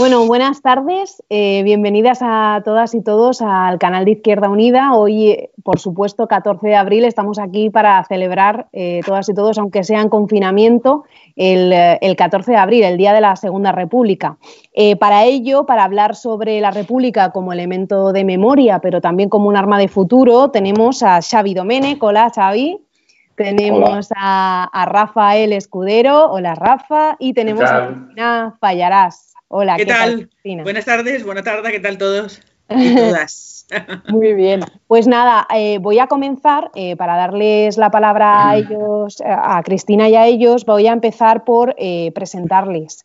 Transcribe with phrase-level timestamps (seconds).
[0.00, 1.22] Bueno, buenas tardes.
[1.28, 4.94] Eh, bienvenidas a todas y todos al canal de Izquierda Unida.
[4.94, 9.84] Hoy, por supuesto, 14 de abril, estamos aquí para celebrar eh, todas y todos, aunque
[9.84, 11.04] sea en confinamiento,
[11.36, 14.38] el, eh, el, 14 de abril, el Día de la Segunda República.
[14.98, 19.56] para ello, para hablar sobre la República como elemento de memoria, pero también como un
[19.58, 21.98] arma de futuro, tenemos a Xavi Domene.
[22.00, 22.80] Hola, Xavi.
[23.36, 26.30] Tenemos a, a, Rafael Escudero.
[26.30, 27.16] Hola, Rafa.
[27.18, 29.29] Y tenemos a Cristina Fallarás.
[29.52, 30.30] Hola, ¿qué, tal?
[30.62, 32.40] Buenas tardes, buenas tardes, ¿qué tal todos?
[32.70, 33.66] Y todas.
[34.08, 34.60] Muy bien.
[34.86, 40.08] Pues nada, eh, voy a comenzar eh, para darles la palabra a ellos, a Cristina
[40.08, 40.64] y a ellos.
[40.64, 43.04] Voy a empezar por eh, presentarles.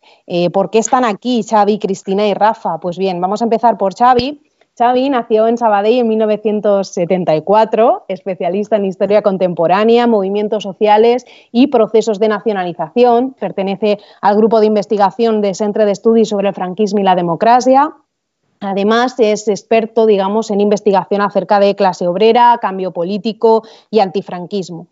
[0.53, 2.79] ¿Por qué están aquí Xavi, Cristina y Rafa?
[2.79, 4.39] Pues bien, vamos a empezar por Xavi.
[4.77, 12.27] Xavi nació en Sabadell en 1974, especialista en historia contemporánea, movimientos sociales y procesos de
[12.27, 13.37] nacionalización.
[13.39, 17.93] Pertenece al grupo de investigación de Centre de Estudios sobre el Franquismo y la Democracia.
[18.59, 24.87] Además, es experto, digamos, en investigación acerca de clase obrera, cambio político y antifranquismo.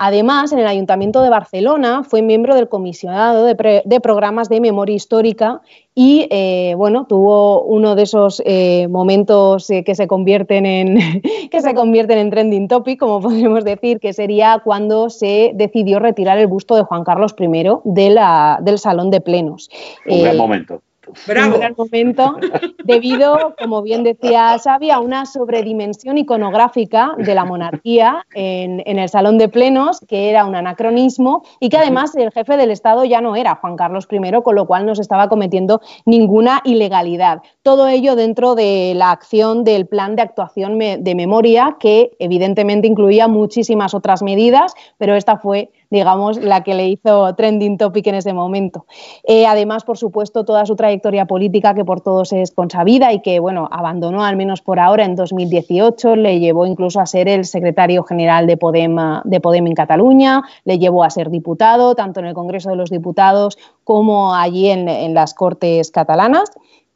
[0.00, 5.60] Además, en el Ayuntamiento de Barcelona fue miembro del comisionado de, programas de memoria histórica
[5.92, 11.60] y, eh, bueno, tuvo uno de esos eh, momentos eh, que, se convierten en, que
[11.60, 16.46] se convierten en trending topic, como podríamos decir, que sería cuando se decidió retirar el
[16.46, 17.48] busto de Juan Carlos I
[17.82, 19.68] de la, del Salón de Plenos.
[20.06, 20.80] Un gran momento.
[21.26, 21.54] Bravo.
[21.54, 22.36] un gran momento,
[22.84, 29.08] debido, como bien decía Xavi, a una sobredimensión iconográfica de la monarquía en, en, el
[29.08, 33.20] Salón de Plenos, que era un anacronismo y que además el jefe del Estado ya
[33.20, 37.42] no era Juan Carlos I, con lo cual no se estaba cometiendo ninguna ilegalidad.
[37.62, 43.28] Todo ello dentro de la acción del plan de actuación de memoria, que evidentemente incluía
[43.28, 48.32] muchísimas otras medidas, pero esta fue digamos, la que le hizo trending topic en ese
[48.32, 48.86] momento.
[49.24, 53.40] Eh, además, por supuesto, toda su trayectoria política que por todos es consabida y que,
[53.40, 58.02] bueno, abandonó al menos por ahora en 2018, le llevó incluso a ser el secretario
[58.04, 62.34] general de Podem, de Podem en Cataluña, le llevó a ser diputado, tanto en el
[62.34, 66.50] Congreso de los Diputados como allí en, las Cortes catalanas.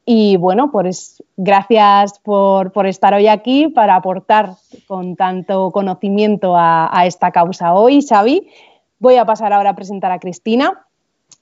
[0.05, 4.51] Y bueno, pues gracias por, por, estar hoy aquí para aportar
[4.85, 8.49] con tanto conocimiento a, a esta causa hoy, Xavi.
[9.03, 10.85] Voy a pasar ahora a presentar a Cristina.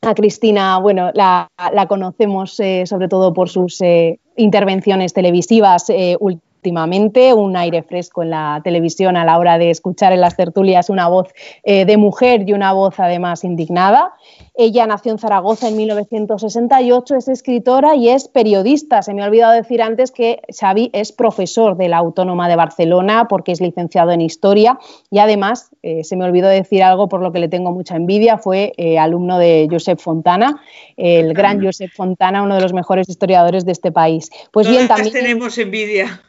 [0.02, 1.48] A Cristina, bueno, la,
[1.88, 8.32] conocemos eh, sobre todo por sus eh, intervenciones televisivas eh, últimamente, un aire fresco en
[8.32, 11.28] la televisión a la hora de escuchar en las tertulias una voz
[11.64, 14.14] de mujer y una voz además indignada.
[14.54, 19.02] Ella nació en Zaragoza en 1968, es escritora y es periodista.
[19.02, 23.28] Se me ha olvidado decir antes que Xavi es profesor de la Autónoma de Barcelona
[23.30, 24.78] porque es licenciado en Historia
[25.10, 28.38] y además, eh, se me olvidó decir algo por lo que le tengo mucha envidia,
[28.38, 30.62] fue eh, alumno de Josep Fontana,
[30.98, 34.30] el gran Josep Fontana, uno de los mejores historiadores de este país.
[34.52, 36.22] Pues bien, también tenemos envidia.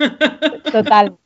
[0.72, 1.16] Total.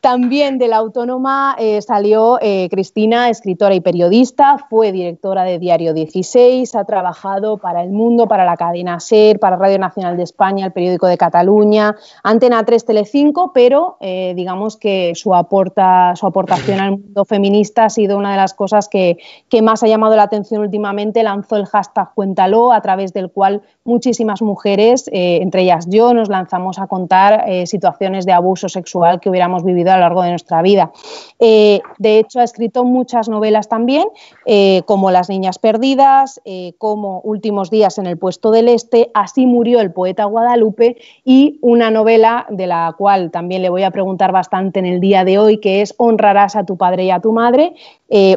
[0.00, 5.92] También de la Autónoma eh, salió eh, Cristina, escritora y periodista, fue directora de Diario
[5.92, 10.66] 16, ha trabajado para El Mundo, para la cadena SER, para Radio Nacional de España,
[10.66, 16.80] el periódico de Cataluña, Antena 3, Telecinco, pero eh, digamos que su, aporta, su aportación
[16.80, 19.18] al mundo feminista ha sido una de las cosas que,
[19.48, 21.22] que más ha llamado la atención últimamente.
[21.22, 26.78] Lanzó el hashtag Cuéntalo, a través del cual muchísimas mujeres, entre ellas yo, nos lanzamos
[26.78, 30.92] a contar situaciones de abuso sexual que hubiéramos vivido a lo largo de nuestra vida.
[31.38, 34.04] Eh, de hecho, ha escrito muchas novelas también,
[34.44, 39.46] eh, como Las Niñas Perdidas, eh, como Últimos Días en el Puesto del Este, Así
[39.46, 44.30] murió el poeta Guadalupe y una novela de la cual también le voy a preguntar
[44.30, 47.32] bastante en el día de hoy, que es Honrarás a tu padre y a tu
[47.32, 47.72] madre,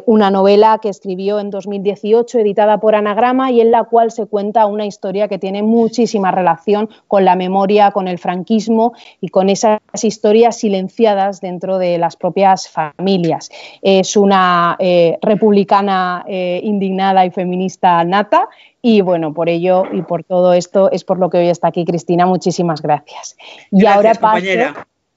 [0.06, 4.66] una novela que escribió en 2018, editada por Anagrama y en la cual se cuenta
[4.66, 9.80] una historia que tiene muchísima relación con la memoria, con el franquismo y con esas
[10.00, 10.93] historias silenciosas
[11.40, 13.50] dentro de las propias familias.
[13.82, 18.48] Es una eh, republicana eh, indignada y feminista nata
[18.82, 21.84] y bueno, por ello y por todo esto es por lo que hoy está aquí
[21.84, 22.26] Cristina.
[22.26, 23.36] Muchísimas gracias.
[23.70, 24.46] y ahora paso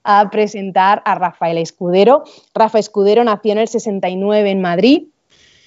[0.03, 2.23] a presentar a Rafael Escudero.
[2.56, 5.07] Rafa Escudero nació en el 69 en Madrid.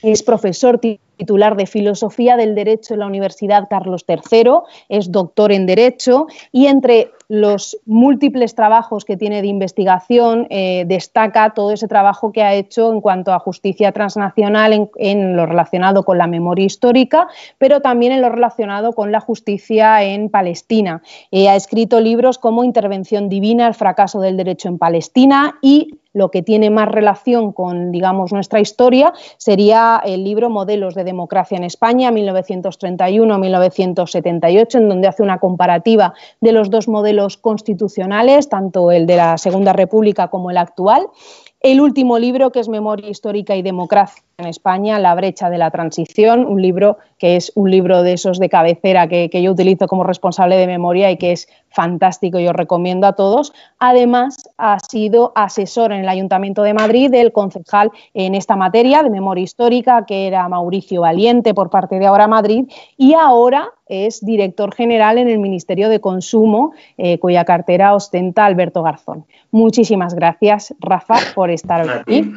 [0.02, 4.50] Es profesor titular de Filosofía del Derecho en la Universidad Carlos III,
[4.88, 11.54] es doctor en Derecho y entre los múltiples trabajos que tiene de investigación, eh, destaca
[11.54, 16.18] todo ese trabajo que ha hecho en cuanto a justicia transnacional en, lo relacionado con
[16.18, 21.02] la memoria histórica, pero también en lo relacionado con la justicia en Palestina.
[21.30, 26.30] Eh, ha escrito libros como Intervención Divina, el fracaso del derecho en Palestina y lo
[26.30, 31.64] que tiene más relación con, digamos, nuestra historia sería el libro Modelos de democracia en
[31.64, 39.16] España, 1931-1978, en donde hace una comparativa de los dos modelos constitucionales, tanto el de
[39.16, 41.06] la Segunda República como el actual.
[41.60, 45.70] El último libro, que es Memoria Histórica y Democracia en España, La brecha de la
[45.70, 50.04] transición, un libro que es un libro de esos de cabecera que, yo utilizo como
[50.04, 53.52] responsable de memoria y que es fantástico y os recomiendo a todos.
[53.78, 59.10] Además, ha sido asesor en el Ayuntamiento de Madrid del concejal en esta materia de
[59.10, 62.64] memoria histórica, que era Mauricio Valiente por parte de Ahora Madrid,
[62.96, 68.82] y ahora es director general en el Ministerio de Consumo, eh, cuya cartera ostenta Alberto
[68.82, 69.26] Garzón.
[69.50, 72.32] Muchísimas gracias, Rafa, por estar aquí.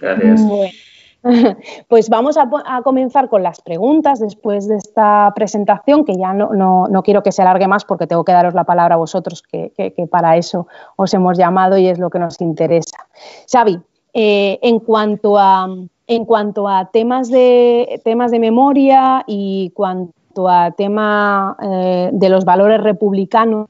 [0.00, 0.40] gracias.
[1.88, 2.48] Pues vamos a,
[2.82, 7.66] comenzar con las preguntas después de esta presentación, que ya no, quiero que se alargue
[7.66, 9.72] más porque tengo que daros la palabra a vosotros, que,
[10.10, 10.66] para eso
[10.96, 12.96] os hemos llamado y es lo que nos interesa.
[13.50, 13.80] Xavi,
[14.12, 15.68] eh, en, cuanto a,
[16.06, 22.44] en cuanto a temas de, temas de memoria y cuanto a tema eh, de los
[22.44, 23.68] valores republicanos,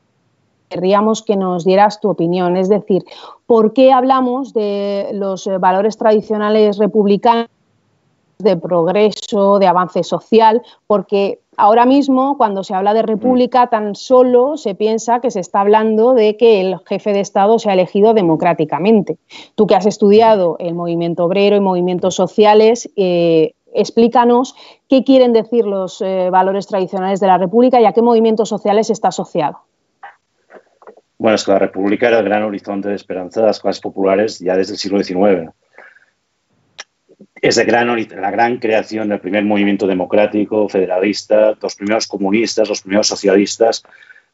[0.68, 2.56] querríamos que nos dieras tu opinión.
[2.56, 3.04] Es decir,
[3.46, 7.48] ¿por qué hablamos de los eh, valores tradicionales republicanos?
[8.38, 14.56] de progreso, de avance social, porque ahora mismo cuando se habla de república tan solo
[14.56, 18.14] se piensa que se está hablando de que el jefe de Estado se ha elegido
[18.14, 19.18] democráticamente.
[19.54, 24.54] Tú que has estudiado el movimiento obrero y movimientos sociales, eh, explícanos
[24.88, 28.90] qué quieren decir los eh, valores tradicionales de la república y a qué movimientos sociales
[28.90, 29.58] está asociado.
[31.24, 34.40] Bueno, es que la República era el gran horizonte de esperanza de las clases populares
[34.40, 35.52] ya desde el siglo XIX.
[37.40, 43.06] Es gran, la gran creación del primer movimiento democrático, federalista, los primeros comunistas, los primeros
[43.06, 43.82] socialistas,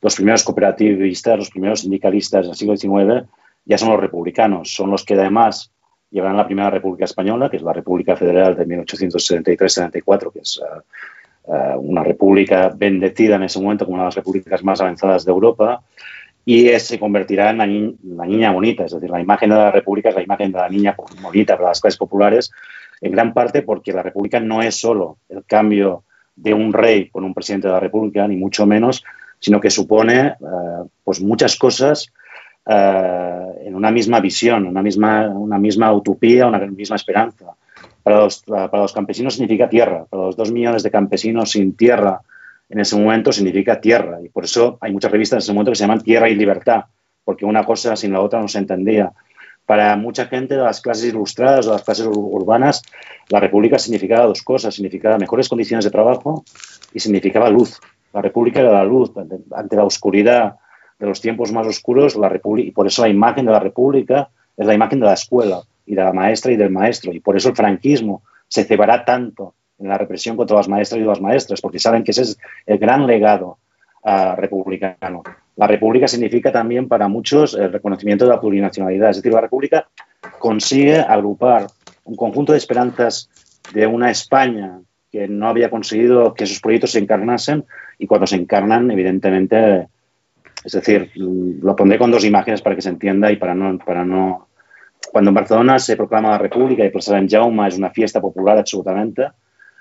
[0.00, 3.24] los primeros cooperativistas, los primeros sindicalistas del siglo XIX,
[3.66, 4.74] ya son los republicanos.
[4.74, 5.70] Son los que además
[6.10, 11.52] llevarán la primera República Española, que es la República Federal de 1873-74, que es uh,
[11.52, 15.30] uh, una república bendecida en ese momento como una de las repúblicas más avanzadas de
[15.30, 15.84] Europa
[16.44, 17.66] y se convertirá en la,
[18.26, 20.96] niña bonita, es decir, la imagen de la República es la imagen de la niña
[21.22, 22.50] bonita para las clases populares,
[23.00, 26.04] en gran parte porque la República no es solo el cambio
[26.36, 29.04] de un rey con un presidente de la República, ni mucho menos,
[29.38, 30.34] sino que supone eh,
[31.04, 32.12] pues muchas cosas
[32.66, 37.46] eh, en una misma visión, una misma, una misma utopía, una misma esperanza.
[38.02, 42.22] Para los, para los campesinos significa tierra, para los dos millones de campesinos sin tierra
[42.70, 44.20] en ese momento significa tierra.
[44.24, 46.84] Y por eso hay muchas revistas en ese momento que se llaman Tierra y Libertad,
[47.24, 49.12] porque una cosa sin la otra no se entendía.
[49.66, 52.82] Para mucha gente de las clases ilustradas o las clases urbanas,
[53.28, 54.74] la república significaba dos cosas.
[54.74, 56.44] Significaba mejores condiciones de trabajo
[56.94, 57.80] y significaba luz.
[58.12, 59.12] La república era la luz.
[59.52, 60.56] Ante la oscuridad
[60.98, 64.30] de los tiempos más oscuros, la república, y por eso la imagen de la república
[64.56, 67.12] es la imagen de la escuela y de la maestra y del maestro.
[67.12, 71.04] Y por eso el franquismo se cebará tanto en la represión contra las maestras y
[71.04, 73.58] las maestras, porque saben que ese es el gran legado
[74.04, 75.22] uh, republicano.
[75.56, 79.88] La república significa también para muchos el reconocimiento de la plurinacionalidad, es decir, la república
[80.38, 81.66] consigue agrupar
[82.04, 83.28] un conjunto de esperanzas
[83.72, 84.80] de una España
[85.10, 87.64] que no había conseguido que sus proyectos se encarnasen
[87.98, 89.88] y cuando se encarnan, evidentemente,
[90.64, 94.04] es decir, lo pondré con dos imágenes para que se entienda y para no, para
[94.04, 94.46] no
[95.12, 98.58] cuando en Barcelona se proclama la República y por Sant Jaume es una fiesta popular
[98.58, 99.28] absolutamente,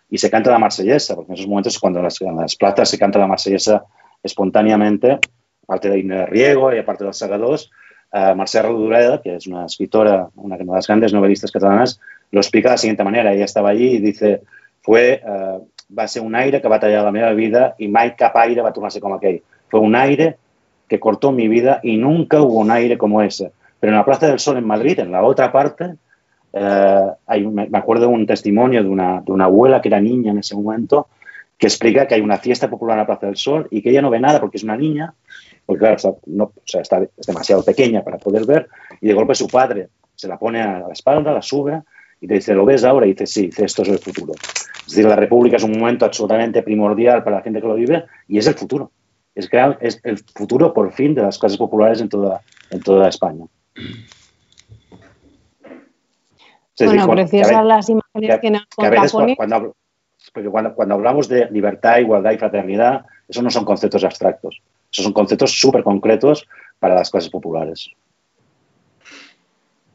[0.09, 2.97] y se canta la marsellesa, porque en esos momentos cuando las, en las plazas se
[2.97, 3.83] canta la marsellesa
[4.23, 5.19] espontáneamente,
[5.63, 7.69] aparte de Inés Riego y aparte de los Sagadors,
[8.12, 12.00] uh, Mercè Rodoreda, que es una escritora, una de las grandes novelistas catalanas,
[12.31, 13.31] lo explica de la siguiente manera.
[13.31, 14.41] Ella estaba allí y dice,
[14.81, 17.88] fue, uh, va a ser un aire que va a tallar la meva vida y
[17.88, 19.41] mai cap aire va a tornar-se com aquell.
[19.69, 20.38] Fue un aire
[20.88, 23.51] que cortó mi vida y nunca hubo un aire como ese.
[23.79, 25.95] Pero en la Plaza del Sol en Madrid, en la otra parte,
[26.53, 30.32] eh, hay, me acuerdo de un testimonio de una, de una abuela que era niña
[30.32, 31.08] en ese momento
[31.58, 34.01] que explica que hay una fiesta popular en la Plaza del Sol y que ella
[34.01, 35.13] no ve nada porque es una niña,
[35.65, 38.70] porque claro, está, no, o sea, está, es demasiado pequeña para poder ver,
[39.01, 41.82] y de golpe su padre se la pone a la espalda, la sube
[42.22, 43.06] y te dice, ¿lo ves ahora?
[43.06, 44.34] Y dice, sí, dice, esto es el futuro.
[44.34, 48.06] Es decir, la República es un momento absolutamente primordial para la gente que lo vive
[48.27, 48.91] y es el futuro.
[49.36, 49.50] Es,
[49.82, 52.41] es el futuro, por fin, de las clases populares en toda,
[52.72, 53.46] en toda España
[56.86, 58.63] bueno, preciosas las imágenes que, nos.
[59.36, 59.75] Cuando,
[60.51, 65.13] cuando, cuando, hablamos de libertad, igualdad y fraternidad, esos no son conceptos abstractos, esos son
[65.13, 66.48] conceptos súper concretos
[66.79, 67.89] para las clases populares.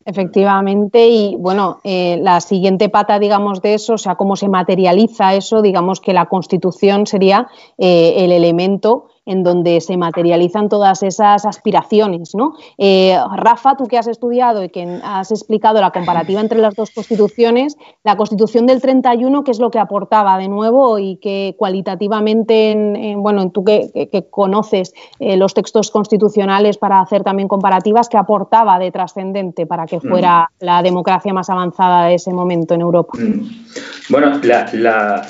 [0.06, 5.34] Efectivamente, y bueno, eh, la siguiente pata, digamos, de eso, o sea, cómo se materializa
[5.34, 7.48] eso, digamos que la Constitución sería
[7.78, 12.34] eh, el elemento en donde se materializan todas esas aspiraciones.
[12.34, 12.54] ¿no?
[12.78, 16.90] Eh, Rafa, tú que has estudiado y que has explicado la comparativa entre las dos
[16.90, 23.14] constituciones, la constitución del 31, ¿qué es lo que aportaba de nuevo y que cualitativamente,
[23.16, 23.90] bueno, tú que,
[24.30, 30.00] conoces eh, los textos constitucionales para hacer también comparativas, ¿qué aportaba de trascendente para que
[30.00, 30.64] fuera mm.
[30.64, 33.12] la democracia más avanzada de ese momento en Europa?
[33.18, 33.64] Mm.
[34.10, 35.26] Bueno, la,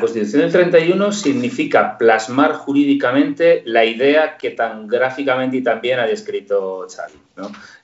[0.00, 6.06] Constitución del 31 significa plasmar jurídicamente la idea que tan gráficamente y tan bien ha
[6.06, 7.14] descrito Xavi.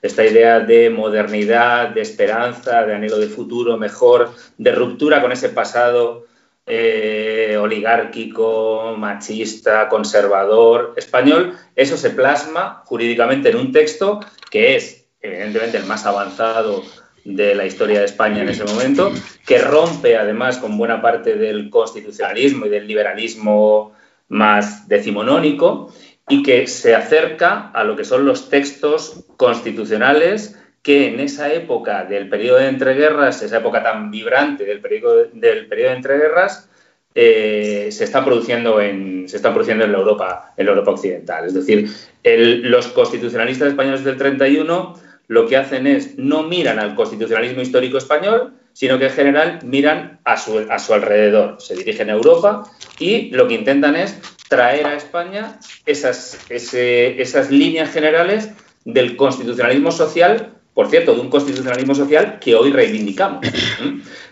[0.03, 5.49] Esta idea de modernidad, de esperanza, de anhelo de futuro mejor, de ruptura con ese
[5.49, 6.27] pasado
[6.67, 14.21] eh, oligárquico, machista, conservador español, eso se plasma jurídicamente en un texto
[14.51, 16.83] que es evidentemente el más avanzado
[17.25, 19.13] de la historia de España en ese momento,
[19.47, 23.93] que rompe además con buena parte del constitucionalismo y del liberalismo
[24.29, 25.93] más decimonónico
[26.29, 32.05] y que se acerca a lo que son los textos constitucionales que en esa época
[32.05, 36.71] del periodo de entreguerras, esa época tan vibrante del periodo, del periodo de entreguerras,
[37.15, 41.45] eh, se, está produciendo en, se está produciendo en la Europa, en la Europa occidental.
[41.45, 41.91] Es decir,
[42.25, 44.95] los constitucionalistas españoles del 31
[45.31, 50.19] lo que hacen es no miran al constitucionalismo histórico español, sino que en general miran
[50.25, 51.55] a su, a su alrededor.
[51.61, 52.65] Se dirigen a Europa
[52.99, 54.19] y lo que intentan es
[54.49, 58.51] traer a España esas, esas líneas generales
[58.85, 63.47] del constitucionalismo social, por cierto, de un constitucionalismo social que hoy reivindicamos,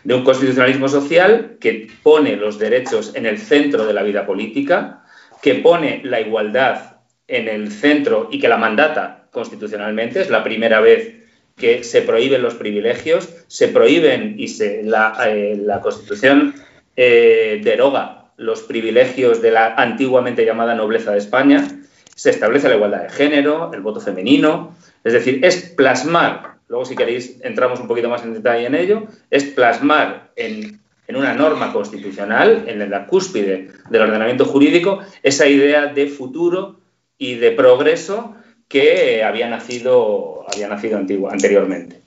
[0.03, 5.05] de un constitucionalismo social que pone los derechos en el centro de la vida política,
[5.43, 6.97] que pone la igualdad
[7.29, 11.19] en el centro y que la mandata constitucionalmente, es la primera vez
[11.59, 16.55] que se prohíben los privilegios, se prohíben y se, la, eh, Constitución
[16.97, 21.67] eh, deroga los privilegios de la antiguamente llamada nobleza de España,
[22.15, 26.95] se establece la igualdad de género, el voto femenino, es decir, es plasmar, luego si
[26.95, 31.73] queréis entramos un poquito más en detalle en ello, es plasmar en, en una norma
[31.73, 36.79] constitucional, en la cúspide del ordenamiento jurídico, esa idea de futuro
[37.19, 38.37] y de progreso
[38.69, 42.03] que había nacido, había nacido anteriormente.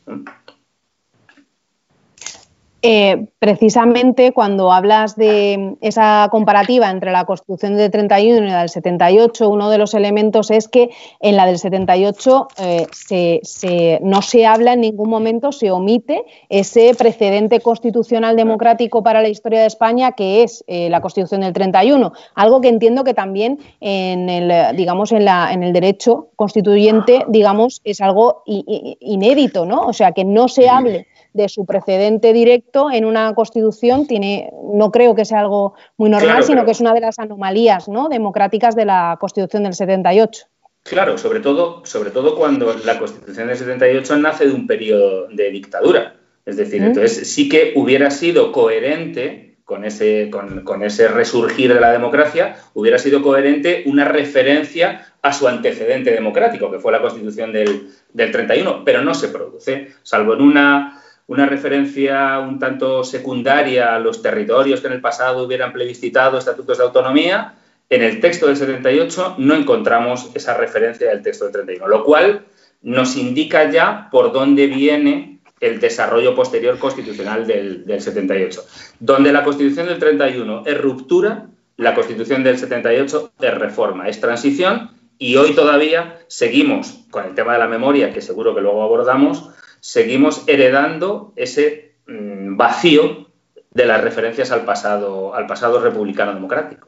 [2.83, 8.69] Eh, precisamente cuando hablas de esa comparativa entre la Constitución del 31 y la del
[8.69, 14.73] 78, uno de los elementos es que en la del 78 eh, no se habla
[14.73, 20.41] en ningún momento, se omite ese precedente constitucional democrático para la historia de España que
[20.41, 25.25] es eh, la Constitución del 31, algo que entiendo que también en el, digamos, en,
[25.25, 29.81] la, en el derecho constituyente, digamos, es algo inédito, ¿no?
[29.81, 34.91] O sea, que no se hable de su precedente directo en una constitución tiene, no
[34.91, 38.09] creo que sea algo muy normal, sino que es una de las anomalías ¿no?
[38.09, 40.45] democráticas de la constitución del 78.
[40.83, 45.51] Claro, sobre todo, sobre todo cuando la constitución del 78 nace de un periodo de
[45.51, 46.15] dictadura.
[46.45, 51.93] Es decir, entonces sí que hubiera sido coherente con ese, con, ese resurgir de la
[51.93, 57.89] democracia, hubiera sido coherente una referencia a su antecedente democrático, que fue la constitución del,
[58.11, 63.99] del 31, pero no se produce, salvo en una una referencia un tanto secundaria a
[63.99, 67.55] los territorios que en el pasado hubieran plebiscitado estatutos de autonomía,
[67.89, 72.45] en el texto del 78 no encontramos esa referencia del texto del 31, lo cual
[72.81, 78.65] nos indica ya por dónde viene el desarrollo posterior constitucional del, 78.
[78.99, 81.47] Donde la Constitución del 31 es ruptura,
[81.77, 87.53] la Constitución del 78 es reforma, es transición y hoy todavía seguimos con el tema
[87.53, 89.49] de la memoria, que seguro que luego abordamos,
[89.81, 93.27] seguimos heredando ese mm, vacío
[93.71, 96.87] de las referencias al pasado, al pasado republicano democrático.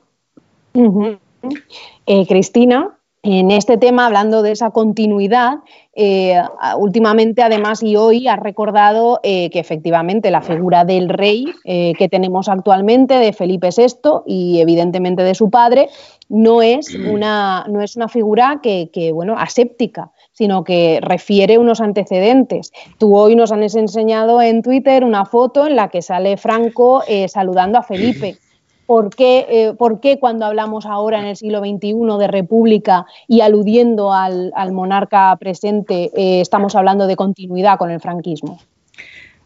[2.06, 5.60] Eh, Cristina, en este tema, hablando de esa continuidad,
[5.96, 6.42] eh,
[6.78, 12.50] últimamente, además, y hoy has recordado eh, que efectivamente la figura del rey que tenemos
[12.50, 15.90] actualmente, de Felipe VI y evidentemente de su padre,
[16.28, 21.80] no es una, no es una figura que, que, bueno, aséptica, sino que refiere unos
[21.80, 22.72] antecedentes.
[22.98, 27.28] Tú hoy nos han enseñado en Twitter una foto en la que sale Franco eh,
[27.30, 28.38] saludando a Felipe.
[28.86, 33.40] ¿Por qué, eh, ¿Por qué, cuando hablamos ahora en el siglo XXI de república y
[33.40, 38.60] aludiendo al, monarca presente eh, estamos hablando de continuidad con el franquismo?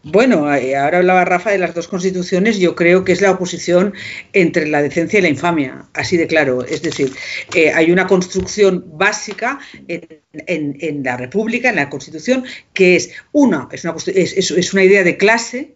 [0.04, 3.94] Bueno, eh, ahora hablaba Rafa de las dos constituciones, yo creo que es la oposición
[4.32, 6.64] entre la decencia y la infamia, así de claro.
[6.64, 7.12] Es decir,
[7.54, 13.84] eh, hay una construcción básica en, la República, en la Constitución, que es una, es
[13.84, 15.76] una, es, una idea de clase,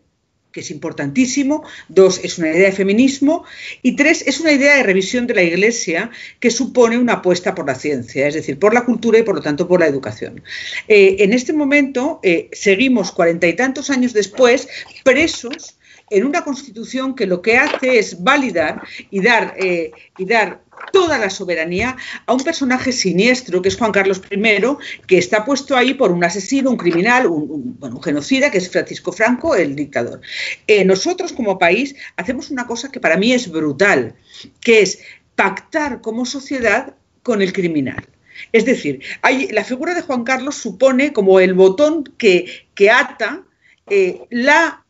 [0.51, 3.43] que es importantísimo, dos, es una idea de feminismo,
[3.81, 7.65] y tres, es una idea de revisión de la Iglesia que supone una apuesta por
[7.67, 10.43] la ciencia, es decir, por la cultura y por lo tanto por la educación.
[10.88, 14.67] Eh, en este momento eh, seguimos cuarenta y tantos años después
[15.03, 15.77] presos
[16.10, 20.62] en una constitución que lo que hace es validar y dar, eh, y dar
[20.92, 24.40] toda la soberanía a un personaje siniestro que es Juan Carlos I,
[25.08, 29.56] que está puesto ahí por un asesino, un criminal, un, genocida, que es Francisco Franco,
[29.56, 30.22] el dictador.
[30.68, 34.16] Eh, nosotros como país hacemos una cosa que para mí es brutal,
[34.60, 35.00] que es
[35.36, 38.08] pactar como sociedad con el criminal.
[38.52, 39.02] Es decir,
[39.52, 43.44] la figura de Juan Carlos supone como el botón que, ata
[43.88, 44.84] eh, la,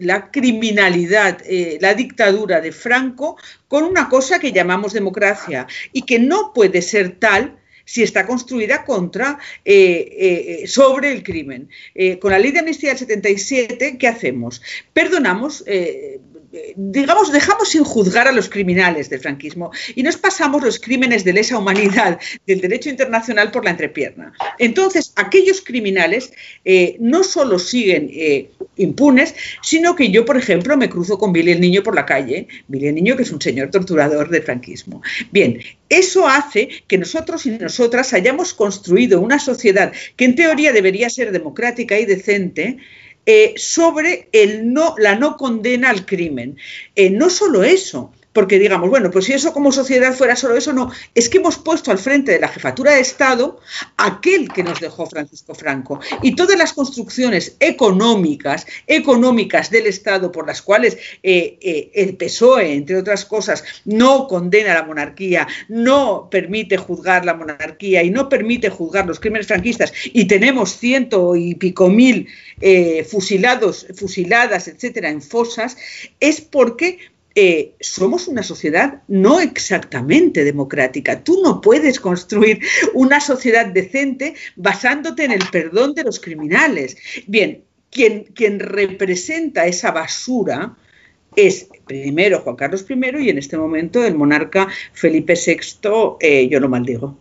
[0.00, 3.36] la criminalidad, eh, la dictadura de Franco
[3.68, 8.84] con una cosa que llamamos democracia y que no puede ser tal si está construida
[8.84, 11.68] contra, eh, eh, sobre el crimen.
[12.20, 14.60] con la ley de amnistía del 77, ¿qué hacemos?
[14.92, 15.64] Perdonamos,
[16.76, 21.32] digamos, dejamos sin juzgar a los criminales del franquismo y nos pasamos los crímenes de
[21.32, 24.32] lesa humanidad del derecho internacional por la entrepierna.
[24.58, 26.32] Entonces, aquellos criminales
[26.64, 31.52] eh, no solo siguen eh, impunes, sino que yo, por ejemplo, me cruzo con Billy
[31.52, 35.02] el Niño por la calle, Billy el Niño que es un señor torturador del franquismo.
[35.30, 41.08] Bien, eso hace que nosotros y nosotras hayamos construido una sociedad que en teoría debería
[41.10, 42.78] ser democrática y decente,
[43.26, 46.56] eh, sobre el no, la no condena al crimen.
[46.94, 50.74] Eh, no solo eso, porque digamos, bueno, pues si eso como sociedad fuera solo eso,
[50.74, 53.58] no, es que hemos puesto al frente de la jefatura de Estado
[53.96, 56.00] aquel que nos dejó Francisco Franco.
[56.20, 62.74] Y todas las construcciones económicas, económicas del Estado por las cuales eh, eh, el PSOE,
[62.74, 68.68] entre otras cosas, no condena la monarquía, no permite juzgar la monarquía y no permite
[68.68, 72.28] juzgar los crímenes franquistas y tenemos ciento y pico mil
[72.60, 75.78] eh, fusilados, fusiladas, etcétera, en fosas,
[76.20, 81.22] es porque eh, somos una sociedad no exactamente democrática.
[81.22, 82.60] Tú no puedes construir
[82.94, 86.96] una sociedad decente basándote en el perdón de los criminales.
[87.26, 90.78] Bien, quien, quien representa esa basura
[91.36, 96.58] es primero Juan Carlos I y en este momento el monarca Felipe VI, eh, yo
[96.58, 97.18] lo maldigo.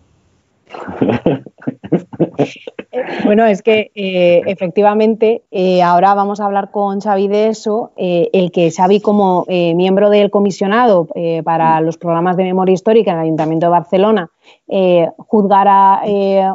[3.23, 7.91] Bueno, es que eh, efectivamente eh, ahora vamos a hablar con Xavi de eso.
[7.97, 11.07] Eh, el que Xavi, como miembro del comisionado
[11.43, 14.29] para los programas de memoria histórica en el Ayuntamiento de Barcelona,
[15.17, 16.01] juzgara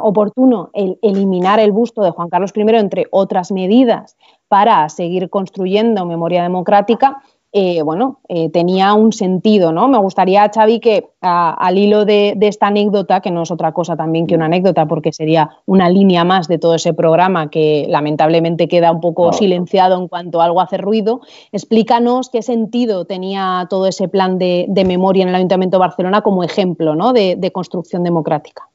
[0.01, 6.05] oportuno el eliminar el busto de Juan Carlos I, entre otras medidas, para seguir construyendo
[6.05, 7.21] memoria democrática,
[7.53, 9.89] eh, bueno, eh, tenía un sentido, ¿no?
[9.89, 14.25] Me gustaría, Xavi, que al hilo de, esta anécdota, que no es otra cosa también
[14.25, 18.93] que una anécdota, porque sería una línea más de todo ese programa que lamentablemente queda
[18.93, 21.19] un poco silenciado en cuanto algo hace ruido,
[21.51, 26.43] explícanos qué sentido tenía todo ese plan de, memoria en el Ayuntamiento de Barcelona como
[26.43, 27.11] ejemplo ¿no?
[27.11, 28.69] de, construcción democrática.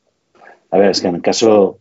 [0.70, 1.78] A ver, es que en el caso,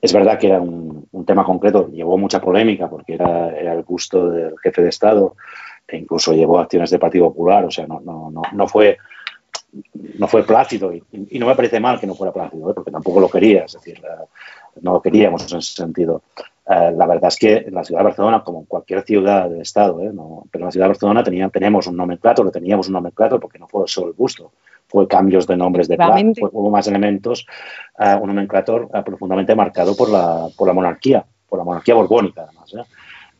[0.00, 4.54] es verdad que era un, tema concreto, llevó mucha polémica porque era, el gusto del
[4.62, 5.36] jefe de Estado
[5.86, 8.96] e incluso llevó acciones del Partido Popular, o sea, no, no, no, fue
[10.18, 11.02] no fue plácido y,
[11.38, 12.74] no me parece mal que no fuera plácido, ¿eh?
[12.74, 14.00] porque tampoco lo quería, es decir,
[14.80, 16.22] no lo queríamos en ese sentido.
[16.66, 19.60] Eh, la verdad es que en la ciudad de Barcelona, como en cualquier ciudad del
[19.60, 20.10] Estado, ¿eh?
[20.50, 23.68] pero en la ciudad de Barcelona tenía, tenemos un nomenclato, teníamos un nomenclato porque no
[23.68, 24.52] fue solo el busto,
[24.88, 27.46] fue cambios de nombres de plaza, hubo más elementos,
[27.98, 32.42] uh, un nomenclator uh, profundamente marcado por la, por la monarquía, por la monarquía borbónica
[32.44, 32.74] además.
[32.74, 32.84] ¿eh?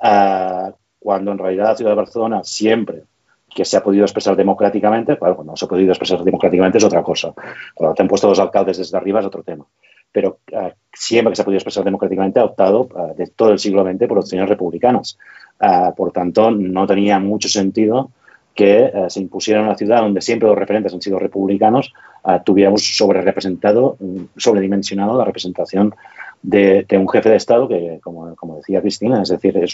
[0.01, 3.05] Uh, cuando en realidad la ciudad de Barcelona siempre
[3.55, 6.85] que se ha podido expresar democráticamente, claro, cuando no se ha podido expresar democráticamente es
[6.85, 7.33] otra cosa.
[7.75, 9.65] Cuando te han puesto los alcaldes desde arriba es otro tema.
[10.13, 10.41] Pero
[10.93, 14.19] siempre que se ha podido expresar democráticamente ha optado de todo el siglo XX por
[14.19, 15.19] opciones republicanas.
[15.97, 18.11] por tanto, no tenía mucho sentido
[18.59, 21.95] que eh, se impusiera una ciudad donde siempre los referentes han sido republicanos,
[22.25, 25.95] uh, tuviéramos sobre representado, mm, sobredimensionado la representación
[26.43, 29.67] de, un jefe de Estado que, como, decía Cristina, es decir, o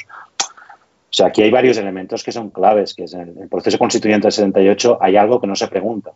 [1.08, 4.32] sea, aquí hay varios elementos que son claves, que es en el proceso constituyente del
[4.32, 6.10] 78 hay algo que no se pregunta,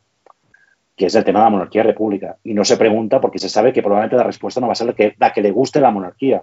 [0.94, 2.36] que es el tema de la monarquía-república.
[2.44, 4.88] Y no se pregunta porque se sabe que probablemente la respuesta no va a ser
[4.88, 6.42] la que, la que le guste la monarquía,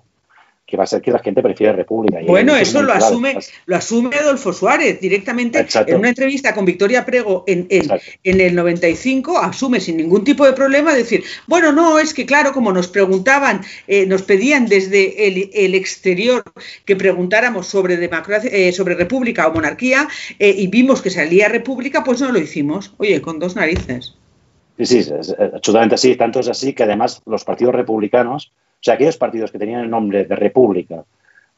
[0.65, 2.19] que va a ser que la gente prefiere República.
[2.25, 7.43] bueno, eso lo asume, lo asume Adolfo Suárez directamente en una entrevista con Victoria Prego
[7.45, 12.25] en, en, el 95, asume sin ningún tipo de problema decir, bueno, no, es que
[12.25, 16.43] claro, como nos preguntaban, eh, nos pedían desde el, exterior
[16.85, 20.07] que preguntáramos sobre democracia, eh, sobre república o monarquía
[20.39, 22.93] eh, y vimos que salía república, pues no lo hicimos.
[22.97, 24.15] Oye, con dos narices.
[24.77, 26.15] Sí, sí, es, absolutamente así.
[26.15, 29.89] Tanto es así que además los partidos republicanos o sea, aquellos partidos que tenían el
[29.89, 31.03] nombre de República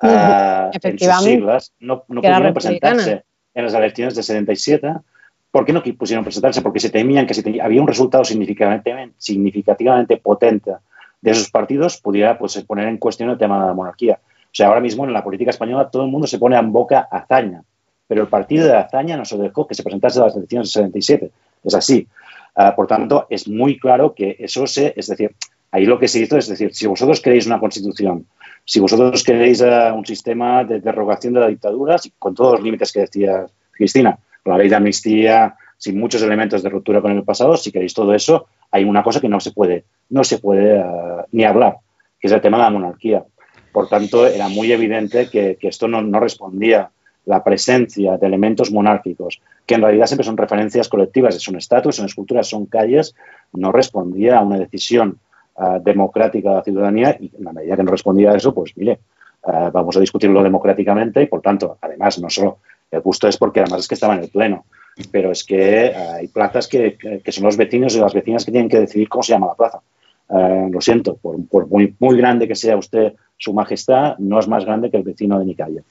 [0.02, 4.94] uh, en sus siglas, no, no pudieron presentarse en las elecciones de 77.
[5.52, 6.62] ¿Por qué no pusieron presentarse?
[6.62, 10.72] Porque se temían que si había un resultado significativamente, significativamente potente
[11.20, 14.20] de esos partidos, pudiera pues, poner en cuestión el tema de la monarquía.
[14.22, 17.10] O sea, ahora mismo en la política española todo el mundo se pone en boca
[17.12, 17.62] hazaña,
[18.08, 20.80] pero el partido de hazaña no se dejó que se presentase a las elecciones de
[20.80, 21.32] 77.
[21.66, 22.08] Es así.
[22.58, 25.36] Uh, por tanto, es muy claro que eso se, es decir,
[25.72, 28.26] ahí lo que se hizo es decir, si vosotros queréis una constitución
[28.68, 32.92] si vosotros queréis uh, un sistema de derogación de la dictadura, con todos los límites
[32.92, 37.24] que decía Cristina, con la ley de amnistía, sin muchos elementos de ruptura con el
[37.24, 40.80] pasado, si queréis todo eso, hay una cosa que no se puede, no se puede
[40.80, 41.78] uh, ni hablar,
[42.20, 43.24] que es el tema de la monarquía.
[43.72, 46.92] Por tanto, era muy evidente que, esto no respondía
[47.28, 52.06] la presencia de elementos monárquicos, que en realidad siempre son referencias colectivas, son estatuas, son
[52.06, 53.16] esculturas, son calles,
[53.52, 55.20] no respondía a una decisión
[55.56, 58.72] uh, democrática de la ciudadanía y en la medida que no respondía a eso, pues
[58.78, 59.00] mire,
[59.44, 62.60] uh, vamos a discutirlo democráticamente y por tanto, además, no solo
[62.90, 64.64] el gusto es porque además es que estaba en el pleno,
[65.12, 68.46] pero es que uh, hay plazas que, que, que, son los vecinos y las vecinas
[68.46, 69.82] que tienen que decidir cómo se llama la plaza.
[70.30, 74.64] lo siento, por, por muy, muy, grande que sea usted su majestad, no es más
[74.64, 75.84] grande que el vecino de mi calle.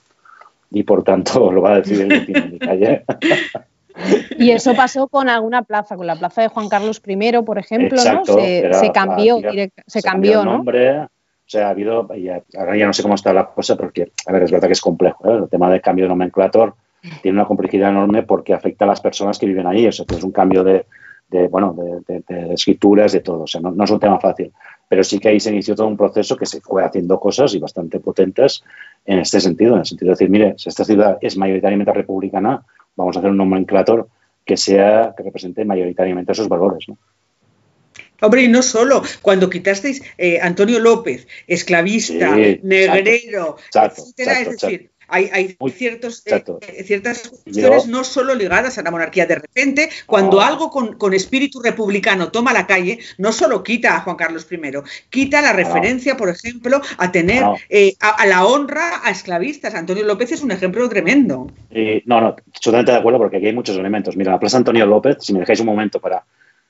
[0.70, 3.04] Y por tanto lo va a decidir el vecino de mi calle.
[4.38, 7.96] Y eso pasó con alguna plaza, con la plaza de Juan Carlos I, por ejemplo,
[7.96, 8.40] Exacto, ¿no?
[8.40, 10.58] Se, se cambió, direct, se, se cambió, ¿no?
[10.58, 11.06] Nombre,
[11.46, 14.32] o sea, ha habido, ya, ahora ya no sé cómo está la cosa, porque, a
[14.32, 15.38] ver, es verdad que es complejo, ¿eh?
[15.44, 16.74] el tema del cambio de nomenclator
[17.22, 20.24] tiene una complejidad enorme porque afecta a las personas que viven ahí, o sea, es
[20.24, 20.86] un cambio de,
[21.28, 24.18] de bueno, de, de, de, escrituras, de todo, o sea, no, no es un tema
[24.18, 24.52] fácil,
[24.88, 27.58] pero sí que ahí se inició todo un proceso que se fue haciendo cosas y
[27.58, 28.62] bastante potentes
[29.04, 32.64] en este sentido, en el sentido de decir, mire, si esta ciudad es mayoritariamente republicana,
[32.94, 34.08] vamos a hacer un nomenclator
[34.44, 36.88] que sea que represente mayoritariamente esos valores.
[36.88, 36.98] ¿no?
[38.20, 44.50] Hombre, y no solo, cuando quitasteis eh, Antonio López, esclavista, sí, negrero, exacto, etcétera, exacto,
[44.50, 44.90] es decir.
[45.08, 49.26] Hay, hay ciertos, eh, ciertas cuestiones Yo, no solo ligadas a la monarquía.
[49.26, 50.40] De repente, cuando oh.
[50.40, 54.58] algo con, con, espíritu republicano toma la calle, no solo quita a Juan Carlos I,
[55.10, 56.16] quita la referencia, oh.
[56.16, 57.56] por ejemplo, a tener oh.
[57.68, 59.74] eh, a, a, la honra a esclavistas.
[59.74, 61.46] Antonio López es un ejemplo tremendo.
[61.70, 64.16] Eh, no, no, totalmente de acuerdo porque aquí hay muchos elementos.
[64.16, 66.24] Mira, la Plaza Antonio López, si me dejáis un momento para...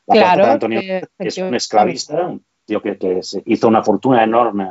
[0.07, 4.23] La claro, Plaza Antonio López es un esclavista, un tío que, que hizo una fortuna
[4.23, 4.69] enorme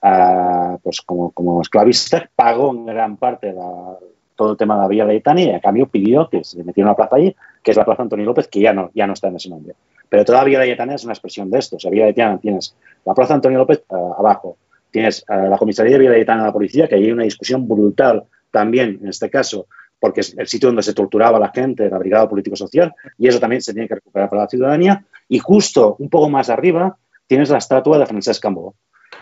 [0.00, 3.96] Pues como, como, esclavista, pagó en gran parte la,
[4.38, 6.96] todo el tema de la Villa Laietana y a cambio pidió que se metiera una
[6.96, 9.36] plaza allí, que es la Plaza Antonio López, que ya no, ya no está en
[9.36, 9.74] ese nombre.
[10.08, 11.76] Pero toda la Villa es una expresión de esto.
[11.76, 14.56] O sea, Villa tienes la Plaza Antonio López uh, abajo,
[14.92, 18.24] tienes uh, la comisaría de Villa Laietana de la policía, que hay una discusión brutal
[18.52, 19.66] también, en este caso,
[19.98, 23.40] porque es el sitio donde se torturaba a la gente, la Brigada Político-Social, y eso
[23.40, 25.04] también se tiene que recuperar para la ciudadanía.
[25.28, 28.74] Y justo un poco más arriba tienes la estatua de Francesc Cambó,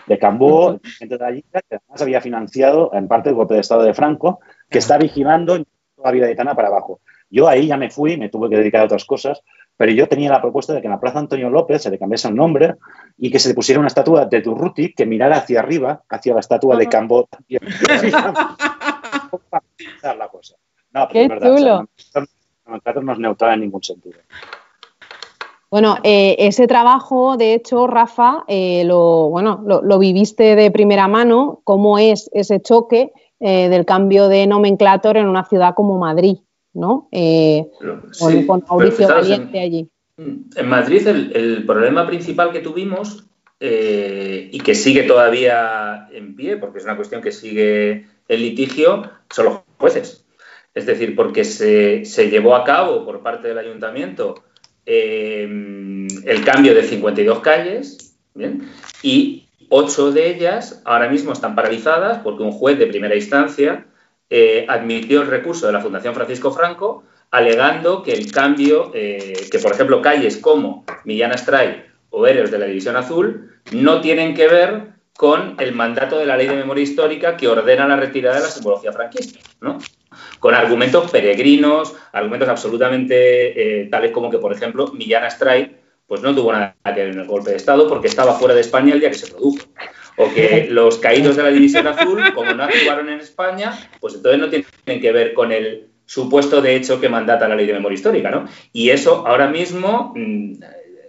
[0.07, 3.83] de Cambó, gente de allí, que además había financiado en parte el golpe de Estado
[3.83, 4.39] de Franco,
[4.69, 5.63] que está vigilando
[5.95, 7.01] toda la vida de Tana para abajo.
[7.29, 9.41] Yo ahí ya me fui, me tuve que dedicar a otras cosas,
[9.75, 12.29] pero yo tenía la propuesta de que en la Plaza Antonio López se le cambiase
[12.29, 12.75] el nombre
[13.17, 16.39] y que se le pusiera una estatua de Durruti que mirara hacia arriba, hacia la
[16.39, 17.61] estatua de Cambó también.
[20.17, 20.55] la cosa.
[20.93, 21.77] No, pero Qué es verdad, chulo.
[21.79, 22.23] O sea,
[22.65, 24.19] no, no es neutral en ningún sentido.
[25.77, 31.07] Bueno, eh, ese trabajo, de hecho, Rafa, eh, lo, bueno, lo, lo, viviste de primera
[31.07, 36.37] mano, cómo es ese choque eh, del cambio de nomenclator en una ciudad como Madrid,
[36.73, 37.07] ¿no?
[37.11, 37.67] Sí,
[38.47, 39.89] con, Mauricio Valiente en, allí.
[40.17, 43.27] En Madrid el, el, problema principal que tuvimos
[43.59, 49.45] y que sigue todavía en pie, porque es una cuestión que sigue el litigio, son
[49.45, 50.25] los jueces.
[50.73, 54.43] Es decir, porque se, se llevó a cabo por parte del ayuntamiento
[54.89, 55.43] eh,
[56.23, 58.69] el cambio de 52 calles, ¿bien?
[59.03, 63.85] Y ocho de ellas ahora mismo están paralizadas porque un juez de primera instancia
[64.29, 69.59] eh, admitió el recurso de la Fundación Francisco Franco alegando que el cambio, eh, que
[69.59, 74.47] por ejemplo calles como Millán Astray o Héroes de la División Azul no tienen que
[74.47, 78.43] ver con el mandato de la Ley de Memoria Histórica que ordena la retirada de
[78.43, 79.79] la simbología franquista, ¿no?
[80.39, 85.77] Con argumentos peregrinos, argumentos absolutamente eh, tales como que, por ejemplo, Millán Astray
[86.07, 88.61] pues no tuvo nada que ver en el golpe de Estado porque estaba fuera de
[88.61, 89.65] España el día que se produjo.
[90.15, 94.39] O que los caídos de la División Azul, como no actuaron en España, pues entonces
[94.39, 97.95] no tienen que ver con el supuesto de hecho que mandata la ley de memoria
[97.95, 98.45] histórica, ¿no?
[98.71, 100.53] Y eso ahora mismo mmm,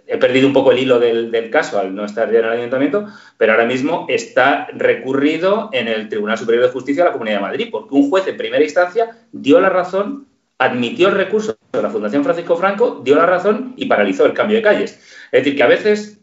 [0.09, 3.05] he perdido un poco el hilo del, caso al no estar ya en el ayuntamiento,
[3.37, 7.43] pero ahora mismo está recurrido en el Tribunal Superior de Justicia de la Comunidad de
[7.43, 11.91] Madrid, porque un juez en primera instancia dio la razón, admitió el recurso de la
[11.91, 14.99] Fundación Francisco Franco, dio la razón y paralizó el cambio de calles.
[15.31, 16.19] Es decir, que a veces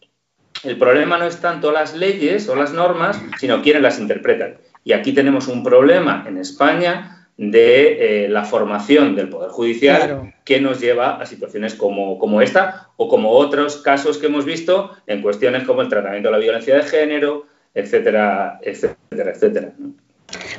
[0.64, 4.56] el problema no es tanto las leyes o las normas, sino quienes las interpretan.
[4.82, 10.60] Y aquí tenemos un problema en España de eh, la formación del Poder Judicial que
[10.60, 15.20] nos lleva a situaciones como, como, esta o como otros casos que hemos visto en
[15.20, 19.72] cuestiones como el tratamiento de la violencia de género, etcétera, etcétera, etcétera.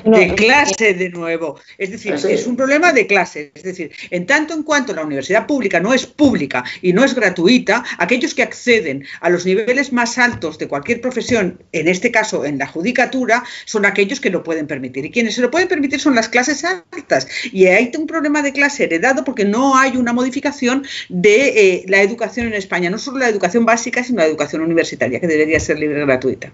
[0.03, 1.59] De clase de nuevo.
[1.77, 3.51] Es decir, es un problema de clase.
[3.55, 7.15] Es decir, en tanto en cuanto la universidad pública no es pública y no es
[7.15, 12.45] gratuita, aquellos que acceden a los niveles más altos de cualquier profesión, en este caso
[12.45, 15.05] en la judicatura, son aquellos que lo pueden permitir.
[15.05, 17.27] Y quienes se lo pueden permitir son las clases altas.
[17.51, 22.01] Y hay un problema de clase heredado porque no hay una modificación de eh, la
[22.01, 25.79] educación en España, no solo la educación básica, sino la educación universitaria, que debería ser
[25.79, 26.51] libre y gratuita.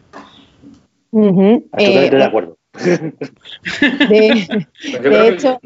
[1.12, 2.58] Totalmente de acuerdo.
[4.10, 5.60] De, hecho,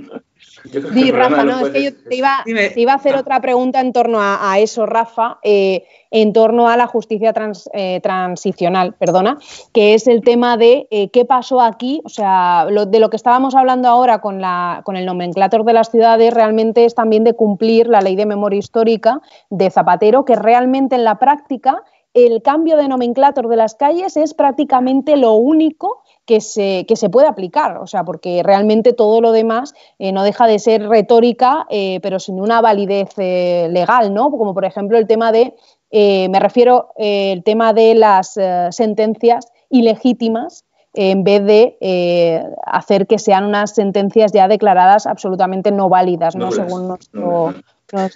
[1.13, 2.43] Rafa, no, es que yo te iba,
[2.91, 7.33] a hacer otra pregunta en torno a, eso, Rafa, eh, en torno a la justicia
[7.73, 9.37] eh, transicional, perdona,
[9.73, 13.55] que es el tema de eh, qué pasó aquí, o sea, de lo que estábamos
[13.55, 17.87] hablando ahora con, la, con el nomenclator de las ciudades, realmente es también de cumplir
[17.87, 22.87] la ley de memoria histórica de Zapatero, que realmente en la práctica el cambio de
[22.87, 28.03] nomenclator de las calles es prácticamente lo único que se, se puede aplicar, o sea,
[28.03, 32.59] porque realmente todo lo demás eh, no deja de ser retórica, eh, pero sin una
[32.59, 34.29] validez eh, legal, ¿no?
[34.29, 35.55] Como por ejemplo el tema de,
[35.89, 38.37] me refiero el tema de las
[38.71, 46.35] sentencias ilegítimas en vez de hacer que sean unas sentencias ya declaradas absolutamente no válidas,
[46.35, 46.51] ¿no?
[46.51, 47.53] según nuestro,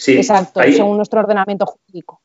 [0.07, 2.19] exacto, según nuestro ordenamiento jurídico.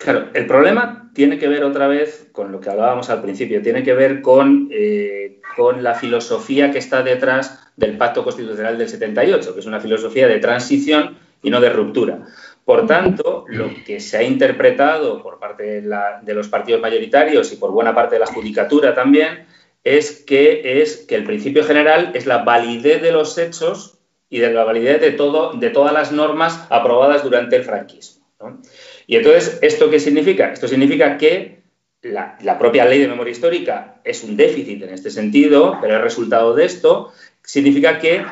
[0.00, 3.82] Claro, el problema tiene que ver otra vez con lo que hablábamos al principio, tiene
[3.82, 9.52] que ver con, eh, con la filosofía que está detrás del Pacto Constitucional del 78,
[9.52, 12.26] que es una filosofía de transición y no de ruptura.
[12.64, 17.70] Por tanto, lo que se ha interpretado por parte de, los partidos mayoritarios y por
[17.70, 19.44] buena parte de la judicatura también
[19.84, 23.98] es que, es que el principio general es la validez de los hechos
[24.30, 28.19] y de la validez de, todo, de todas las normas aprobadas durante el franquismo.
[28.40, 28.60] ¿No?
[29.06, 30.52] Y entonces, ¿esto qué significa?
[30.52, 31.60] Esto significa que
[32.02, 36.54] la, propia ley de memoria histórica es un déficit en este sentido, pero el resultado
[36.54, 38.24] de esto significa que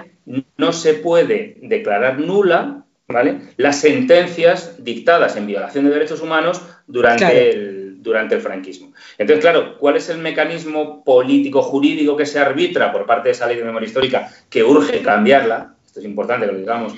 [0.56, 3.40] no se puede declarar nula ¿vale?
[3.56, 8.92] las sentencias dictadas en violación de derechos humanos durante, el, durante el franquismo.
[9.18, 13.46] Entonces, claro, ¿cuál es el mecanismo político jurídico que se arbitra por parte de esa
[13.46, 15.74] ley de memoria histórica que urge cambiarla?
[15.84, 16.94] Esto es importante que lo digamos,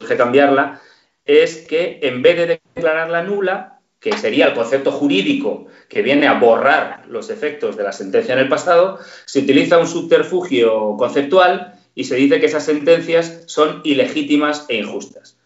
[0.00, 0.80] urge cambiarla
[1.24, 6.38] es que en vez de declararla nula, que sería el concepto jurídico que viene a
[6.38, 12.04] borrar los efectos de la sentencia en el pasado, se utiliza un subterfugio conceptual y
[12.04, 15.38] se dice que esas sentencias son ilegítimas e injustas.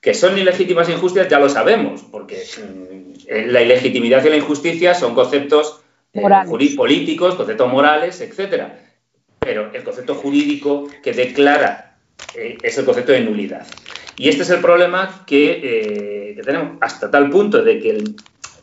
[0.00, 4.94] Que son ilegítimas e injustas ya lo sabemos, porque mm, la ilegitimidad y la injusticia
[4.94, 5.80] son conceptos
[6.12, 6.22] eh,
[6.76, 8.64] políticos, conceptos morales, etc.
[9.40, 11.96] Pero el concepto jurídico que declara
[12.36, 13.66] eh, es el concepto de nulidad.
[14.16, 18.16] Y este es el problema que, eh, tenemos, hasta tal punto de que, el,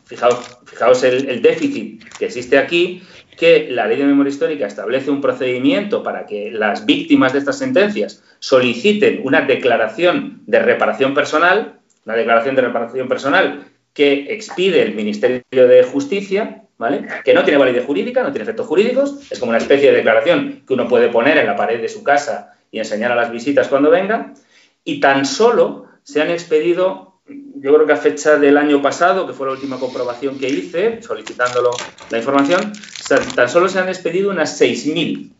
[0.04, 3.02] fijaos, fijaos el, déficit que existe aquí,
[3.36, 7.58] que la ley de memoria histórica establece un procedimiento para que las víctimas de estas
[7.58, 14.94] sentencias soliciten una declaración de reparación personal, una declaración de reparación personal que expide el
[14.94, 17.06] Ministerio de Justicia, ¿vale?
[17.24, 20.62] que no tiene validez jurídica, no tiene efectos jurídicos, es como una especie de declaración
[20.66, 23.68] que uno puede poner en la pared de su casa y enseñar a las visitas
[23.68, 24.32] cuando venga,
[24.84, 29.32] y tan solo se han expedido, yo creo que a fecha del año pasado, que
[29.32, 31.70] fue la última comprobación que hice, solicitándolo
[32.10, 32.72] la información,
[33.34, 35.30] tan solo se han expedido unas 6.000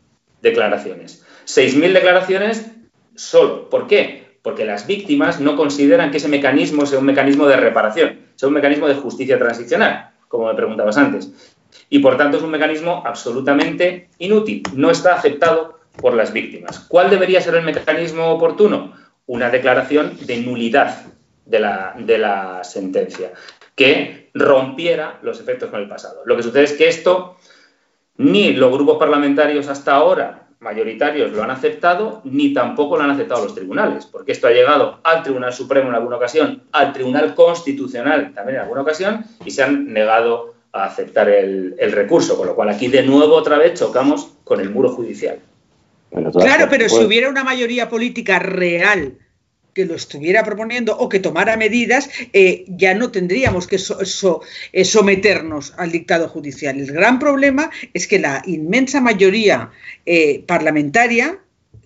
[0.40, 1.24] declaraciones.
[1.46, 2.66] 6.000 declaraciones
[3.14, 3.68] solo.
[3.68, 4.38] ¿Por qué?
[4.42, 8.54] Porque las víctimas no consideran que ese mecanismo sea un mecanismo de reparación, sea un
[8.54, 11.32] mecanismo de justicia transicional, como me preguntabas antes.
[11.88, 16.80] Y por tanto es un mecanismo absolutamente inútil, no está aceptado por las víctimas.
[16.88, 18.94] ¿Cuál debería ser el mecanismo oportuno?
[19.26, 21.06] Una declaración de nulidad
[21.44, 21.58] de
[22.18, 23.32] la, sentencia,
[23.74, 26.22] que rompiera los efectos con el pasado.
[26.24, 27.36] Lo que sucede es que esto
[28.16, 33.42] ni los grupos parlamentarios hasta ahora mayoritarios lo han aceptado, ni tampoco lo han aceptado
[33.42, 38.32] los tribunales, porque esto ha llegado al Tribunal Supremo en alguna ocasión, al Tribunal Constitucional
[38.32, 42.54] también en alguna ocasión, y se han negado a aceptar el, el recurso, con lo
[42.54, 45.40] cual aquí de nuevo otra vez chocamos con el muro judicial
[46.32, 49.18] claro, pero si hubiera una mayoría política real
[49.74, 55.74] que lo estuviera proponiendo o que tomara medidas, eh, ya no tendríamos que eh, someternos
[55.78, 56.78] al dictado judicial.
[56.78, 59.70] El gran problema es que la inmensa mayoría
[60.04, 61.38] eh, parlamentaria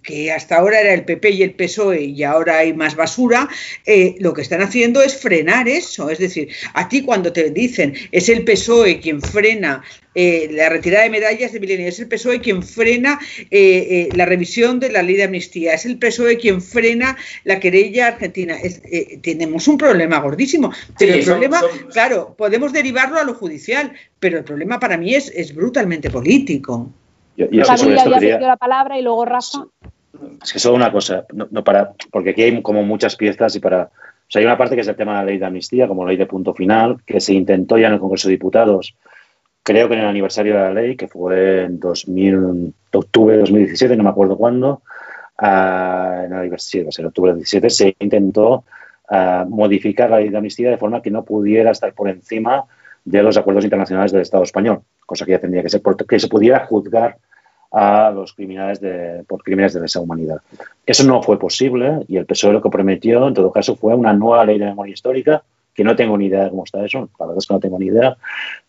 [0.07, 3.49] que hasta ahora era el PP y el PSOE y ahora hay más basura,
[3.85, 6.09] eh, lo que están haciendo es frenar eso.
[6.09, 9.83] Es decir, a ti cuando te dicen es el PSOE quien frena
[10.15, 13.19] eh, la retirada de medallas de milenio, es el PSOE quien frena
[13.51, 18.07] eh, la revisión de la ley de amnistía, es el PSOE quien frena la querella
[18.07, 18.57] argentina.
[19.23, 20.73] tenemos un problema gordísimo.
[20.99, 21.61] Pero el problema,
[21.93, 26.93] claro, podemos derivarlo a lo judicial, pero el problema para mí es, es brutalmente político.
[27.37, 29.67] Yo, yo ya la palabra y luego Rafa.
[30.43, 33.85] Es que solo una cosa, no, para, porque aquí hay como muchas piezas y para...
[33.85, 36.05] O sea, hay una parte que es el tema de la ley de amnistía, como
[36.05, 38.97] ley de punto final, que se intentó ya en el Congreso de Diputados,
[39.67, 43.97] creo que en el aniversario de la ley, que fue en 2000, octubre de 2017,
[43.97, 44.83] no me acuerdo cuándo,
[45.43, 48.65] uh, en el aniversario, en octubre de 2017, se intentó
[49.11, 52.65] uh, modificar la ley de amnistía de forma que no pudiera estar por encima
[53.05, 56.29] de los acuerdos internacionales del Estado español, cosa que ya tendría que ser, que se
[56.29, 57.17] pudiera juzgar
[57.73, 60.41] a los criminales de, por crímenes de lesa humanidad.
[60.85, 64.13] Eso no fue posible y el PSOE lo que prometió, en todo caso, fue una
[64.13, 65.43] nueva ley de memoria histórica,
[65.75, 67.79] que no tengo ni idea de cómo está eso, la verdad es que no tengo
[67.79, 68.17] ni idea,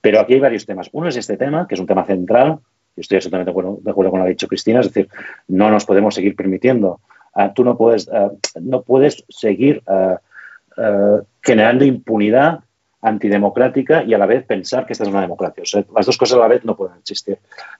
[0.01, 0.89] pero aquí hay varios temas.
[0.91, 2.59] Uno es este tema, que es un tema central,
[2.97, 5.07] y estoy absolutamente de acuerdo, de acuerdo con lo que ha dicho Cristina, es decir,
[5.47, 6.99] no nos podemos seguir permitiendo,
[7.35, 10.17] uh, tú no puedes, uh, no puedes seguir uh,
[11.41, 12.59] generando impunidad
[13.01, 15.63] antidemocrática y a la vez pensar que esta es una democracia.
[15.93, 17.37] Las dos cosas a la vez no pueden existir.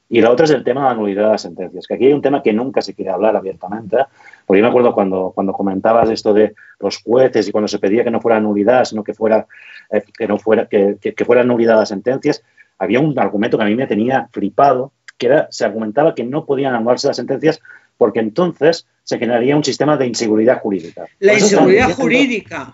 [0.09, 2.13] Y la otra es el tema de la nulidad de las sentencias, que aquí hay
[2.13, 3.97] un tema que nunca se quiere hablar abiertamente,
[4.45, 8.03] porque yo me acuerdo cuando, cuando comentabas esto de los jueces y cuando se pedía
[8.03, 9.47] que no fuera nulidad, sino que fuera,
[9.89, 12.43] eh, que no fuera, que, que, que fuera las sentencias,
[12.77, 16.45] había un argumento que a mí me tenía flipado, que era, se argumentaba que no
[16.45, 17.59] podían anularse las sentencias
[17.97, 21.05] porque entonces se generaría un sistema de inseguridad jurídica.
[21.19, 22.73] La inseguridad jurídica.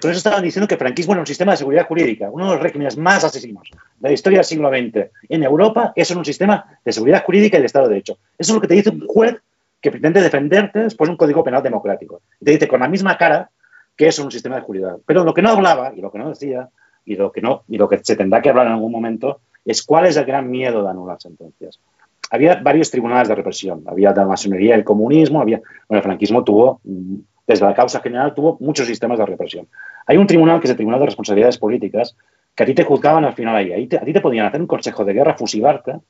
[0.00, 2.52] Por eso estaban diciendo que el franquismo era un sistema de seguridad jurídica, uno de
[2.52, 5.10] los regímenes más asesinos de la historia del siglo XX.
[5.28, 8.18] En Europa, eso es un sistema de seguridad jurídica y de Estado de Derecho.
[8.38, 9.34] Eso es lo que te dice un juez
[9.80, 12.22] que pretende defenderte después de un código penal democrático.
[12.38, 13.50] Te dice con la misma cara
[13.96, 14.98] que eso es un sistema de seguridad.
[15.04, 16.68] Pero lo que no hablaba y lo que no decía
[17.04, 19.82] y lo que, no, y lo que se tendrá que hablar en algún momento es
[19.82, 21.80] cuál es el gran miedo de anular sentencias
[22.34, 23.84] había varios tribunales de represión.
[23.86, 26.80] Había la masonería, el comunismo, había, bueno, el franquismo tuvo,
[27.46, 29.68] desde la causa general, tuvo muchos sistemas de represión.
[30.06, 32.16] Hay un tribunal que es el Tribunal de Responsabilidades Políticas,
[32.56, 33.72] que a ti te juzgaban al final ahí.
[33.72, 36.00] ahí te, a ti te podían hacer un consejo de guerra, fusilarte,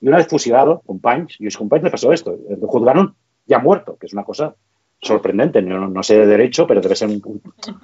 [0.00, 3.14] y una vez fusilado, companys, y a companys le pasó esto, le juzgaron
[3.46, 4.54] ya muerto, que es una cosa
[5.02, 5.60] sorprendente.
[5.60, 7.42] No, no sé de derecho, pero debe ser un,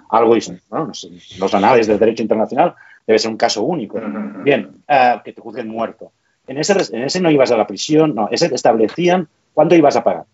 [0.09, 0.35] algo,
[0.71, 2.75] bueno, no sé, los anales del derecho internacional,
[3.07, 4.01] debe ser un caso único.
[4.43, 6.13] Bien, uh, que te juzguen muerto.
[6.51, 9.95] En ese, en ese no ibas a la prisión, no, ese te establecían cuándo ibas
[9.95, 10.25] a pagar.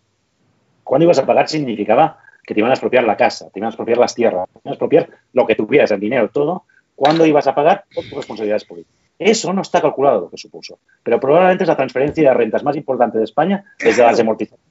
[0.82, 3.68] Cuándo ibas a pagar significaba que te iban a expropiar la casa, te iban a
[3.68, 7.46] expropiar las tierras, te iban a expropiar lo que tuvieras, el dinero, todo, cuándo ibas
[7.48, 8.96] a pagar por tus responsabilidades políticas.
[9.18, 12.76] Eso no está calculado lo que supuso, pero probablemente es la transferencia de rentas más
[12.76, 14.64] importante de España desde las amortizaciones.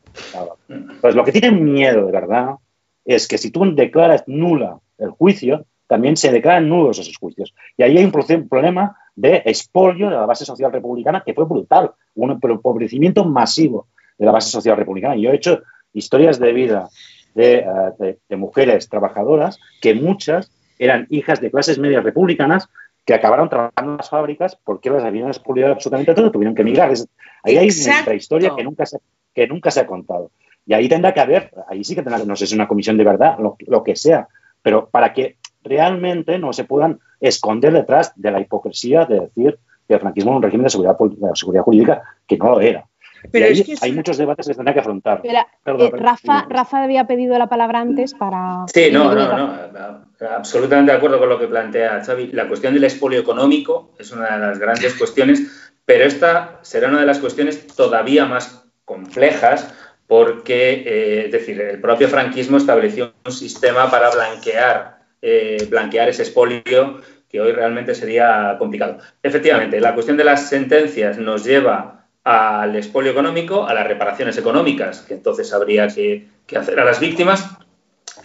[1.00, 2.56] Pues lo que tienen miedo de verdad
[3.06, 7.54] es que si tú declaras nula el juicio, también se declaran nulos esos juicios.
[7.78, 11.92] Y ahí hay un problema de expolio de la base social republicana que fue brutal,
[12.16, 15.16] un empobrecimiento masivo de la base social republicana.
[15.16, 15.62] Yo he hecho
[15.94, 16.90] historias de vida
[17.34, 22.68] de, uh, de, mujeres trabajadoras que muchas eran hijas de clases medias republicanas
[23.06, 26.92] que acabaron trabajando en las fábricas porque las habían expoliado absolutamente todo, tuvieron que emigrar.
[27.44, 27.70] Ahí hay
[28.06, 28.98] una historia que nunca, se,
[29.34, 30.32] que nunca se ha contado.
[30.66, 32.98] Y ahí tendrá que haber, ahí sí que tendrá, no sé si es una comisión
[32.98, 34.28] de verdad, lo, lo que sea,
[34.64, 39.96] pero para que realmente no se puedan esconder detrás de la hipocresía de decir que
[39.96, 42.86] el franquismo era un régimen de seguridad, de seguridad jurídica que no lo era.
[43.32, 45.22] Pero es que hay muchos debates que se tendrán que afrontar.
[45.64, 48.66] Perdón, eh, Rafa, Rafa había pedido la palabra antes para...
[48.72, 52.28] Sí, no, no, no, absolutamente de acuerdo con lo que plantea Xavi.
[52.34, 57.00] La cuestión del expolio económico es una de las grandes cuestiones, pero esta será una
[57.00, 59.74] de las cuestiones todavía más complejas
[60.08, 64.95] porque, eh, es decir, el propio franquismo estableció un sistema para blanquear
[65.28, 69.00] eh, blanquear ese expolio que hoy realmente sería complicado.
[69.24, 75.02] Efectivamente, la cuestión de las sentencias nos lleva al expolio económico, a las reparaciones económicas,
[75.02, 77.58] que entonces habría que, hacer a las víctimas,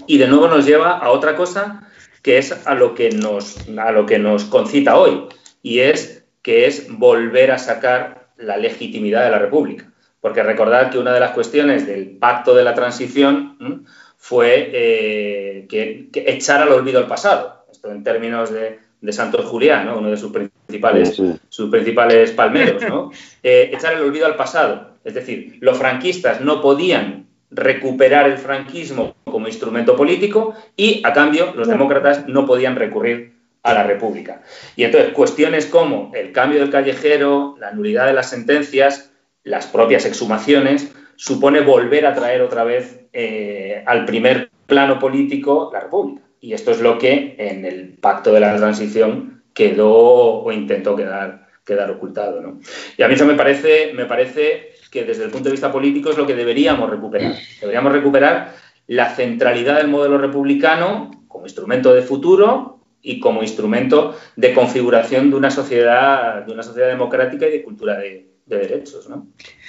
[0.06, 1.88] y de nuevo nos lleva a otra cosa
[2.20, 5.26] que es a lo que nos, a lo que nos concita hoy,
[5.62, 9.90] y es que es volver a sacar la legitimidad de la República.
[10.20, 13.86] Porque recordad que una de las cuestiones del pacto de la transición
[14.20, 17.64] fue eh, que, echar al olvido el pasado.
[17.72, 19.98] Esto en términos de, de Santos Julián, ¿no?
[19.98, 21.40] uno de sus principales, sí, sí.
[21.48, 22.82] sus principales palmeros.
[22.86, 23.10] ¿no?
[23.42, 24.90] Eh, echar el olvido al pasado.
[25.04, 31.54] Es decir, los franquistas no podían recuperar el franquismo como instrumento político y, a cambio,
[31.56, 33.32] los demócratas no podían recurrir
[33.62, 34.42] a la República.
[34.76, 39.12] Y entonces, cuestiones como el cambio del callejero, la nulidad de las sentencias,
[39.44, 45.80] las propias exhumaciones, supone volver a traer otra vez eh, al primer plano político la
[45.80, 46.22] República.
[46.40, 51.48] Y esto es lo que en el pacto de la transición quedó o intentó quedar,
[51.66, 52.40] quedar ocultado.
[52.40, 52.60] ¿no?
[52.96, 56.08] Y a mí eso me parece, me parece que desde el punto de vista político
[56.08, 57.34] es lo que deberíamos recuperar.
[57.60, 58.54] Deberíamos recuperar
[58.86, 65.36] la centralidad del modelo republicano como instrumento de futuro y como instrumento de configuración de
[65.36, 69.08] una sociedad, de una sociedad democrática y de cultura de, derechos.
[69.08, 69.28] ¿no?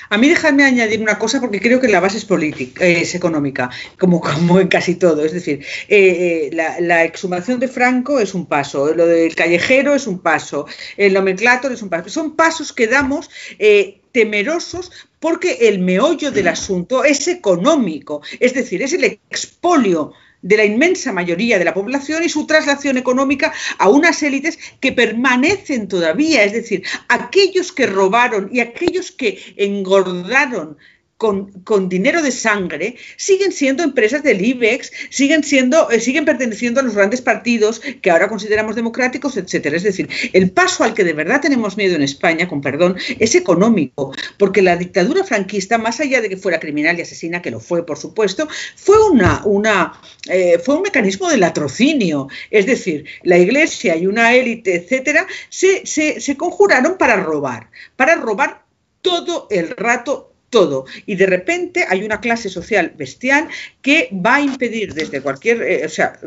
[0.09, 3.69] A mí déjame añadir una cosa porque creo que la base es política, es económica,
[3.97, 5.23] como, como en casi todo.
[5.23, 10.07] Es decir, eh, eh, la, exhumación de Franco es un paso, lo del callejero es
[10.07, 10.65] un paso,
[10.97, 12.09] el nomenclator es un paso.
[12.09, 13.29] Son pasos que damos
[13.59, 20.57] eh, temerosos porque el meollo del asunto es económico, es decir, es el expolio de
[20.57, 25.87] la inmensa mayoría de la población y su traslación económica a unas élites que permanecen
[25.87, 30.77] todavía, es decir, aquellos que robaron y aquellos que engordaron
[31.21, 36.83] con, dinero de sangre, siguen siendo empresas del IBEX, siguen, siendo, eh, siguen perteneciendo a
[36.83, 39.77] los grandes partidos que ahora consideramos democráticos, etcétera.
[39.77, 43.35] Es decir, el paso al que de verdad tenemos miedo en España, con perdón, es
[43.35, 47.59] económico, porque la dictadura franquista, más allá de que fuera criminal y asesina, que lo
[47.59, 49.93] fue, por supuesto, fue, una,
[50.27, 52.29] eh, fue un mecanismo de latrocinio.
[52.49, 58.63] Es decir, la iglesia y una élite, etcétera, se, se conjuraron para robar, para robar
[59.03, 60.85] todo el rato todo.
[61.07, 63.47] Y de repente hay una clase social bestial
[63.81, 66.19] que va a impedir desde cualquier, eh, o sea,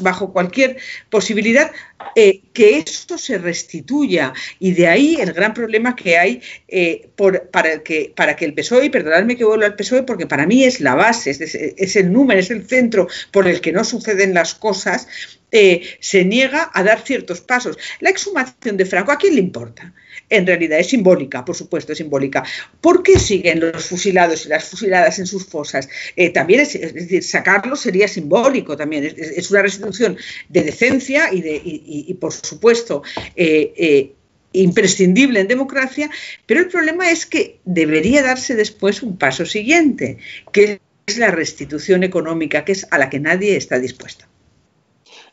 [0.00, 0.78] bajo cualquier
[1.10, 1.70] posibilidad,
[2.14, 4.34] eh, que esto se restituya.
[4.58, 7.08] Y de ahí el gran problema que hay eh,
[7.50, 10.64] para, que, para que el PSOE, y perdonadme que vuelva al PSOE, porque para mí
[10.64, 14.54] es la base, es, el número, es el centro por el que no suceden las
[14.54, 15.08] cosas,
[15.50, 17.78] se niega a dar ciertos pasos.
[18.00, 19.94] La exhumación de Franco, ¿a quién le importa?
[20.28, 22.44] En realidad es simbólica, por supuesto, es simbólica.
[22.80, 25.88] ¿Por qué siguen los fusilados y las fusiladas en sus fosas?
[26.16, 30.16] Eh, también es, decir, sacarlos sería simbólico también, es, una restitución
[30.48, 33.02] de decencia y, de, por supuesto,
[33.36, 34.12] eh, eh,
[34.52, 36.10] imprescindible en democracia,
[36.46, 40.18] pero el problema es que debería darse después un paso siguiente,
[40.52, 44.24] que es la restitución económica, que es a la que nadie está dispuesto.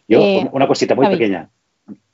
[0.08, 0.22] Yo,
[0.52, 1.50] una cosita muy pequeña,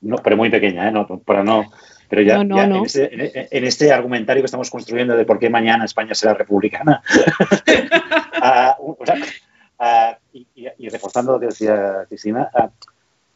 [0.02, 0.94] no, pero muy pequeña,
[1.26, 1.66] para no
[2.10, 7.04] pero ya, En, este, argumentario que estamos construyendo de por qué mañana España será republicana,
[8.42, 8.76] ah,
[9.78, 12.70] ah, y, reforzando lo que decía Cristina, ah,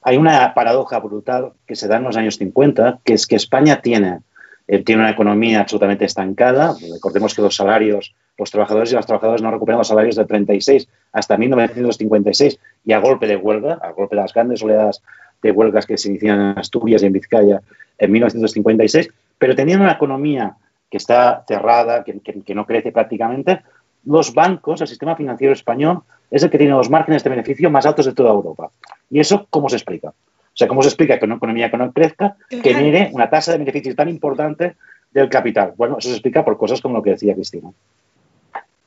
[0.01, 3.81] hay una paradoja brutal que se da en los años 50, que es que España
[3.81, 4.19] tiene,
[4.67, 6.75] eh, tiene una economía absolutamente estancada.
[6.93, 10.89] Recordemos que los salarios, los trabajadores y las trabajadoras no recuperan los salarios de 36
[11.13, 15.01] hasta 1956 y a golpe de huelga, a golpe de las grandes oleadas
[15.43, 17.61] de huelgas que se inician en Asturias y en Vizcaya
[17.97, 20.55] en 1956, pero teniendo una economía
[20.89, 23.61] que está cerrada, que, no crece prácticamente,
[24.05, 27.85] los bancos, el sistema financiero español, es el que tiene los márgenes de beneficio más
[27.85, 28.71] altos de toda Europa.
[29.09, 30.09] ¿Y eso cómo se explica?
[30.09, 33.57] O sea, ¿cómo se explica que una economía que no crezca genere una tasa de
[33.59, 34.75] beneficio tan importante
[35.11, 35.73] del capital?
[35.77, 37.71] Bueno, eso se explica por cosas como lo que decía Cristina.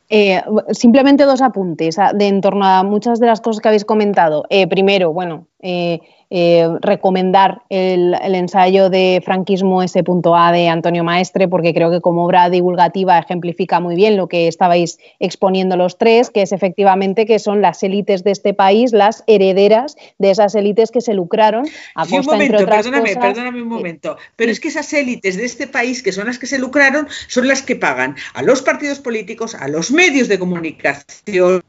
[0.08, 0.40] Eh,
[0.70, 4.44] simplemente dos apuntes de en torno a muchas de las cosas que habéis comentado.
[4.50, 6.00] Eh, primero, bueno, eh,
[6.30, 12.50] eh, recomendar el, ensayo de Franquismo S.A de Antonio Maestre, porque creo que como obra
[12.50, 17.62] divulgativa ejemplifica muy bien lo que estabais exponiendo los tres, que es efectivamente que son
[17.62, 22.24] las élites de este país, las herederas de esas élites que se lucraron a un
[22.24, 26.26] momento, perdóname, perdóname un momento, pero es que esas élites de este país, que son
[26.26, 30.28] las que se lucraron, son las que pagan a los partidos políticos, a los medios
[30.28, 31.62] de comunicación,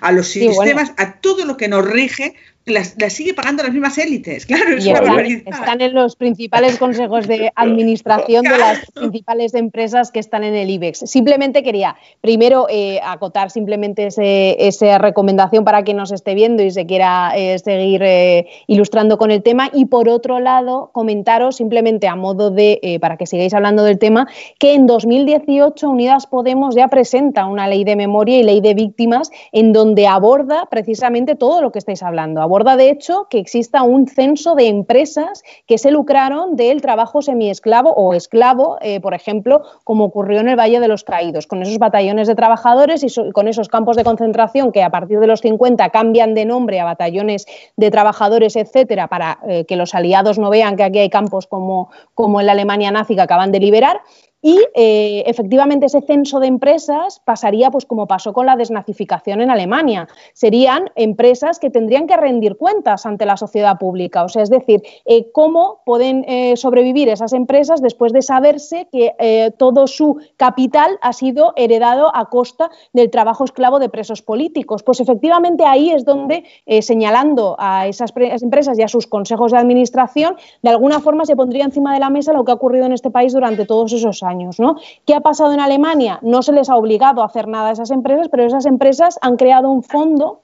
[0.00, 2.34] a los sistemas, a todo lo que nos rige
[2.68, 7.52] las, sigue pagando las mismas élites, claro, es están, están, en los principales consejos de
[7.56, 11.00] administración de las principales empresas que están en el IBEX.
[11.06, 16.86] Simplemente quería, primero, eh, acotar simplemente esa recomendación para quien nos esté viendo y se
[16.86, 19.70] quiera eh, seguir eh, ilustrando con el tema.
[19.72, 24.28] Y por otro lado, comentaros simplemente a modo de, para que sigáis hablando del tema,
[24.58, 29.30] que en 2018 Unidas Podemos ya presenta una ley de memoria y ley de víctimas
[29.52, 34.54] en donde aborda precisamente todo lo que estáis hablando de hecho que exista un censo
[34.54, 40.40] de empresas que se lucraron del trabajo semiesclavo o esclavo, eh, por ejemplo, como ocurrió
[40.40, 43.96] en el Valle de los Caídos, con esos batallones de trabajadores y con esos campos
[43.96, 47.46] de concentración que a partir de los 50 cambian de nombre a batallones
[47.76, 51.90] de trabajadores, etcétera, para eh, que los aliados no vean que aquí hay campos como,
[52.14, 54.00] como en la Alemania nazi que acaban de liberar
[54.40, 59.50] y eh, efectivamente ese censo de empresas pasaría pues como pasó con la desnazificación en
[59.50, 60.06] Alemania.
[60.32, 64.22] Serían empresas que tendrían que rendir cuentas ante la sociedad pública.
[64.22, 69.14] O sea, es decir, eh, cómo pueden eh, sobrevivir esas empresas después de saberse que
[69.58, 74.82] todo su capital ha sido heredado a costa del trabajo esclavo de presos políticos.
[74.82, 76.44] Pues efectivamente ahí es donde,
[76.80, 81.64] señalando a esas empresas y a sus consejos de administración, de alguna forma se pondría
[81.64, 84.27] encima de la mesa lo que ha ocurrido en este país durante todos esos años
[84.28, 84.60] años.
[84.60, 84.76] ¿no?
[85.04, 86.18] ¿Qué ha pasado en Alemania?
[86.22, 89.36] No se les ha obligado a hacer nada a esas empresas, pero esas empresas han
[89.36, 90.42] creado un fondo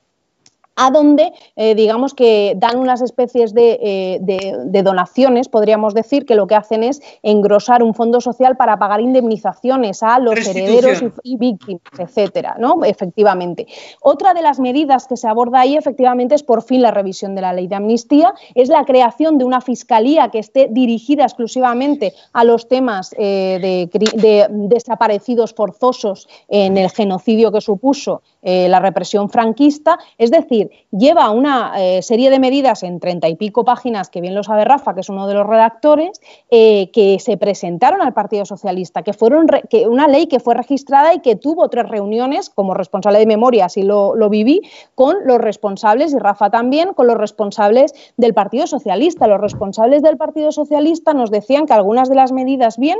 [0.76, 6.46] a donde, eh, digamos que dan unas especies eh, de, donaciones, podríamos decir, que lo
[6.46, 11.82] que hacen es engrosar un fondo social para pagar indemnizaciones a los herederos y, víctimas,
[11.98, 12.84] etcétera, ¿no?
[12.84, 13.66] Efectivamente.
[14.00, 17.42] Otra de las medidas que se aborda ahí, efectivamente, es por fin la revisión de
[17.42, 22.44] la ley de amnistía, es la creación de una fiscalía que esté dirigida exclusivamente a
[22.44, 30.30] los temas eh, de desaparecidos forzosos en el genocidio que supuso la represión franquista, es
[30.30, 34.42] decir, lleva una eh, serie de medidas en treinta y pico páginas, que bien lo
[34.42, 39.02] sabe Rafa, que es uno de los redactores, eh, que se presentaron al Partido Socialista,
[39.02, 43.18] que fueron que una ley que fue registrada y que tuvo tres reuniones como responsable
[43.18, 44.62] de memoria, así lo, lo viví,
[44.94, 49.26] con los responsables, y Rafa también, con los responsables del Partido Socialista.
[49.26, 52.98] Los responsables del Partido Socialista nos decían que algunas de las medidas bien,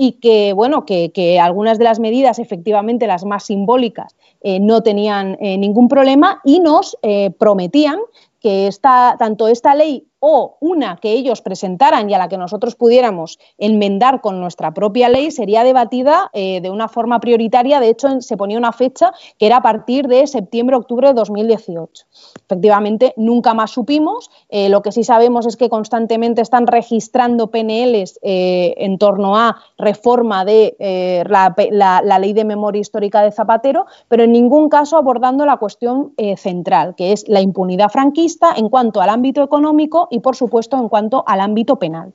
[0.00, 4.80] y que, bueno, que, que, algunas de las medidas, efectivamente las más simbólicas, eh, no
[4.84, 7.98] tenían eh, ningún problema y nos eh, prometían
[8.48, 12.74] que esta, tanto esta ley o una que ellos presentaran y a la que nosotros
[12.74, 17.78] pudiéramos enmendar con nuestra propia ley sería debatida eh, de una forma prioritaria.
[17.78, 22.06] De hecho, se ponía una fecha que era a partir de septiembre-octubre de 2018.
[22.46, 24.30] Efectivamente, nunca más supimos.
[24.48, 29.56] Eh, lo que sí sabemos es que constantemente están registrando PNLs eh, en torno a
[29.76, 30.74] reforma de
[31.28, 31.54] la,
[32.02, 36.94] la, ley de memoria histórica de Zapatero, pero en ningún caso abordando la cuestión central,
[36.96, 41.24] que es la impunidad franquista en cuanto al ámbito económico y, por supuesto, en cuanto
[41.26, 42.12] al ámbito penal.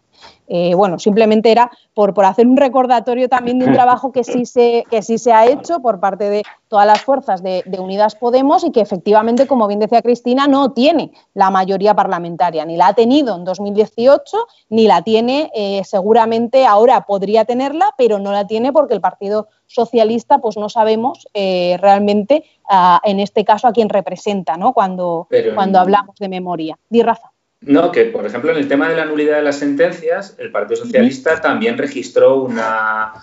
[0.48, 4.46] Eh, bueno, simplemente era por, por, hacer un recordatorio también de un trabajo que sí,
[4.46, 8.64] se, que sí se ha hecho por parte de todas las fuerzas de, Unidas Podemos
[8.64, 12.94] y que efectivamente, como bien decía Cristina, no tiene la mayoría parlamentaria, ni la ha
[12.94, 14.38] tenido en 2018,
[14.70, 19.48] ni la tiene eh, seguramente ahora podría tenerla, pero no la tiene porque el Partido
[19.68, 24.74] Socialista, pues no sabemos eh, realmente ah, en este caso a quién representa, ¿no?
[24.74, 26.78] Cuando, cuando hablamos de memoria.
[26.90, 27.33] Di Rafa.
[27.66, 30.84] No, que por ejemplo en el tema de la nulidad de las sentencias, el Partido
[30.84, 33.14] Socialista también registró una,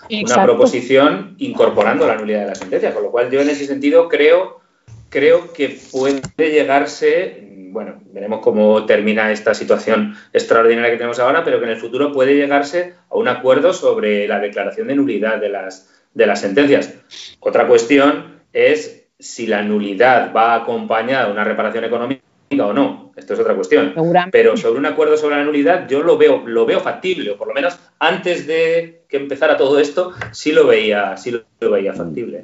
[0.43, 4.61] proposición incorporando la nulidad de las sentencias, con lo cual yo en ese sentido creo,
[5.09, 11.59] creo que puede llegarse, bueno, veremos cómo termina esta situación extraordinaria que tenemos ahora, pero
[11.59, 15.49] que en el futuro puede llegarse a un acuerdo sobre la declaración de nulidad de
[15.49, 16.95] las, de las sentencias.
[17.39, 23.13] Otra cuestión es si la nulidad va acompañada de una reparación económica o no.
[23.15, 23.93] Esto es otra cuestión.
[24.31, 27.47] Pero sobre un acuerdo sobre la nulidad yo lo veo, lo veo factible, o por
[27.47, 32.43] lo menos antes de que empezara todo esto, sí lo veía, sí lo veía factible.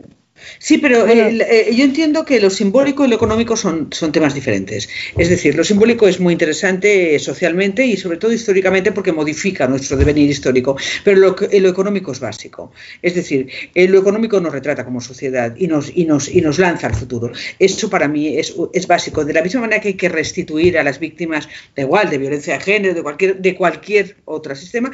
[0.59, 4.33] Sí, pero eh, eh, yo entiendo que lo simbólico y lo económico son, son temas
[4.33, 4.89] diferentes.
[5.17, 9.97] Es decir, lo simbólico es muy interesante socialmente y sobre todo históricamente porque modifica nuestro
[9.97, 12.71] devenir histórico, pero lo, eh, lo económico es básico.
[13.01, 16.87] Es decir, lo económico nos retrata como sociedad y nos, y nos, y nos lanza
[16.87, 17.31] al futuro.
[17.59, 19.25] Eso para mí es, es básico.
[19.25, 22.53] De la misma manera que hay que restituir a las víctimas, de igual, de violencia
[22.55, 24.91] de género, de cualquier, de cualquier otro sistema,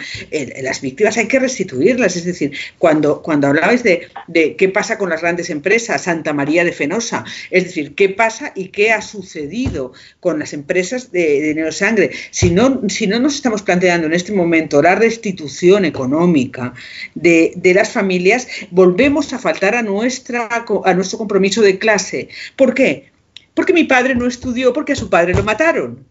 [0.62, 2.16] las víctimas hay que restituirlas.
[2.16, 6.64] Es decir, cuando, cuando hablabais de, de qué pasa con las grandes empresas, Santa María
[6.64, 7.24] de Fenosa.
[7.52, 12.12] Es decir, ¿qué pasa y qué ha sucedido con las empresas de, dinero sangre?
[12.32, 16.74] Si no, si no nos estamos planteando en este momento la restitución económica
[17.16, 20.48] de, las familias, volvemos a faltar a, nuestra,
[20.86, 22.30] a nuestro compromiso de clase.
[22.56, 23.12] ¿Por qué?
[23.54, 26.06] Porque mi padre no estudió porque a su padre lo mataron.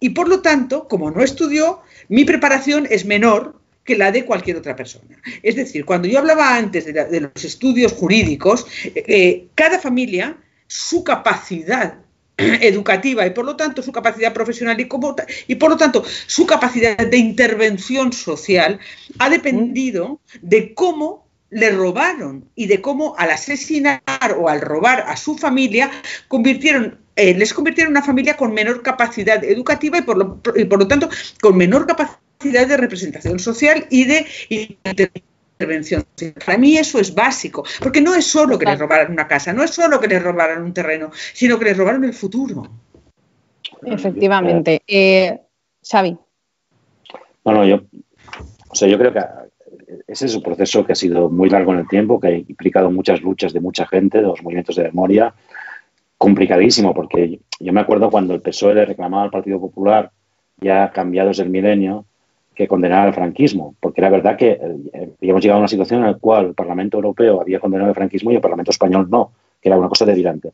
[0.00, 3.59] Y por lo tanto, como no estudió, mi preparación es menor
[3.90, 5.16] que la de cualquier otra persona.
[5.42, 10.36] Es decir, cuando yo hablaba antes de, los estudios jurídicos, eh, cada familia,
[10.68, 11.98] su capacidad
[12.36, 14.88] educativa y por lo tanto su capacidad profesional y,
[15.48, 18.78] y por lo tanto su capacidad de intervención social
[19.18, 24.00] ha dependido de cómo le robaron y de cómo al asesinar
[24.38, 25.90] o al robar a su familia
[27.16, 30.16] eh, les convirtieron en una familia con menor capacidad educativa y por
[30.78, 31.10] lo tanto
[31.40, 34.26] con menor capacidad de representación social y de
[34.84, 36.04] intervención.
[36.44, 39.62] Para mí eso es básico, porque no es solo que les robaran una casa, no
[39.62, 42.66] es solo que les robaran un terreno, sino que les robaron el futuro.
[43.82, 44.82] Efectivamente.
[44.86, 45.38] Eh,
[45.82, 46.16] Xavi.
[47.44, 47.80] Bueno, yo,
[48.68, 49.20] o sea, yo creo que
[50.06, 52.90] ese es un proceso que ha sido muy largo en el tiempo, que ha implicado
[52.90, 55.34] muchas luchas de mucha gente, de los movimientos de memoria,
[56.16, 60.10] complicadísimo, porque yo me acuerdo cuando el PSOE le reclamaba al Partido Popular,
[60.58, 62.06] ya cambiados el milenio,
[62.60, 66.08] que condenara el franquismo, porque era verdad que eh, habíamos llegado a una situación en
[66.08, 69.32] la cual el Parlamento Europeo había condenado el franquismo y el Parlamento Español no,
[69.62, 70.52] que era una cosa delirante.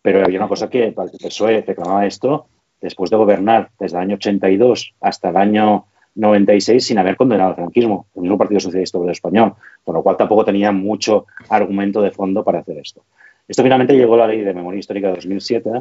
[0.00, 2.46] Pero había una cosa que el PSOE reclamaba esto
[2.80, 7.56] después de gobernar desde el año 82 hasta el año 96 sin haber condenado el
[7.56, 12.12] franquismo, el mismo Partido Socialista Obrero Español, con lo cual tampoco tenía mucho argumento de
[12.12, 13.02] fondo para hacer esto.
[13.48, 15.72] Esto finalmente llegó a la ley de memoria histórica de 2007,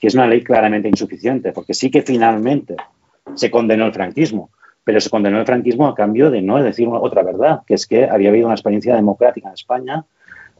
[0.00, 2.76] que es una ley claramente insuficiente, porque sí que finalmente
[3.34, 4.48] se condenó el franquismo,
[4.86, 8.04] pero se condenó el franquismo a cambio de no decir otra verdad, que es que
[8.04, 10.04] había habido una experiencia democrática en España,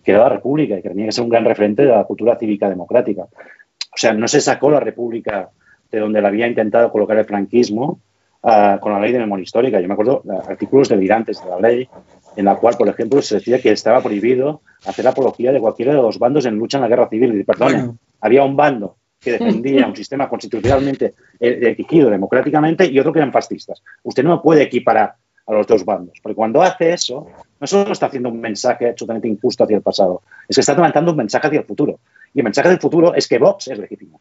[0.03, 2.37] que era la República, y que tenía que ser un gran referente de la cultura
[2.37, 3.23] cívica democrática.
[3.23, 5.51] O sea, no se sacó la República
[5.93, 8.01] de donde la había intentado colocar el franquismo
[8.43, 9.79] uh, con la ley de memoria histórica.
[9.79, 11.89] Yo me acuerdo de artículos delirantes de la ley,
[12.35, 16.03] en la cual, por ejemplo, se decía que estaba prohibido hacer apología de cualquiera de
[16.03, 17.39] los bandos en lucha en la guerra civil.
[17.39, 17.99] Y, perdón, bueno.
[18.21, 18.97] había un bando
[19.27, 23.83] que defendía un sistema constitucionalmente elegido democráticamente y otro que eran fascistas.
[24.05, 25.17] Usted no puede equiparar
[25.49, 27.27] a los dos bandos, porque cuando hace eso,
[27.59, 31.11] no solo está haciendo un mensaje absolutamente injusto hacia el pasado, es que está levantando
[31.11, 31.99] un mensaje hacia el futuro.
[32.33, 34.21] Y el mensaje del futuro es que Vox es legítimo.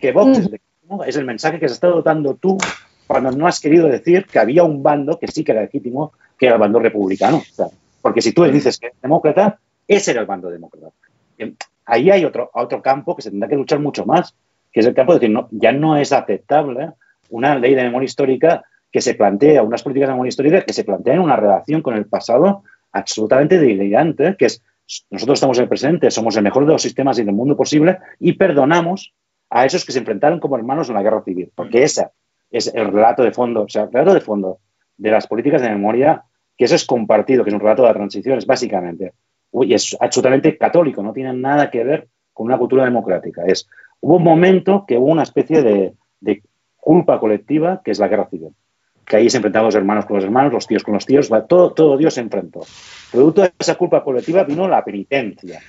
[0.00, 2.58] Que Vox es legítimo es el mensaje que has estado dando tú
[3.06, 6.46] cuando no has querido decir que había un bando que sí que era legítimo, que
[6.46, 7.36] era el bando republicano.
[7.36, 7.66] O sea,
[8.02, 10.90] porque si tú dices que es demócrata, ese era el bando demócrata
[11.90, 14.34] ahí hay otro, otro campo que se tendrá que luchar mucho más,
[14.72, 16.92] que es el campo de decir, no, ya no es aceptable
[17.28, 20.84] una ley de memoria histórica que se plantea, unas políticas de memoria histórica que se
[20.84, 22.62] plantean una relación con el pasado
[22.92, 24.62] absolutamente delirante, que es
[25.10, 27.98] nosotros estamos en el presente, somos el mejor de los sistemas y del mundo posible
[28.18, 29.14] y perdonamos
[29.48, 32.08] a esos que se enfrentaron como hermanos en la guerra civil, porque ese
[32.50, 34.58] es el relato de fondo, o sea, el relato de fondo
[34.96, 36.24] de las políticas de memoria,
[36.56, 39.12] que eso es compartido, que es un relato de la transición, es básicamente
[39.52, 43.42] y es absolutamente católico, no tiene nada que ver con una cultura democrática.
[43.46, 43.68] Es,
[44.00, 46.42] hubo un momento que hubo una especie de, de
[46.76, 48.54] culpa colectiva, que es la guerra civil,
[49.04, 51.72] que ahí se enfrentaban los hermanos con los hermanos, los tíos con los tíos, todo,
[51.72, 52.60] todo Dios se enfrentó.
[53.10, 55.60] Producto de esa culpa colectiva vino la penitencia.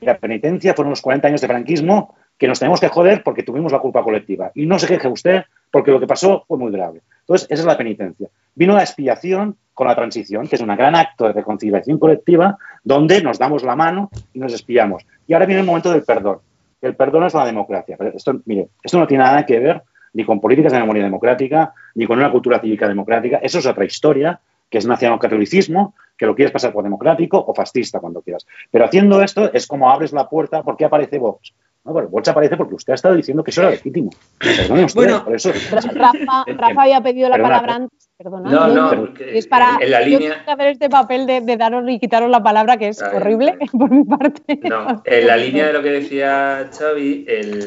[0.00, 3.70] La penitencia fueron los 40 años de franquismo que nos tenemos que joder porque tuvimos
[3.70, 4.50] la culpa colectiva.
[4.56, 7.00] Y no se queje usted porque lo que pasó fue muy grave.
[7.20, 8.26] Entonces, esa es la penitencia.
[8.56, 13.22] Vino la expiación con la transición, que es un gran acto de reconciliación colectiva donde
[13.22, 15.06] nos damos la mano y nos espiamos.
[15.28, 16.38] Y ahora viene el momento del perdón.
[16.80, 17.96] El perdón es la democracia.
[18.12, 18.42] Esto,
[18.82, 22.32] esto no tiene nada que ver ni con políticas de memoria democrática, ni con una
[22.32, 23.38] cultura cívica democrática.
[23.40, 24.40] Eso es otra historia,
[24.72, 28.46] que es nacionalcatolicismo, que lo quieres pasar por democrático o fascista cuando quieras.
[28.70, 31.52] Pero haciendo esto es como abres la puerta, ¿por qué aparece Vox?
[31.84, 34.10] No, bueno, Vox aparece porque usted ha estado diciendo que eso era legítimo.
[34.38, 35.52] Perdone usted, bueno, por eso.
[35.70, 40.44] Rafa, Rafa había pedido la palabra antes no, no, es para en la línea...
[40.46, 44.04] hacer este papel de, de, daros y quitaros la palabra que es horrible por mi
[44.04, 44.60] parte.
[44.62, 47.64] No, en la línea de lo que decía Xavi, el,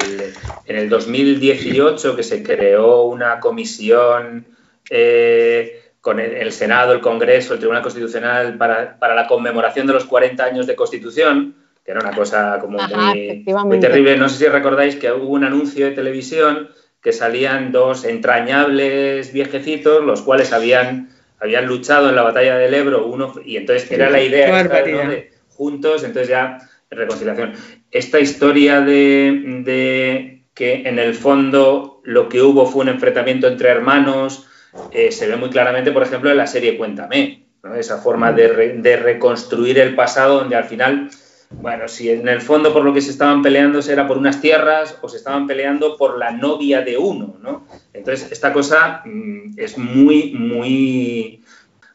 [0.66, 4.46] en el 2018 que se creó una comisión
[4.90, 10.04] eh, con el, Senado, el Congreso, el Tribunal Constitucional para, para, la conmemoración de los
[10.04, 14.16] 40 años de Constitución, que era una cosa como muy, muy terrible.
[14.16, 16.68] No sé si recordáis que hubo un anuncio de televisión
[17.02, 23.04] que salían dos entrañables viejecitos, los cuales habían, habían luchado en la batalla del Ebro,
[23.04, 27.54] uno, y entonces era la idea de juntos, entonces ya reconciliación.
[27.90, 34.46] Esta historia de, que en el fondo lo que hubo fue un enfrentamiento entre hermanos,
[34.92, 37.46] eh, se ve muy claramente, por ejemplo, en la serie Cuéntame,
[37.76, 41.10] esa forma de, de reconstruir el pasado donde al final
[41.50, 44.98] bueno, si en el fondo por lo que se estaban peleando era por unas tierras
[45.00, 47.66] o se estaban peleando por la novia de uno, ¿no?
[47.92, 51.44] Entonces, esta cosa mm, es muy, muy...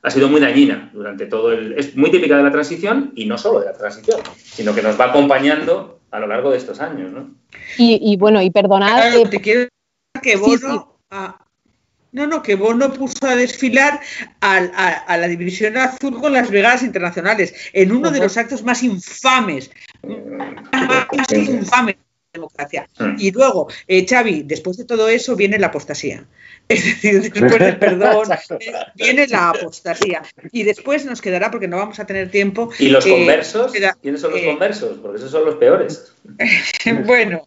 [0.03, 1.73] ha sido muy dañina durante todo el...
[1.73, 4.99] es muy típica de la transición y no solo de la transición, sino que nos
[4.99, 7.31] va acompañando a lo largo de estos años, ¿no?
[7.77, 9.13] Y, bueno, y perdonad...
[9.29, 9.67] te quiero
[10.21, 10.97] que Bono
[12.11, 14.01] no, no, que Bono puso a desfilar
[14.41, 19.71] a, la División Azul con las Vegas Internacionales en uno de los actos más infames,
[20.03, 22.89] más infames de la democracia.
[23.17, 26.25] Y luego, eh, Xavi, después de todo eso viene la apostasía.
[26.67, 28.27] Es decir, después del perdón
[28.95, 30.21] viene la apostasía.
[30.53, 32.69] Y después nos quedará, porque no vamos a tener tiempo.
[32.79, 33.73] ¿Y los eh, conversos?
[34.01, 34.97] ¿Quiénes son los eh, conversos?
[34.99, 36.13] Porque esos son los peores.
[37.05, 37.45] bueno,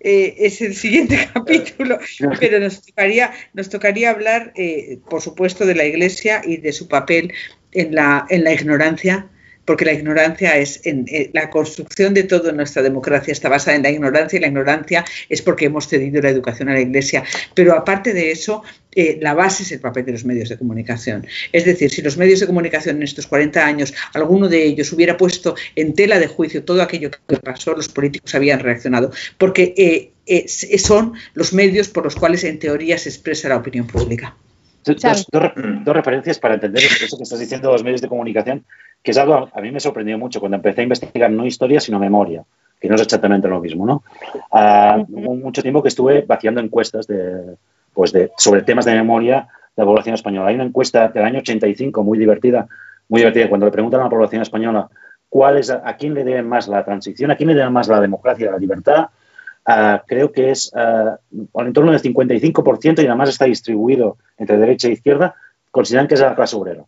[0.00, 1.98] eh, es el siguiente capítulo,
[2.38, 6.88] pero nos tocaría, nos tocaría hablar, eh, por supuesto, de la Iglesia y de su
[6.88, 7.32] papel
[7.72, 9.30] en la, en la ignorancia
[9.70, 13.84] porque la ignorancia es en, eh, la construcción de toda nuestra democracia está basada en
[13.84, 17.22] la ignorancia y la ignorancia es porque hemos cedido la educación a la Iglesia.
[17.54, 18.64] Pero aparte de eso,
[18.96, 21.24] eh, la base es el papel de los medios de comunicación.
[21.52, 25.16] Es decir, si los medios de comunicación en estos 40 años, alguno de ellos hubiera
[25.16, 30.48] puesto en tela de juicio todo aquello que pasó, los políticos habían reaccionado, porque eh,
[30.78, 34.34] son los medios por los cuales en teoría se expresa la opinión pública.
[34.84, 35.26] Dos,
[35.84, 38.64] referencias para entender eso que estás diciendo de los medios de comunicación,
[39.02, 41.98] que es algo a mí me sorprendió mucho cuando empecé a investigar no historia, sino
[41.98, 42.44] memoria,
[42.80, 43.86] que no es exactamente lo mismo.
[43.86, 44.02] ¿no?
[44.50, 47.56] Uh, hubo mucho tiempo que estuve vaciando encuestas de,
[47.92, 50.48] pues de, sobre temas de memoria de la población española.
[50.48, 52.66] Hay una encuesta del año 85 muy divertida,
[53.08, 54.88] muy divertida, cuando le preguntan a la población española
[55.28, 58.00] cuál es, a, quién le deben más la transición, a quién le deben más la
[58.00, 59.08] democracia la libertad,
[59.66, 64.88] uh, creo que es uh, en torno del 55% y además está distribuido entre derecha
[64.88, 65.34] e izquierda,
[65.70, 66.84] consideran que es la clase obrera.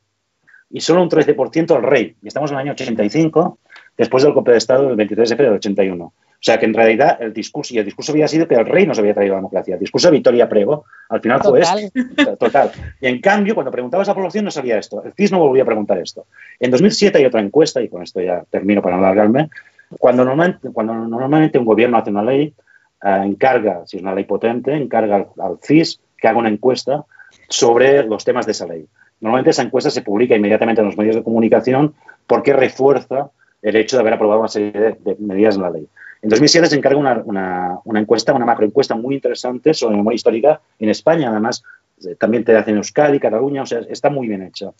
[0.70, 2.16] Y solo un 13% al rey.
[2.22, 3.58] Y estamos en el año 85,
[3.96, 6.12] después del golpe de Estado del 23 de febrero del 81.
[6.42, 8.84] O sea que en realidad el discurso, y el discurso había sido que el rey
[8.84, 9.74] nos había traído la democracia.
[9.74, 12.36] El discurso de Victoria Prego, al final fue esto.
[12.36, 12.72] Total.
[13.00, 15.04] Y en cambio, cuando preguntabas a la población no sabía esto.
[15.04, 16.26] El CIS no volvía a preguntar esto.
[16.58, 19.50] En 2007 hay otra encuesta, y con esto ya termino para no alargarme,
[19.98, 22.54] cuando normalmente, cuando un gobierno hace una ley,
[23.02, 27.04] eh, encarga, si es una ley potente, encarga al, CIS que haga una encuesta
[27.48, 28.86] sobre los temas de esa ley.
[29.20, 31.94] Normalmente esa encuesta se publica inmediatamente en los medios de comunicación
[32.26, 33.30] porque refuerza
[33.60, 35.88] el hecho de haber aprobado una serie de, de medidas en la ley.
[36.22, 40.60] En 2007 se encarga una, una, una encuesta, una macroencuesta muy interesante sobre memoria histórica
[40.78, 41.30] en España.
[41.30, 41.64] Además,
[42.06, 44.70] eh, también te hacen Euskadi, Cataluña, o sea, está muy bien hecha.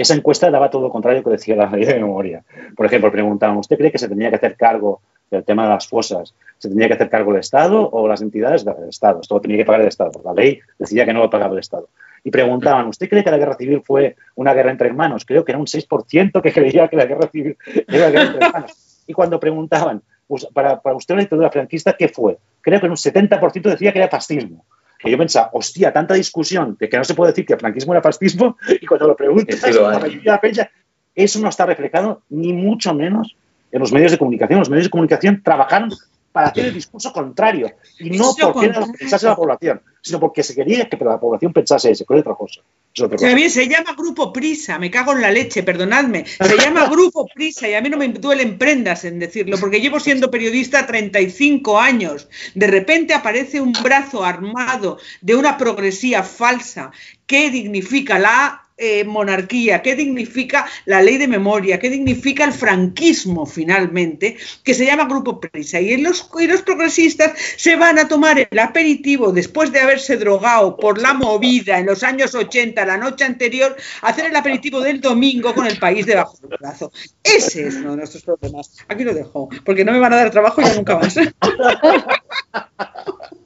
[0.00, 2.42] Esa encuesta daba todo lo contrario que decía la ley de memoria.
[2.74, 5.86] Por ejemplo, preguntaban, ¿usted cree que se tendría que hacer cargo del tema de las
[5.86, 6.34] fosas?
[6.56, 9.20] ¿Se tendría que hacer cargo el Estado o las entidades del Estado?
[9.20, 10.12] Esto lo tenía que pagar el Estado.
[10.24, 11.90] La ley decía que no lo pagaba el Estado.
[12.24, 15.26] Y preguntaban, ¿usted cree que la guerra civil fue una guerra entre hermanos?
[15.26, 18.46] Creo que era un 6% que creía que la guerra civil era una guerra entre
[18.46, 19.02] hermanos.
[19.06, 22.38] Y cuando preguntaban, pues, para, para, usted la dictadura franquista, ¿qué fue?
[22.62, 24.64] Creo que un 70% decía que era fascismo.
[25.02, 27.92] Que yo pensaba, hostia, tanta discusión de que no se puede decir que el franquismo
[27.92, 30.70] era fascismo y cuando lo preguntas a la mayoría de la peña,
[31.14, 33.34] eso no está reflejado ni mucho menos
[33.72, 34.58] en los medios de comunicación.
[34.58, 35.90] Los medios de comunicación trabajaron
[36.32, 40.20] para hacer el discurso contrario y no porque era lo que pensase la población, sino
[40.20, 42.60] porque se quería que la población pensase eso, que era otra cosa.
[42.94, 43.48] Es otra cosa.
[43.50, 46.24] Se llama Grupo Prisa, me cago en la leche, perdonadme.
[46.26, 50.00] Se llama Grupo Prisa y a mí no me duelen prendas en decirlo, porque llevo
[50.00, 52.28] siendo periodista 35 años.
[52.54, 56.90] De repente aparece un brazo armado de una progresía falsa
[57.26, 63.44] que dignifica la eh, monarquía, qué dignifica la ley de memoria, qué dignifica el franquismo
[63.44, 65.82] finalmente, que se llama Grupo Prisa.
[65.82, 70.76] Y los, y los progresistas se van a tomar el aperitivo después de haberse drogado
[70.76, 75.52] por la movida en los años 80, la noche anterior, hacer el aperitivo del domingo
[75.52, 76.92] con el país debajo del brazo.
[77.24, 78.76] Ese es uno de nuestros problemas.
[78.88, 81.16] Aquí lo dejo, porque no me van a dar trabajo ya nunca más.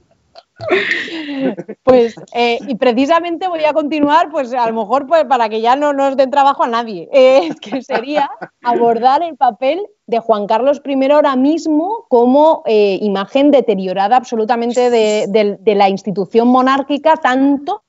[1.82, 5.76] Pues, eh, y precisamente voy a continuar, pues a lo mejor pues, para que ya
[5.76, 8.30] no nos den trabajo a nadie, eh, que sería
[8.62, 15.74] abordar el papel de Juan Carlos I ahora mismo como eh, imagen deteriorada absolutamente de,
[15.74, 17.82] la institución monárquica, tanto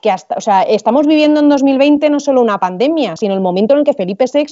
[0.00, 3.74] que hasta, o sea, estamos viviendo en 2020 no solo una pandemia, sino el momento
[3.74, 4.46] en el que Felipe VI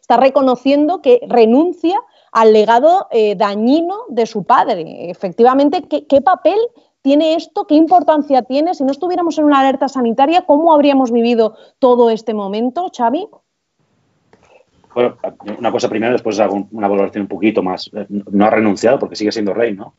[0.00, 2.00] está reconociendo que renuncia
[2.32, 5.10] al legado dañino de su padre.
[5.10, 6.58] Efectivamente, ¿qué, qué papel
[7.06, 7.68] tiene esto?
[7.68, 8.74] ¿Qué importancia tiene?
[8.74, 13.28] Si no estuviéramos en una alerta sanitaria, ¿cómo habríamos vivido todo este momento, Xavi?
[14.92, 15.16] Bueno,
[15.56, 17.88] una cosa primero, después hago una valoración un poquito más.
[18.08, 19.94] No ha renunciado porque sigue siendo rey, ¿no?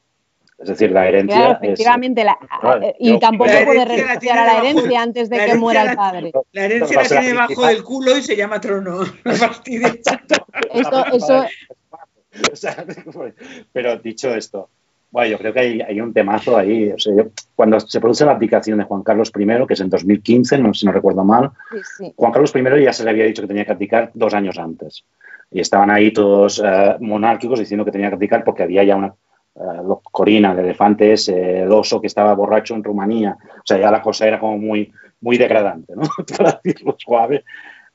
[0.58, 1.38] Es decir, la herencia.
[1.38, 2.22] Claro, efectivamente.
[2.22, 2.26] Es...
[2.26, 5.84] La, claro, y yo, tampoco puede renunciar a la herencia debajo, antes de que muera
[5.84, 6.34] el padre.
[6.51, 9.03] La herencia la tiene debajo del culo y se llama trono.
[10.74, 11.45] eso, eso...
[13.72, 14.70] Pero dicho esto,
[15.10, 16.91] bueno, yo creo que hay, hay un temazo ahí.
[16.91, 17.24] O sea, yo,
[17.55, 20.86] cuando se produce la abdicación de Juan Carlos I, que es en 2015, no, si
[20.86, 22.14] no recuerdo mal, sí, sí.
[22.16, 25.05] Juan Carlos I ya se le había dicho que tenía que abdicar dos años antes.
[25.49, 29.16] Y estaban ahí todos uh, monárquicos diciendo que tenía que abdicar porque había ya una
[29.55, 33.38] uh, corina de elefantes, eh, el oso que estaba borracho en Rumanía.
[33.41, 34.91] O sea, ya la cosa era como muy,
[35.22, 36.01] muy degradante, ¿no?
[36.38, 37.45] Para decirlo suave.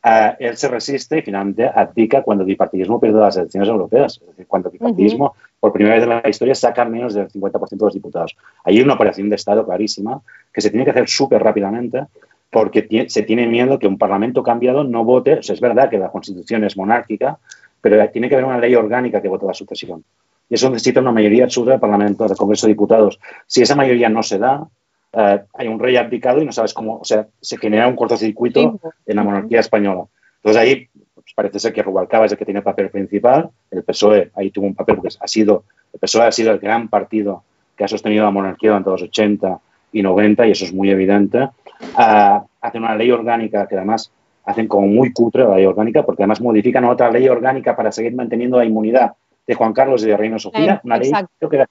[0.05, 4.19] Uh, él se resiste y finalmente abdica cuando el bipartidismo pierde las elecciones europeas.
[4.21, 5.57] Es decir, cuando el bipartidismo, uh -huh.
[5.61, 8.37] por primera vez en la historia, saca menos del 50% de los diputados.
[8.65, 10.21] Ahí hay una operación de Estado clarísima
[10.53, 12.07] que se tiene que hacer súper rápidamente
[12.51, 15.39] porque se tiene miedo que un parlamento cambiado no vote.
[15.39, 17.39] O sea, es verdad que la constitución es monárquica,
[17.81, 20.05] pero tiene que haber una ley orgánica que vote la sucesión.
[20.51, 23.19] Y eso necesita una mayoría absoluta del Parlamento, del Congreso de Diputados.
[23.47, 24.69] Si esa mayoría no se da,
[25.15, 28.81] Uh, hay un rey abdicado y no sabes cómo, o sea, se genera un cortocircuito
[28.83, 28.89] sí.
[29.07, 30.05] en la monarquía española.
[30.37, 33.85] Entonces ahí pues parece ser que Rubalcaba es el que tiene el papel principal, el
[33.85, 37.45] PSOE ahí tuvo un papel porque ha sido, el PSOE ha sido el gran partido
[37.77, 39.61] que ha sostenido la monarquía durante los 80
[39.93, 41.49] y 90 y eso es muy evidente.
[41.97, 44.11] Uh, hacen una ley orgánica que además
[44.45, 48.15] hacen como muy cutre la ley orgánica porque además modifican otra ley orgánica para seguir
[48.15, 49.13] manteniendo la inmunidad
[49.47, 51.69] de Juan Carlos y de Reina Sofía, una ley creo que era,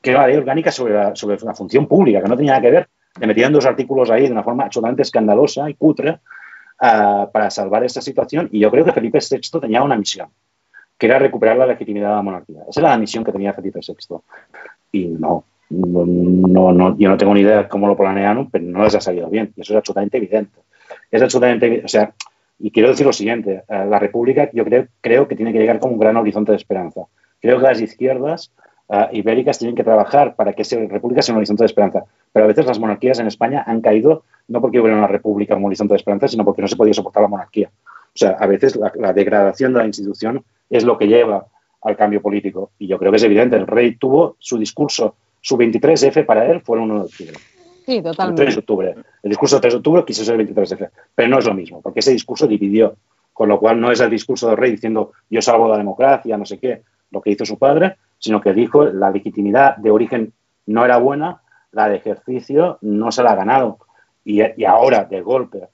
[0.00, 2.62] que era, la ley orgánica sobre la, sobre la función pública, que no tenía nada
[2.62, 2.88] que ver,
[3.20, 6.20] le metían dos artículos ahí de una forma absolutamente escandalosa y cutre
[6.80, 10.28] uh, para salvar esta situación y yo creo que Felipe VI tenía una misión,
[10.96, 12.60] que era recuperar la legitimidad de la monarquía.
[12.68, 14.16] Esa era la misión que tenía Felipe VI.
[14.92, 18.84] Y no, no, no, yo no tengo ni idea de cómo lo planearon, pero no
[18.84, 19.52] les ha salido bien.
[19.56, 20.60] Y eso es absolutamente evidente.
[21.10, 22.12] Es absolutamente, o sea,
[22.58, 25.78] y quiero decir lo siguiente, eh, la República yo creo, creo que tiene que llegar
[25.78, 27.02] como un gran horizonte de esperanza.
[27.40, 28.52] Creo que las izquierdas
[28.90, 32.04] uh, ibéricas tienen que trabajar para que esa República sea un horizonte de esperanza.
[32.32, 35.68] Pero a veces las monarquías en España han caído no porque hubiera una República como
[35.68, 37.70] horizonte de esperanza, sino porque no se podía soportar la monarquía.
[37.88, 41.46] O sea, a veces la, la degradación de la institución es lo que lleva
[41.82, 42.72] al cambio político.
[42.78, 43.56] Y yo creo que es evidente.
[43.56, 47.32] El rey tuvo su discurso su 23F para él fue el 1 de octubre.
[47.86, 48.42] Sí, totalmente.
[48.42, 48.94] El 3 de octubre.
[49.22, 51.80] El discurso del 3 de octubre quiso ser el 23F, pero no es lo mismo,
[51.80, 52.96] porque ese discurso dividió,
[53.32, 56.44] con lo cual no es el discurso del rey diciendo yo salvo la democracia, no
[56.44, 60.32] sé qué, lo que hizo su padre, sino que dijo la legitimidad de origen
[60.66, 61.40] no era buena,
[61.72, 63.78] la de ejercicio no se la ha ganado.
[64.24, 65.68] Y, y ahora, de golpe,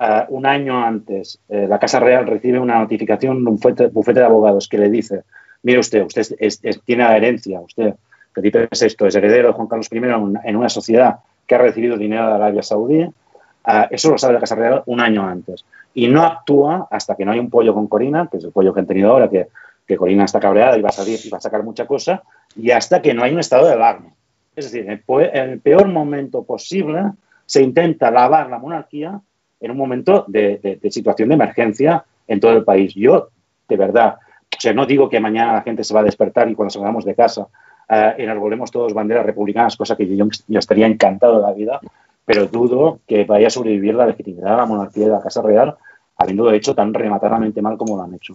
[0.00, 3.56] uh, un año antes, eh, la Casa Real recibe una notificación de un
[3.92, 5.22] bufete, de abogados que le dice,
[5.62, 7.94] mire usted, usted es, es, tiene la herencia, usted
[8.34, 12.26] Felipe VI es heredero de Juan Carlos I en una sociedad que ha recibido dinero
[12.26, 13.04] de Arabia Saudí.
[13.04, 15.64] Uh, eso lo sabe la Casa Real un año antes.
[15.94, 18.74] Y no actúa hasta que no hay un pollo con Corina, que es el pollo
[18.74, 19.46] que han tenido ahora, que,
[19.86, 22.22] que Corina está cabreada y va a salir y va a sacar mucha cosa,
[22.56, 24.14] y hasta que no hay un estado de alarma.
[24.56, 27.02] Es decir, en el peor momento posible
[27.46, 29.20] se intenta lavar la monarquía
[29.60, 32.94] en un momento de, de, situación de emergencia en todo el país.
[32.94, 33.28] Yo,
[33.68, 34.16] de verdad,
[34.56, 37.04] o sea, no digo que mañana la gente se va a despertar y cuando salgamos
[37.04, 41.52] de casa uh, enarbolemos todos banderas republicanas, cosa que yo, yo, estaría encantado de la
[41.52, 41.80] vida,
[42.24, 45.76] pero dudo que vaya a sobrevivir la legitimidad de la monarquía de la Casa Real,
[46.16, 48.34] habiendo hecho tan rematadamente mal como lo han hecho.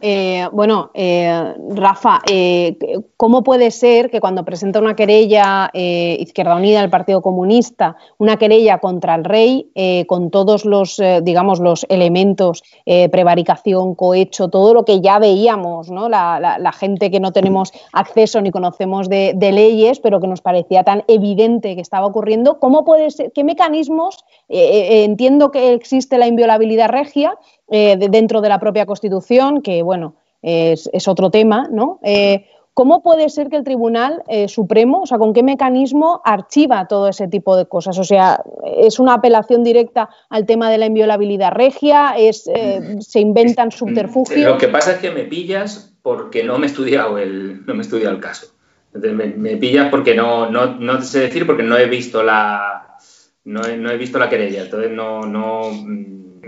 [0.00, 2.76] Eh, bueno, eh, Rafa, eh,
[3.16, 8.78] ¿cómo puede ser que cuando presenta una querella Izquierda Unida, el Partido Comunista, una querella
[8.78, 9.70] contra el rey,
[10.06, 16.08] con todos los, digamos, los elementos, prevaricación, cohecho, todo lo que ya veíamos, ¿no?
[16.08, 20.84] La, gente que no tenemos acceso ni conocemos de, de, leyes, pero que nos parecía
[20.84, 26.88] tan evidente que estaba ocurriendo, ¿cómo puede ser, qué mecanismos, entiendo que existe la inviolabilidad
[26.88, 27.36] regia,
[27.70, 32.00] eh, de, dentro de la propia Constitución, que bueno, es, es otro tema, ¿no?
[32.02, 36.86] Eh, ¿Cómo puede ser que el Tribunal eh, Supremo, o sea, con qué mecanismo archiva
[36.88, 37.98] todo ese tipo de cosas?
[37.98, 38.42] O sea,
[38.78, 42.14] ¿es una apelación directa al tema de la inviolabilidad regia?
[42.16, 44.40] Es, eh, ¿Se inventan subterfugios?
[44.40, 47.80] Lo que pasa es que me pillas porque no me he estudiado el, no me
[47.80, 48.46] he estudiado el caso.
[48.94, 52.96] Me, me pillas porque no, no, no, sé decir porque no he visto la,
[53.44, 54.62] no he, no he visto la querella.
[54.62, 55.70] Entonces no, no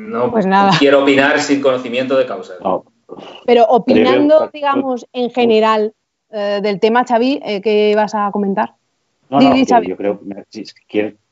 [0.08, 0.72] no pues nada.
[0.78, 2.54] quiero opinar sin conocimiento de causa.
[2.62, 2.84] No.
[3.46, 5.92] Pero opinando, digamos, en general
[6.30, 8.74] eh, del tema, Xavi, eh, ¿qué vas a comentar?
[9.28, 10.20] No, no, Didi, yo creo,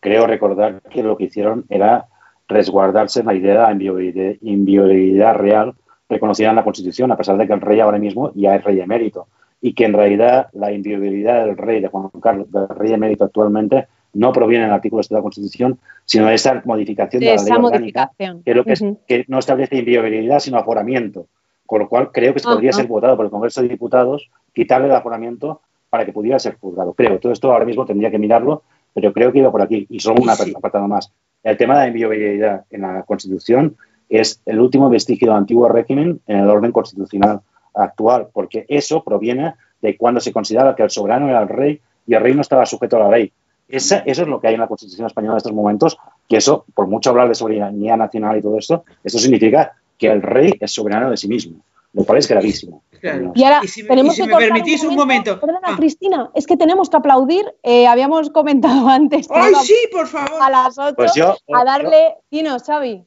[0.00, 2.06] creo recordar que lo que hicieron era
[2.48, 5.74] resguardarse la idea de inviolabilidad real
[6.08, 8.80] reconocida en la Constitución, a pesar de que el rey ahora mismo ya es rey
[8.80, 9.28] emérito
[9.60, 13.86] y que en realidad la inviolabilidad del rey de Juan Carlos, del rey emérito actualmente,
[14.12, 17.42] no proviene del artículo este de la Constitución, sino de esta modificación de, de la
[17.42, 18.10] ley orgánica,
[18.44, 21.26] que, lo que, es, que, no establece inviolabilidad, sino aforamiento.
[21.66, 22.76] Con lo cual, creo que se podría uh -huh.
[22.76, 26.94] ser votado por el Congreso de Diputados, quitarle el aforamiento para que pudiera ser juzgado.
[26.94, 29.86] Creo, todo esto ahora mismo tendría que mirarlo, pero creo que iba por aquí.
[29.88, 30.52] Y solo una sí.
[30.56, 31.12] apartado más.
[31.42, 33.76] El tema de la inviolabilidad en la Constitución
[34.08, 37.40] es el último vestigio del antiguo régimen en el orden constitucional
[37.74, 42.14] actual, porque eso proviene de cuando se consideraba que el soberano era el rey y
[42.14, 43.32] el rey no estaba sujeto a la ley.
[43.70, 45.98] Esa, eso es lo que hay en la Constitución española en estos momentos,
[46.28, 50.22] que eso, por mucho hablar de soberanía nacional y todo esto, esto significa que el
[50.22, 51.60] rey es soberano de sí mismo,
[51.92, 52.82] lo cual es gravísimo.
[53.00, 53.32] Claro.
[53.34, 55.40] Y ahora, y si, tenemos y si que me permitís un momento.
[55.40, 55.76] Perdona, ah.
[55.76, 57.44] Cristina, es que tenemos que aplaudir.
[57.62, 59.28] Eh, habíamos comentado antes.
[59.30, 60.40] ¡Ay, sí, por favor!
[60.40, 62.16] A las 8 pues yo, a darle.
[62.30, 63.04] Yo, Dinos, Xavi.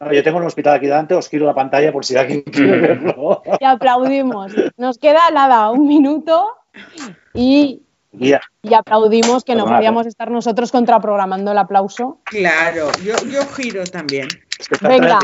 [0.00, 2.78] No, yo tengo un hospital aquí delante, os quiero la pantalla por si alguien quiere
[2.78, 3.42] verlo.
[3.60, 4.52] Y aplaudimos.
[4.76, 6.48] Nos queda nada, un minuto
[7.34, 7.82] y
[8.18, 8.40] Yeah.
[8.62, 12.20] Y aplaudimos que no podíamos estar nosotros contraprogramando el aplauso.
[12.24, 14.28] Claro, yo, yo giro también.
[14.80, 15.18] Venga.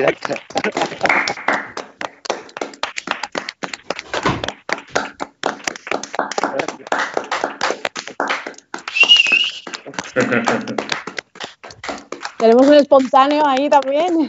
[12.38, 14.28] Tenemos un espontáneo ahí también.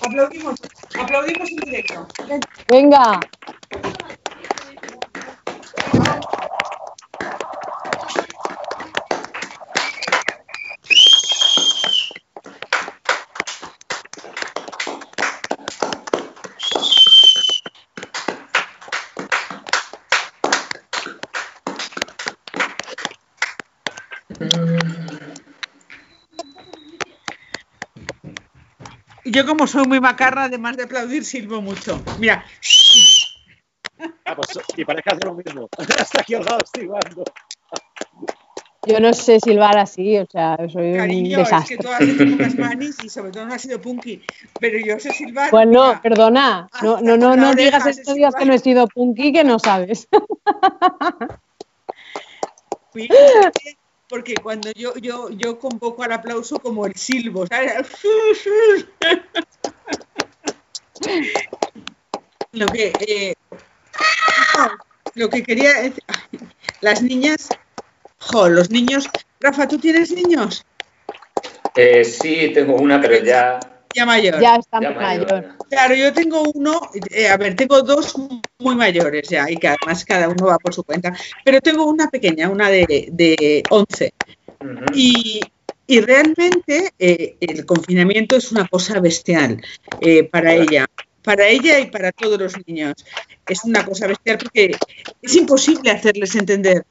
[0.02, 0.56] Aplaudimos,
[1.18, 2.06] aplaudimos en directo.
[2.68, 3.20] Venga.
[29.30, 32.00] Yo como soy muy macarra, además de aplaudir, silbo mucho.
[32.18, 32.44] Mira,
[34.24, 35.68] Ah, pues, y parece hacer lo mismo.
[35.98, 37.24] Hasta aquí al lado estoy jugando.
[38.84, 41.78] Yo no sé silbar así, o sea, soy un cariño, es que desastre.
[41.78, 44.22] tú has hecho pocas manis y sobre todo no has sido punky.
[44.60, 45.50] Pero yo sé silbar.
[45.50, 49.32] Bueno, mira, perdona, no, no, no, no digas estos días que no he sido punky
[49.32, 50.08] que no sabes.
[54.18, 57.86] Porque cuando yo, yo, yo convoco al aplauso como el silbo, ¿sabes?
[62.50, 63.34] Lo que, eh,
[65.14, 66.02] lo que quería decir,
[66.80, 67.48] las niñas,
[68.18, 69.08] jo, los niños,
[69.38, 70.66] Rafa, ¿tú tienes niños?
[71.76, 73.60] Eh, sí, tengo una, pero ya,
[73.94, 74.40] Ya mayor.
[74.40, 75.56] ya está ya muy mayor.
[75.70, 78.16] Claro, yo tengo uno, eh, a ver, tengo dos
[78.60, 81.12] muy mayores ya y que además cada uno va por su cuenta,
[81.44, 84.12] pero tengo una pequeña, una de, de 11
[84.60, 84.84] Ujú.
[84.94, 85.40] y,
[85.86, 89.62] y realmente eh, el confinamiento es una cosa bestial
[90.00, 90.86] eh, para ella,
[91.22, 92.94] para ella y para todos los niños.
[93.46, 94.72] Es una cosa bestial porque
[95.22, 96.82] es imposible hacerles entender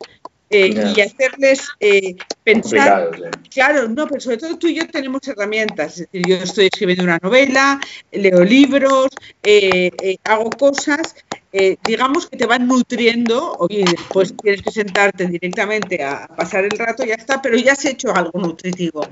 [0.50, 3.50] eh, y hacerles eh, pensar sí.
[3.50, 6.00] Claro, no, pero sobre todo tú y yo tenemos herramientas.
[6.00, 7.80] Es decir, yo estoy escribiendo una novela,
[8.12, 9.10] leo libros,
[9.44, 11.16] eh, eh, hago cosas,
[11.52, 16.78] eh, digamos que te van nutriendo, oye, después tienes que sentarte directamente a pasar el
[16.78, 19.08] rato, ya está, pero ya has hecho algo nutritivo.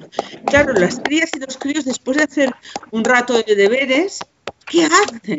[0.45, 2.53] Claro, las crías y los críos, después de hacer
[2.91, 4.19] un rato de deberes,
[4.67, 5.37] ¿qué hacen?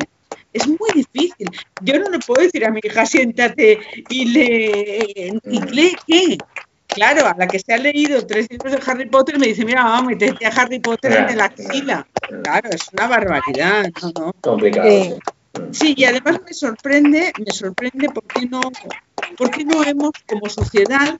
[0.56, 1.50] Es muy difícil.
[1.82, 3.78] Yo no le puedo decir a mi hija, siéntate
[4.08, 5.38] y lee.
[5.44, 6.38] ¿Y lee qué?
[6.86, 9.82] Claro, a la que se ha leído tres libros de Harry Potter me dice, mira,
[9.82, 12.06] mamá, metete a Harry Potter en la axila.
[12.42, 14.32] Claro, es una barbaridad, ¿no?
[14.40, 14.88] Complicado.
[14.88, 15.14] Sí.
[15.72, 18.60] Sí, y además me sorprende, me sorprende porque no,
[19.36, 21.18] porque no hemos como sociedad,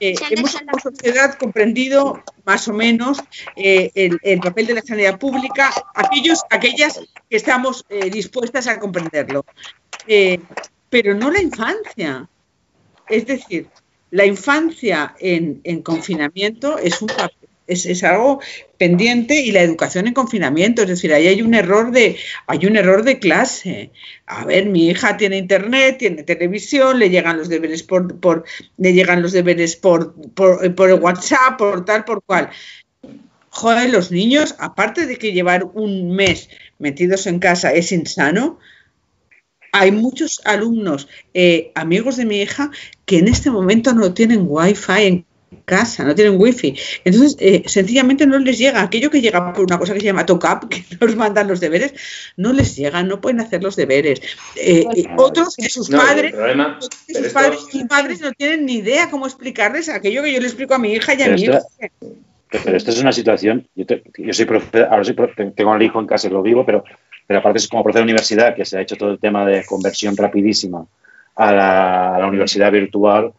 [0.00, 3.18] eh, hemos como sociedad comprendido más o menos
[3.56, 8.78] eh, el, el papel de la sanidad pública, aquellos, aquellas que estamos eh, dispuestas a
[8.78, 9.44] comprenderlo,
[10.90, 12.28] pero no la infancia.
[13.08, 13.68] Es decir,
[14.10, 17.45] la infancia en, en confinamiento es un papel.
[17.66, 18.40] Es, es algo
[18.78, 22.76] pendiente y la educación en confinamiento, es decir, ahí hay un error de, hay un
[22.76, 23.90] error de clase.
[24.26, 28.44] A ver, mi hija tiene internet, tiene televisión, le llegan los deberes por, por
[28.76, 32.50] le llegan los deberes por, por, el WhatsApp, por tal, por cual.
[33.48, 36.48] Joder, los niños, aparte de que llevar un mes
[36.78, 38.58] metidos en casa es insano,
[39.72, 42.70] hay muchos alumnos, eh, amigos de mi hija,
[43.04, 45.25] que en este momento no tienen wifi en
[45.64, 46.76] casa, no tienen wifi.
[47.04, 48.82] Entonces, eh, sencillamente no les llega.
[48.82, 51.94] Aquello que llega por una cosa que se llama TOCAP, que nos mandan los deberes,
[52.36, 54.20] no les llega, no pueden hacer los deberes.
[54.56, 54.84] Eh,
[55.16, 58.74] otros que sus No, padres, problema, que sus esto- padres, sus padres no tienen ni
[58.78, 61.44] idea cómo explicarles aquello que yo le explico a mi hija y a Pero mi
[61.44, 62.14] esto- hijo.
[62.64, 65.82] Pero esto es una situación, yo, te- yo soy profe, ahora soy profe- tengo al
[65.82, 66.84] hijo en casa y lo vivo, pero,
[67.26, 69.64] pero aparte es como profe de universidad, que se ha hecho todo el tema de
[69.64, 70.86] conversión rapidísima
[71.34, 73.32] a la, a la universidad virtual,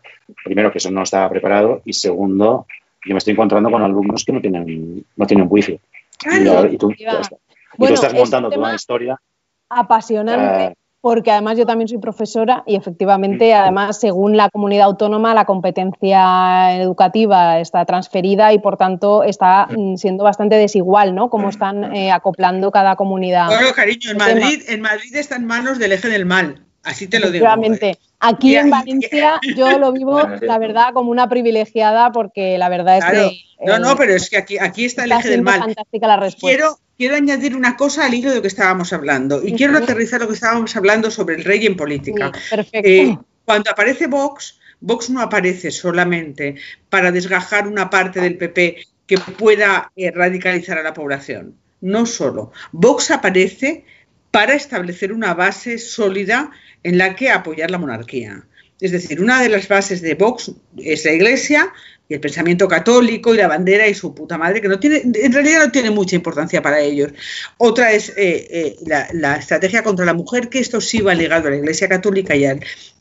[0.44, 2.66] primero que eso no estaba preparado y segundo,
[3.06, 5.74] yo me estoy encontrando con alumnos que no tienen, no tienen wifi.
[5.74, 5.80] Y,
[6.18, 9.22] Claro, y tú, y estás montando toda una historia.
[9.70, 10.66] apasionante.
[10.66, 15.46] eh, porque además yo también soy profesora y efectivamente, además, según la comunidad autónoma, la
[15.46, 21.30] competencia educativa está transferida y por tanto está mm, siendo bastante desigual, ¿no?
[21.30, 23.48] Cómo están eh, acoplando cada comunidad.
[23.48, 24.18] Bueno, cariño, en.
[24.18, 26.67] Madrid, en Madrid está en manos del eje del mal.
[26.88, 27.46] Así te lo digo.
[27.46, 27.98] Efectivamente.
[28.20, 33.04] Aquí en Valencia yo lo vivo, la verdad, como una privilegiada porque la verdad es
[33.06, 33.30] Claro.
[33.30, 35.60] que No, eh, no, pero es que aquí, aquí está el eje del mal.
[35.60, 36.48] fantástica la respuesta.
[36.58, 40.20] Quiero, quiero añadir una cosa al hilo de lo que estábamos hablando y quiero aterrizar
[40.22, 42.32] lo que estábamos hablando sobre el rey en política.
[42.34, 42.90] Sí, perfecto.
[42.90, 46.56] Eh, cuando aparece Vox, Vox no aparece solamente
[46.90, 51.56] para desgajar una parte del PP que pueda eh, radicalizar a la población.
[51.82, 52.52] No solo.
[52.72, 53.86] Vox aparece
[54.32, 56.52] para establecer una base sólida
[56.84, 58.44] en la que apoyar la monarquía.
[58.80, 61.74] Es decir, una de las bases de Vox es la Iglesia
[62.10, 65.34] y el pensamiento católico y la bandera y su puta madre, que no tiene, en
[65.34, 67.12] realidad no tiene mucha importancia para ellos.
[67.58, 71.52] Otra es eh, eh, la, estrategia contra la mujer, que esto sí va ligado a
[71.52, 72.46] la Iglesia Católica y,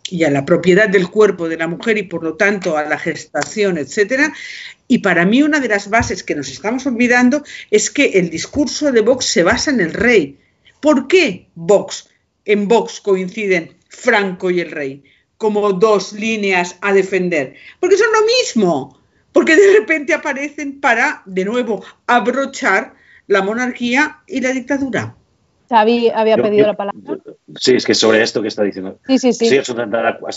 [0.08, 2.98] y a la propiedad del cuerpo de la mujer y por lo tanto a la
[2.98, 4.32] gestación, etcétera.
[4.88, 8.90] Y para mí una de las bases que nos estamos olvidando es que el discurso
[8.92, 10.38] de Vox se basa en el rey.
[10.80, 12.08] ¿Por qué Vox?
[12.46, 15.04] En Vox coinciden Franco y el rey
[15.36, 18.98] como dos líneas a defender, porque son lo mismo,
[19.32, 22.94] porque de repente aparecen para, de nuevo, abrochar
[23.26, 25.14] la monarquía y la dictadura.
[25.68, 27.18] Xavi había pedido la palabra.
[27.58, 28.98] Sí, es que sobre esto que está diciendo.
[29.06, 29.44] Sí, sí, sí.
[29.46, 29.58] Estoy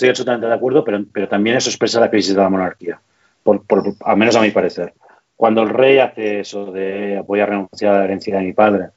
[0.09, 2.99] absolutamente, de acuerdo, pero, pero, también eso expresa la crisis de la monarquía,
[3.43, 3.63] por,
[4.01, 4.93] al menos a mi parecer.
[5.35, 8.89] Cuando el rey hace eso de voy a renunciar a la herencia de mi padre,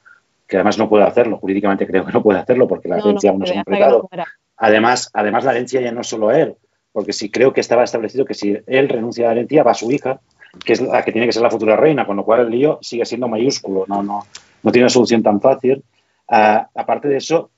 [0.47, 3.39] que además no puede hacerlo, jurídicamente creo que no puede hacerlo porque la herencia aún
[3.39, 4.09] no se ha completado,
[4.57, 6.55] Además, además, la herencia ya no solo él,
[6.91, 9.75] porque si creo que estaba establecido que si él renuncia a la herencia, va a
[9.75, 10.21] su hija,
[10.63, 12.79] que es la que tiene que ser la futura reina, con lo cual el lío
[12.81, 14.25] sigue siendo mayúsculo, no, no,
[14.61, 15.83] no tiene una solución tan fácil.
[16.27, 17.49] Ah, aparte de eso,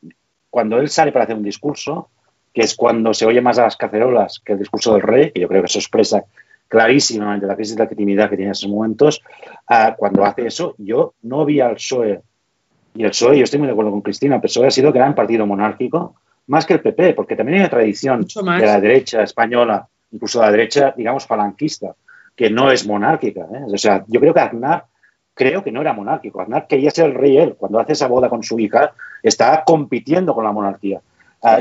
[0.49, 2.09] cuando él sale para hacer un discurso,
[2.53, 5.41] que es cuando se oye más a las cacerolas que el discurso del rey, que
[5.41, 6.23] yo creo que eso expresa
[6.67, 9.21] clarísimamente la crisis de legitimidad que tiene en esos momentos,
[9.67, 12.21] ah, cuando hace eso, yo no vi al PSOE,
[12.95, 15.13] y el PSOE, yo estoy muy de acuerdo con Cristina, el PSOE ha sido gran
[15.13, 16.15] partido monárquico,
[16.47, 20.51] más que el PP, porque también hay una tradición de la derecha española, incluso la
[20.51, 21.95] derecha, digamos, falanquista,
[22.35, 23.41] que no es monárquica.
[23.41, 23.63] ¿eh?
[23.73, 24.85] O sea, yo creo que Aznar,
[25.33, 26.41] creo que no era monárquico.
[26.41, 27.55] Aznar quería ser el rey él.
[27.57, 28.93] Cuando hace esa boda con su hija,
[29.23, 31.01] está compitiendo con la monarquía.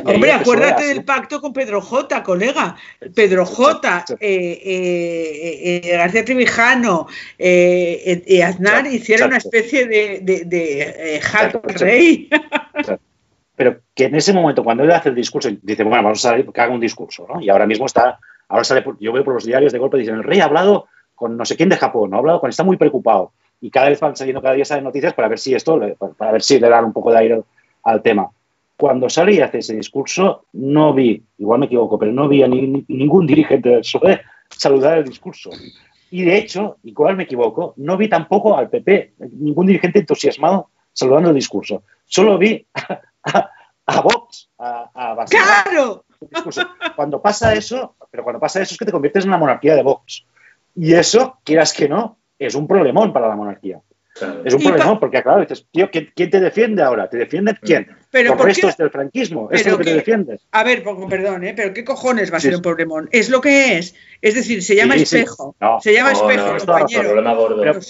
[0.05, 2.76] Hombre, acuérdate del pacto con Pedro J, colega.
[3.14, 7.07] Pedro J, eh, eh, eh, García Trevijano
[7.39, 11.20] y Aznar hicieron una especie de, de, de
[11.78, 12.28] rey
[13.57, 16.51] pero que en ese momento, cuando él hace el discurso, dice, bueno, vamos a salir,
[16.51, 17.41] que haga un discurso, ¿no?
[17.41, 18.18] Y ahora mismo está,
[18.49, 21.37] ahora sale, yo veo por los diarios de golpe, dicen, el rey ha hablado con
[21.37, 23.32] no sé quién de Japón, ha hablado con, está muy preocupado.
[23.61, 25.80] Y cada vez van saliendo, cada día salen noticias para ver si esto,
[26.18, 27.43] para ver si le dan un poco de aire
[27.85, 28.28] al tema.
[28.77, 32.49] Cuando sale y hace ese discurso, no vi, igual me equivoco, pero no vi a
[32.49, 35.51] ningún dirigente del PSOE saludar el discurso.
[36.11, 41.31] Y de hecho, igual me equivoco, no vi tampoco al PP, ningún dirigente entusiasmado saludando
[41.31, 41.83] el discurso.
[42.05, 42.66] Solo vi
[43.87, 46.05] a, Vox, a, a ¡Claro!
[46.97, 49.83] Cuando pasa eso, pero cuando pasa eso es que te conviertes en una monarquía de
[49.83, 50.25] Vox.
[50.75, 53.81] Y eso, quieras que no, es un problemón para la monarquía.
[54.45, 57.09] Es un problemón porque, claro, dices, tío, ¿quién, te defiende ahora?
[57.09, 57.89] ¿Te defiende quién?
[58.11, 59.49] Pero Los restos del franquismo.
[59.51, 60.47] es lo que, te defiendes.
[60.53, 61.53] A ver, perdón, ¿eh?
[61.57, 63.09] pero ¿qué cojones va a ser un problemón?
[63.11, 63.95] Es lo que es.
[64.23, 65.57] Es decir, se llama espejo.
[65.81, 67.03] se llama espejo, compañero.
[67.03, 67.61] Problema gordo.
[67.61, 67.81] Pero,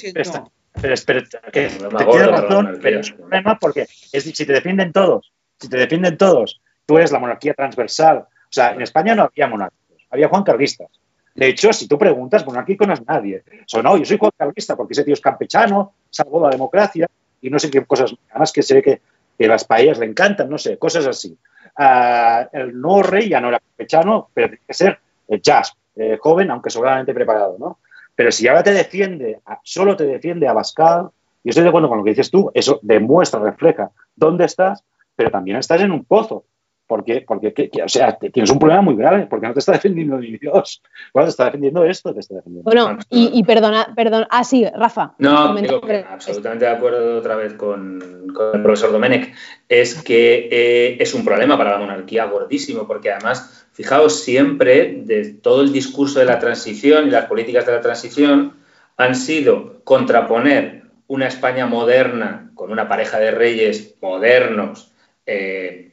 [0.81, 1.23] pero, pero,
[1.53, 5.69] que te tienes razón, pero es un problema porque es, si te defienden todos, si
[5.69, 8.19] te defienden todos, tú eres la monarquía transversal.
[8.19, 10.89] O sea, en España no había monárquicos, había Juan Carlistas.
[11.35, 13.43] De hecho, si tú preguntas, monárquico no es nadie.
[13.75, 17.09] O no, yo soy Juan Carlista porque ese tío es campechano, salvó la democracia
[17.41, 18.15] y no sé qué cosas.
[18.31, 19.01] Además, que sé que,
[19.39, 21.37] que las paellas le encantan, no sé, cosas así.
[21.79, 24.99] Uh, el nuevo rey ya no era campechano, pero tiene que ser
[25.43, 27.79] jazz, eh, joven, aunque sobradamente preparado, ¿no?
[28.15, 31.11] Pero si ahora te defiende, solo te defiende a Bascal,
[31.43, 34.85] yo estoy de acuerdo con lo que dices tú, eso demuestra, refleja dónde estás,
[35.17, 36.45] pero también estás en un pozo.
[36.87, 40.37] Porque, porque o sea, tienes un problema muy grave, porque no te está defendiendo ni
[40.37, 40.83] Dios.
[41.13, 42.71] Bueno, te está defendiendo esto, te está defendiendo.
[42.71, 45.15] Bueno, y, perdona, perdona, ah, sí, Rafa.
[45.19, 45.81] No, digo
[46.11, 49.33] absolutamente de acuerdo otra vez con, el profesor Domenech,
[49.69, 55.33] es que eh, es un problema para la monarquía gordísimo, porque además Fijaos, siempre de
[55.33, 58.55] todo el discurso de la transición y las políticas de la transición
[58.97, 64.93] han sido contraponer una España moderna con una pareja de reyes modernos,
[65.27, 65.93] eh,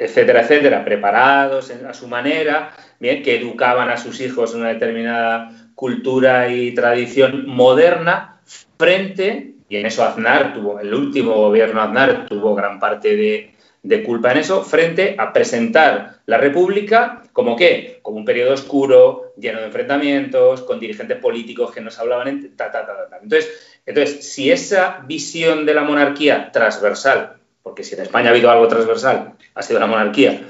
[0.00, 5.50] etcétera, etcétera, preparados a su manera, bien, que educaban a sus hijos en una determinada
[5.74, 8.40] cultura y tradición moderna,
[8.78, 14.02] frente, y en eso Aznar tuvo, el último gobierno Aznar tuvo gran parte de, de
[14.02, 18.00] culpa en eso frente a presentar la República como qué?
[18.02, 22.70] Como un periodo oscuro, lleno de enfrentamientos, con dirigentes políticos que nos hablaban en ta,
[22.70, 23.18] ta, ta, ta.
[23.22, 28.50] Entonces, entonces, si esa visión de la monarquía transversal, porque si en España ha habido
[28.50, 30.46] algo transversal, ha sido la monarquía,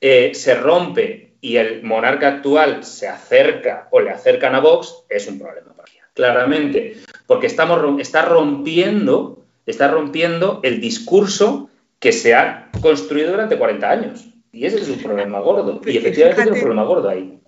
[0.00, 5.26] eh, se rompe y el monarca actual se acerca o le acercan a Vox, es
[5.26, 6.08] un problema para ella.
[6.14, 6.96] Claramente,
[7.26, 11.68] porque estamos, está rompiendo, está rompiendo el discurso
[11.98, 14.28] que se ha construido durante 40 años.
[14.52, 15.80] Y ese es un problema gordo.
[15.84, 17.38] Y efectivamente es un problema gordo ahí.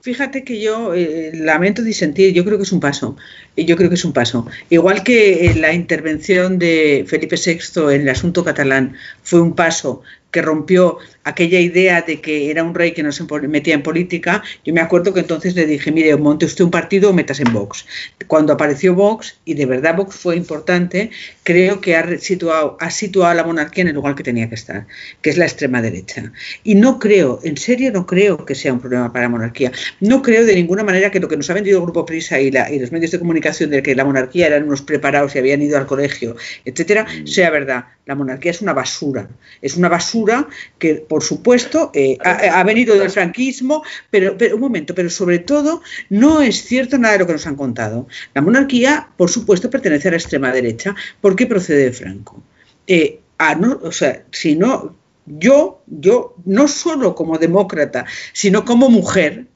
[0.00, 3.16] Fíjate que yo eh, lamento disentir, yo creo que es un paso,
[3.56, 4.46] yo creo que es un paso.
[4.70, 10.02] Igual que eh, la intervención de Felipe VI en el asunto catalán fue un paso
[10.30, 14.42] que rompió aquella idea de que era un rey que no se metía en política,
[14.64, 17.52] yo me acuerdo que entonces le dije, mire, monte usted un partido o metas en
[17.52, 17.86] Vox.
[18.26, 21.10] Cuando apareció Vox, y de verdad Vox fue importante,
[21.42, 24.54] creo que ha situado, ha situado a la monarquía en el lugar que tenía que
[24.54, 24.86] estar,
[25.20, 26.32] que es la extrema derecha.
[26.64, 29.70] Y no creo, en serio no creo que sea un problema para la monarquía.
[30.00, 32.48] No creo de ninguna manera que lo que nos ha vendido el Grupo Prisa y,
[32.48, 35.76] y los medios de comunicación de que la monarquía eran unos preparados y habían ido
[35.76, 37.26] al colegio, etcétera, mm.
[37.26, 37.84] sea verdad.
[38.06, 39.28] La monarquía es una basura.
[39.60, 40.48] Es una basura
[40.78, 45.82] que, por supuesto, eh, ha, venido del franquismo, pero, pero un momento, pero sobre todo
[46.10, 48.08] no es cierto nada de lo que nos han contado.
[48.34, 52.42] La monarquía, por supuesto, pertenece a la extrema derecha porque procede de Franco.
[52.86, 53.20] Eh,
[53.60, 54.96] no, o sea, si no,
[55.26, 59.46] yo, yo, no solo como demócrata, sino como mujer,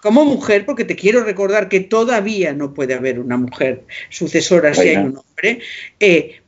[0.00, 4.88] como mujer, porque te quiero recordar que todavía no puede haber una mujer sucesora si
[4.88, 5.60] hay un hombre,
[6.00, 6.40] eh,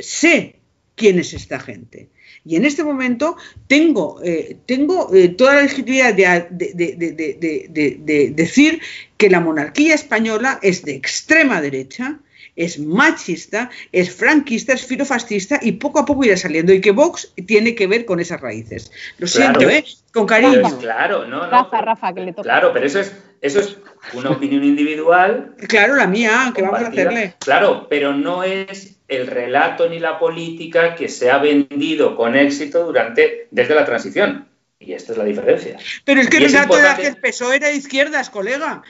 [0.00, 0.56] sé
[0.94, 2.08] quién es esta gente.
[2.44, 3.36] Y en este momento
[3.66, 8.80] tengo, eh, tengo eh, toda la legitimidad de, decir
[9.16, 12.20] que la monarquía española es de extrema derecha,
[12.56, 16.72] es machista, es franquista, es filofascista y poco a poco irá saliendo.
[16.72, 18.90] Y que Vox tiene que ver con esas raíces.
[19.18, 19.84] Lo siento, ¿eh?
[20.12, 20.78] Con cariño.
[20.78, 22.42] claro, no, Rafa, Rafa, que le toca.
[22.42, 23.76] Claro, pero eso es, eso es
[24.14, 25.54] una opinión individual.
[25.68, 27.34] Claro, la mía, que vamos a hacerle.
[27.38, 32.86] Claro, pero no es el relato ni la política que se ha vendido con éxito
[32.86, 34.48] durante desde la transición.
[34.78, 35.76] Y esta es la diferencia.
[36.04, 38.82] Pero es que el relato de que PSOE era de izquierdas, colega.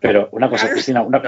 [0.00, 1.22] Pero una cosa, Cristina, una,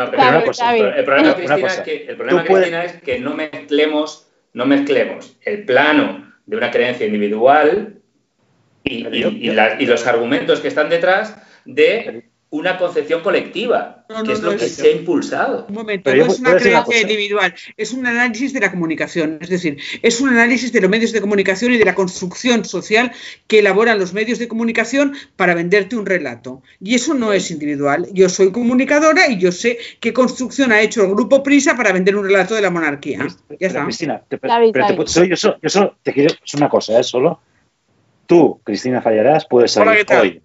[0.45, 0.77] cosa.
[0.77, 5.65] El problema, Cristina, es que, el problema Cristina, es que no mezclemos, no mezclemos el
[5.65, 8.01] plano de una creencia individual
[8.85, 14.69] y, y los argumentos que están detrás de una concepción colectiva, que es lo que
[14.69, 15.67] se ha impulsado.
[15.69, 19.79] Un momento, no es una creencia individual, es un análisis de la comunicación, es decir,
[20.03, 23.13] es un análisis de los medios de comunicación y de la construcción social
[23.47, 26.63] que elaboran los medios de comunicación para venderte un relato.
[26.81, 28.09] Y eso no es individual.
[28.13, 32.17] Yo soy comunicadora y yo sé qué construcción ha hecho el grupo Prisa para vender
[32.17, 33.27] un relato de la monarquía.
[33.61, 33.85] Ya está.
[33.85, 34.39] Cristina, te,
[35.29, 37.03] yo, solo, te quiero, es una cosa, ¿eh?
[37.03, 37.41] solo
[38.27, 40.43] tú, Cristina Fallarás, puedes salir hoy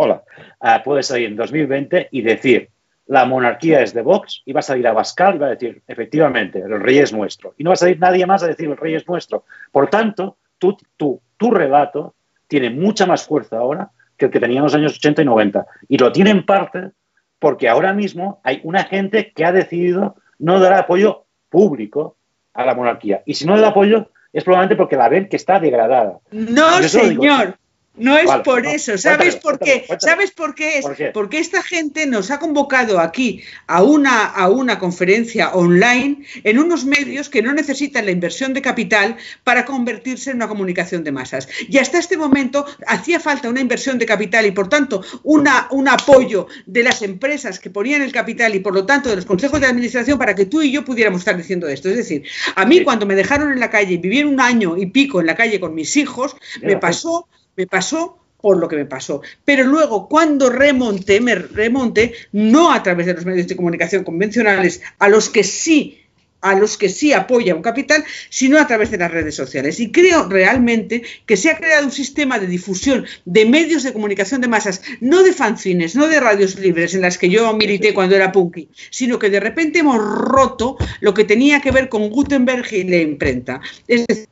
[0.00, 0.22] hola,
[0.60, 2.70] uh, puede salir en 2020 y decir,
[3.06, 5.82] la monarquía es de Vox, y va a salir a Bascal y va a decir,
[5.86, 7.54] efectivamente, el rey es nuestro.
[7.56, 9.44] Y no va a salir nadie más a decir, el rey es nuestro.
[9.72, 12.14] Por tanto, tu, tu relato
[12.48, 15.66] tiene mucha más fuerza ahora que el que tenía en los años 80 y 90.
[15.88, 16.90] Y lo tiene en parte
[17.38, 22.16] porque ahora mismo hay una gente que ha decidido no dar apoyo público
[22.52, 23.22] a la monarquía.
[23.24, 26.18] Y si no da apoyo, es probablemente porque la ven que está degradada.
[26.32, 27.56] No, señor.
[27.98, 29.86] No es por eso, ¿sabes por qué?
[29.98, 30.86] ¿Sabes por qué es?
[31.12, 36.84] Porque esta gente nos ha convocado aquí a una, a una conferencia online en unos
[36.84, 41.48] medios que no necesitan la inversión de capital para convertirse en una comunicación de masas.
[41.68, 45.88] Y hasta este momento hacía falta una inversión de capital y por tanto una, un
[45.88, 49.60] apoyo de las empresas que ponían el capital y por lo tanto de los consejos
[49.60, 51.88] de administración para que tú y yo pudiéramos estar diciendo esto.
[51.88, 54.86] Es decir, a mí cuando me dejaron en la calle y viví un año y
[54.86, 57.28] pico en la calle con mis hijos, me pasó
[57.58, 59.20] me pasó por lo que me pasó.
[59.44, 64.80] Pero luego, cuando remonté, me remonté, no a través de los medios de comunicación convencionales,
[65.00, 66.04] a los que sí
[66.40, 69.80] a los que sí apoya un capital, sino a través de las redes sociales.
[69.80, 74.40] Y creo realmente que se ha creado un sistema de difusión de medios de comunicación
[74.40, 78.14] de masas, no de fanzines, no de radios libres en las que yo milité cuando
[78.14, 82.72] era punky, sino que de repente hemos roto lo que tenía que ver con Gutenberg
[82.72, 83.60] y la imprenta.
[83.88, 84.28] Es decir,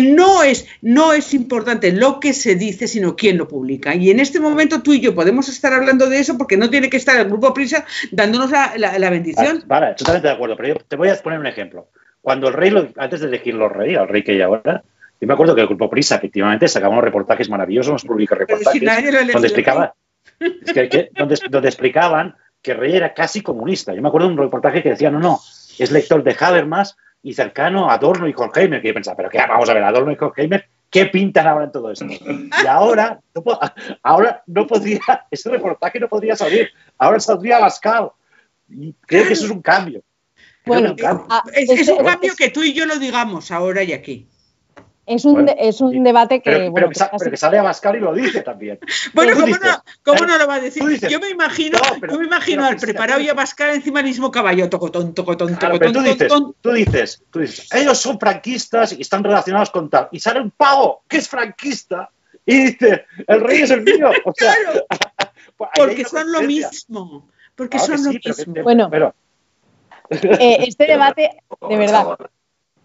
[0.00, 3.94] no es, no es importante lo que se dice, sino quién lo publica.
[3.94, 6.88] Y en este momento tú y yo podemos estar hablando de eso porque no tiene
[6.88, 9.64] que estar el grupo Prisa dándonos la, bendición.
[9.66, 11.88] Vale, totalmente de acuerdo, pero yo te voy a poner un ejemplo.
[12.22, 14.84] Cuando el rey, antes de elegirlo rey, al rey que hay ahora,
[15.20, 18.80] yo me acuerdo que el grupo Prisa efectivamente sacaba unos reportajes maravillosos, unos públicos reportajes,
[19.32, 19.94] donde, explicaba,
[21.48, 23.94] donde, explicaban que el rey era casi comunista.
[23.94, 25.40] Yo me acuerdo de un reportaje que decía, no, no,
[25.78, 29.38] es lector de Habermas y cercano a Adorno y Horkheimer, que yo pensaba, pero qué,
[29.38, 32.06] vamos a ver, Adorno y Horkheimer, ¿qué pintan ahora en todo esto?
[32.06, 33.42] Y ahora, no,
[34.02, 38.10] ahora no podría, ese reportaje no podría salir, ahora saldría Pascal.
[38.68, 40.02] Y creo que eso es un cambio.
[40.64, 40.94] Bueno,
[41.54, 44.28] es un cambio que tú y yo lo digamos ahora y aquí.
[45.10, 46.70] Es un, es un debate que.
[46.72, 48.78] Pero, que, sale a Bascar y lo dice también.
[49.12, 50.84] Bueno, ¿cómo, no, ¿cómo no lo va a decir?
[51.08, 54.70] yo me imagino, yo me imagino al preparado y a Bascar encima del mismo caballo,
[54.70, 55.92] tocotón, tocotón, tocotón.
[55.92, 60.08] Tú dices, tú dices, tú dices, ellos son franquistas y están relacionados con tal.
[60.12, 62.10] Y sale un pavo que es franquista
[62.46, 64.10] y dice, el rey es el mío.
[64.24, 64.86] O sea, claro,
[65.56, 67.28] pues porque son lo mismo.
[67.56, 68.62] Porque son lo mismo.
[68.62, 69.12] bueno, pero...
[70.10, 71.30] eh, este debate,
[71.68, 72.16] de verdad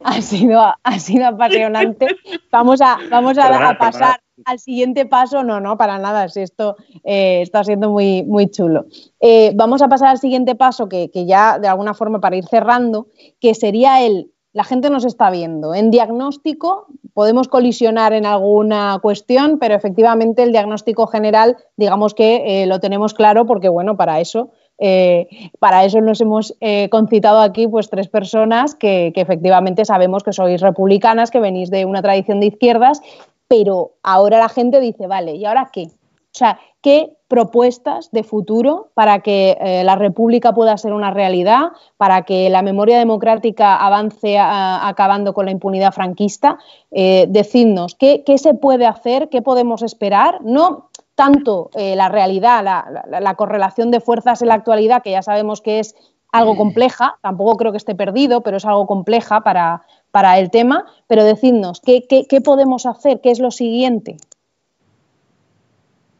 [0.17, 2.07] Ha sido, ha sido apasionante.
[2.51, 5.43] Vamos a, vamos a, pasar al siguiente paso.
[5.43, 6.29] No, no, para nada.
[6.29, 8.85] Si esto eh, está siendo muy, muy chulo.
[9.19, 12.45] Eh, vamos a pasar al siguiente paso, que, que ya de alguna forma para ir
[12.45, 13.07] cerrando,
[13.39, 15.75] que sería el la gente nos está viendo.
[15.75, 22.65] En diagnóstico podemos colisionar en alguna cuestión, pero efectivamente el diagnóstico general, digamos que eh,
[22.65, 25.27] lo tenemos claro porque, bueno, para eso, eh,
[25.59, 30.61] para eso nos hemos eh, concitado aquí pues tres personas que, efectivamente sabemos que sois
[30.61, 33.01] republicanas, que venís de una tradición de izquierdas,
[33.47, 35.83] pero ahora la gente dice, vale, ¿y ahora qué?
[35.83, 41.69] O sea, ¿qué propuestas de futuro para que eh, la República pueda ser una realidad,
[41.97, 46.59] para que la memoria democrática avance acabando con la impunidad franquista.
[46.91, 53.89] Decidnos ¿qué, se puede hacer, qué podemos esperar, no tanto eh, la realidad, la, correlación
[53.89, 55.95] de fuerzas en la actualidad, que ya sabemos que es
[56.31, 60.85] algo compleja, tampoco creo que esté perdido, pero es algo compleja para, para el tema,
[61.07, 64.17] pero decidnos ¿qué, qué podemos hacer, qué es lo siguiente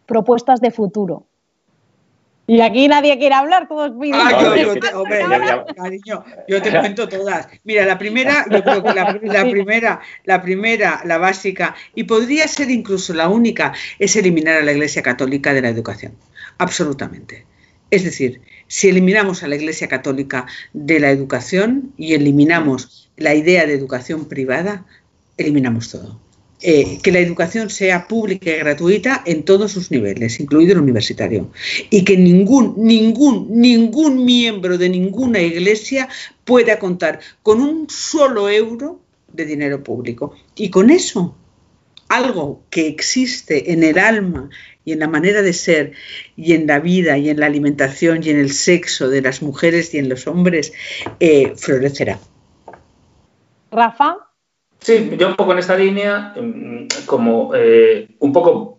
[0.06, 1.24] propuestas de futuro.
[2.48, 4.22] Y aquí nadie quiere hablar, todos piden.
[4.22, 4.76] Ah, yo,
[5.76, 7.48] cariño, yo te cuento todas.
[7.64, 12.70] Mira, la primera, yo creo que la, primera, la primera, la básica, y podría ser
[12.70, 16.14] incluso la única, es eliminar a la Iglesia Católica de la educación.
[16.60, 17.46] Absolutamente.
[17.90, 23.66] Es decir, si eliminamos a la Iglesia Católica de la educación y eliminamos la idea
[23.66, 24.86] de educación privada,
[25.38, 26.20] eliminamos todo.
[26.68, 31.52] Eh, que la educación sea pública y gratuita en todos sus niveles, incluido el universitario,
[31.92, 36.10] y que ningún, ningún, ningún miembro de ninguna iglesia
[36.44, 39.00] pueda contar con un solo euro
[39.32, 40.34] de dinero público.
[40.56, 41.38] Y con eso,
[42.10, 44.50] algo que existe en el alma
[44.84, 45.92] y en la manera de ser
[46.36, 49.94] y en la vida y en la alimentación y en el sexo de las mujeres
[49.94, 50.74] y en los hombres,
[51.20, 52.18] eh, florecerá.
[53.70, 54.25] Rafa.
[54.86, 58.78] Sí, yo un poco en esta línea, mm, como eh, un poco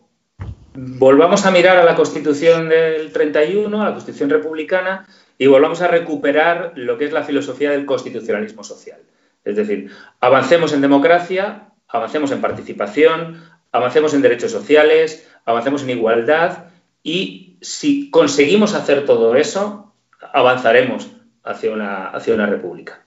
[0.73, 5.05] volvamos a mirar a la Constitución del 31, a la Constitución republicana,
[5.37, 9.01] y volvamos a recuperar lo que es la filosofía del constitucionalismo social.
[9.45, 13.43] Es decir, avancemos en democracia, avancemos en participación,
[13.73, 16.67] avancemos en derechos sociales, avancemos en igualdad
[17.03, 19.93] y si conseguimos hacer todo eso,
[20.33, 21.11] avanzaremos
[21.43, 23.06] hacia una, hacia una república.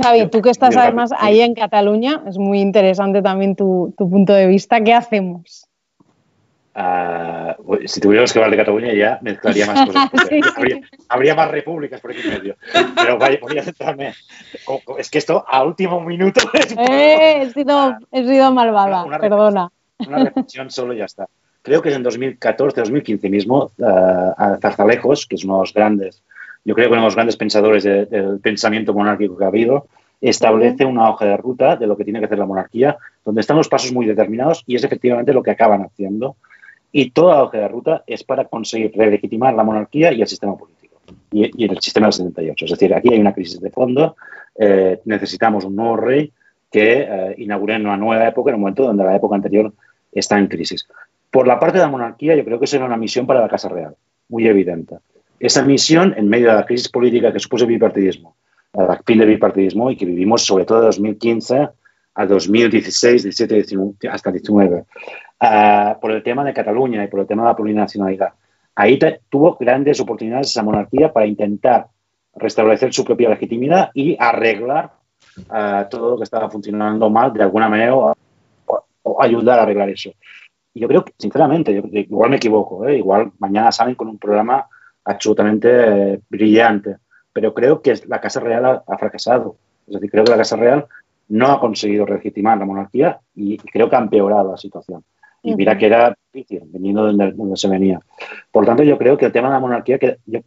[0.00, 4.46] Xavi, tú que estás además ahí en Cataluña, es muy interesante también tu, punto de
[4.46, 4.80] vista.
[4.80, 5.66] ¿Qué hacemos?
[6.74, 7.56] Ah,
[7.86, 10.10] si tuviéramos que hablar de Cataluña ya mezclaría más cosas.
[11.08, 12.56] habría, más repúblicas por aquí en medio.
[12.94, 14.12] Pero vaya, voy a centrarme.
[14.98, 16.40] Es que esto a último minuto.
[16.78, 19.70] Eh, he, sido, he sido malvada, perdona.
[20.06, 21.26] Una reflexión solo y ya está.
[21.62, 23.84] Creo que es en 2014, 2015 mismo, uh,
[24.36, 26.22] a Zarzalejos, que es uno de los grandes
[26.66, 29.86] yo creo que uno de los grandes pensadores del pensamiento monárquico que ha habido,
[30.20, 33.56] establece una hoja de ruta de lo que tiene que hacer la monarquía, donde están
[33.56, 36.34] los pasos muy determinados y es efectivamente lo que acaban haciendo.
[36.90, 40.56] Y toda la hoja de ruta es para conseguir relegitimar la monarquía y el sistema
[40.56, 42.64] político y, el sistema del 78.
[42.64, 44.16] Es decir, aquí hay una crisis de fondo,
[44.58, 46.32] eh, necesitamos un nuevo rey
[46.72, 49.72] que eh, inaugure una nueva época en un momento donde la época anterior
[50.10, 50.88] está en crisis.
[51.30, 53.68] Por la parte de la monarquía, yo creo que será una misión para la Casa
[53.68, 53.94] Real,
[54.28, 54.96] muy evidente
[55.38, 58.36] esa misión en medio de la crisis política que supuso el bipartidismo,
[58.72, 61.68] el fin del bipartidismo y que vivimos sobre todo de 2015
[62.14, 64.84] a 2016, 17, hasta 19,
[65.40, 68.32] ah, por el tema de Cataluña y por el tema de la plurinacionalidad.
[68.74, 68.98] Ahí
[69.28, 71.88] tuvo grandes oportunidades esa monarquía para intentar
[72.34, 74.92] restablecer su propia legitimidad y arreglar
[75.50, 78.14] ah, todo lo que estaba funcionando mal de alguna manera o,
[79.20, 80.10] ayudar a arreglar eso.
[80.74, 82.98] Y yo creo que, sinceramente, igual me equivoco, ¿eh?
[82.98, 84.66] igual mañana salen con un programa
[85.06, 86.96] absolutamente eh, brillante.
[87.32, 89.56] Pero creo que la Casa Real ha, fracasado.
[89.86, 90.86] Es decir, creo que la Casa Real
[91.28, 95.04] no ha conseguido legitimar la monarquía y, creo que ha empeorado la situación.
[95.42, 98.00] Y mira que era difícil, veniendo de donde, se venía.
[98.50, 100.42] Por tanto, yo creo que el tema de la monarquía, que la,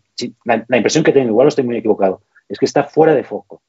[0.68, 3.62] la, impresión que tengo, igual estoy muy equivocado, es que está fuera de foco.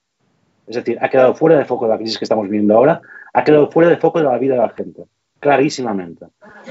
[0.66, 3.00] Es decir, ha quedado fuera de foco de la crisis que estamos viviendo ahora,
[3.32, 5.04] ha quedado fuera de foco de la vida de la gente,
[5.38, 6.26] clarísimamente.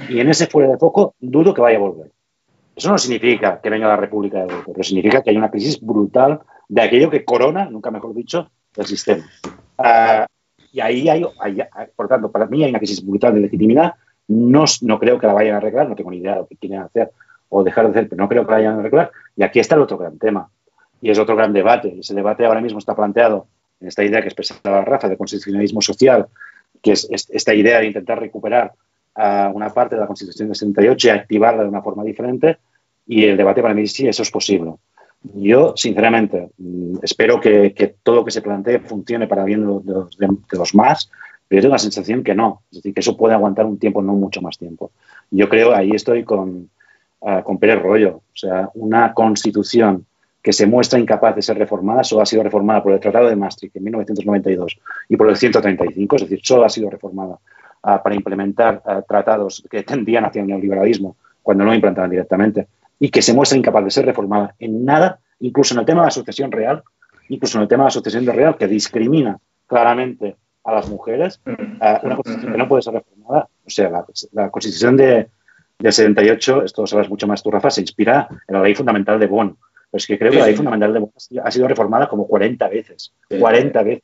[0.10, 2.12] Y en ese fuera de foco dudo que vaya a volver.
[2.80, 5.82] Eso no significa que venga la República de golpe, pero significa que hay una crisis
[5.82, 6.40] brutal
[6.70, 9.30] de aquello que corona, nunca mejor dicho, el sistema.
[9.78, 10.26] Ah,
[10.72, 11.26] y ahí hay,
[11.94, 13.96] por tanto, para mí hay una crisis brutal de legitimidad.
[14.30, 16.56] No, no creo que la vayan a arreglar, no tengo ni idea de lo que
[16.56, 17.12] quieren hacer
[17.50, 19.12] o dejar de hacer, pero no creo que la vayan a arreglar.
[19.36, 20.50] Y aquí está el otro gran tema.
[21.02, 21.98] Y es otro gran debate.
[22.00, 23.48] Ese debate ahora mismo está planteado
[23.82, 26.28] en esta idea que expresaba Rafa de constitucionalismo social,
[26.82, 28.72] que es, esta idea de intentar recuperar
[29.16, 32.58] ah, una parte de la Constitución de 68 y activarla de una forma diferente
[33.10, 34.76] y el debate para mí sí, eso es posible.
[35.34, 40.76] Yo, sinceramente, mm, espero que, todo lo que se plantee funcione para bien de los,
[40.76, 41.10] más,
[41.48, 42.62] pero tengo la sensación que no.
[42.72, 44.92] Es decir, que eso puede aguantar un tiempo, no mucho más tiempo.
[45.32, 46.70] Yo creo, ahí estoy con,
[47.22, 48.18] uh, con Pérez Rollo.
[48.18, 50.06] O sea, una constitución
[50.44, 53.36] que se muestra incapaz de ser reformada solo ha sido reformada por el Tratado de
[53.36, 54.80] Maastricht en 1992
[55.10, 57.40] y por el 135, es decir, solo ha sido reformada
[57.84, 62.68] uh, para implementar uh, tratados que tendían hacia el neoliberalismo cuando no implantaban directamente
[63.00, 66.08] y que se muestra incapaz de ser reformada en nada, incluso en el tema de
[66.08, 66.84] la sucesión real,
[67.30, 71.42] incluso en el tema de la sucesión de real, que discrimina claramente a las mujeres,
[71.46, 73.48] una constitución que no puede ser reformada.
[73.66, 73.90] O sea,
[74.34, 75.30] la, constitución de,
[75.80, 79.20] del 78, esto lo sabes mucho más tú, Rafa, se inspira en la ley fundamental
[79.20, 79.58] de Bonn.
[79.92, 81.12] Pero es que creo que la ley fundamental de Bonn
[81.44, 83.14] ha sido reformada como 40 veces.
[83.40, 84.04] 40 veces.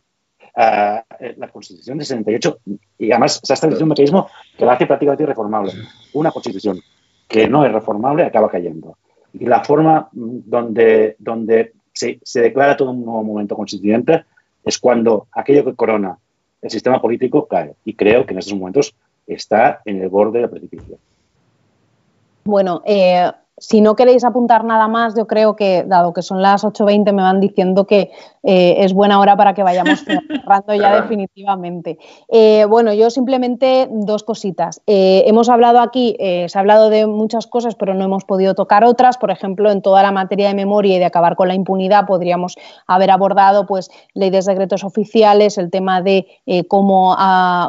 [0.58, 1.04] Uh,
[1.36, 2.60] la Constitución de 78,
[3.00, 5.74] y además se ha establecido un mecanismo que la hace prácticamente irreformable.
[6.14, 6.80] Una Constitución
[7.28, 8.98] que no es reformable acaba cayendo.
[9.34, 14.26] Y la forma donde, donde se, se declara todo un nuevo momento constituyente
[14.64, 16.18] es cuando aquello que corona
[16.62, 17.76] el sistema político cae.
[17.86, 18.96] Y creo que en estos momentos
[19.28, 20.98] está en el borde del precipicio.
[22.46, 26.66] Bueno, eh, si no queréis apuntar nada más, yo creo que, dado que son las
[26.66, 28.12] 8.20, me van diciendo que
[28.44, 31.98] eh, es buena hora para que vayamos cerrando ya definitivamente.
[32.28, 34.82] Eh, bueno, yo simplemente dos cositas.
[34.88, 38.84] Eh, hemos hablado aquí, se ha hablado de muchas cosas, pero no hemos podido tocar
[38.84, 39.18] otras.
[39.18, 42.56] Por ejemplo, en toda la materia de memoria y de acabar con la impunidad, podríamos
[42.88, 46.28] haber abordado pues, ley de secretos oficiales, el tema de
[46.68, 47.16] cómo,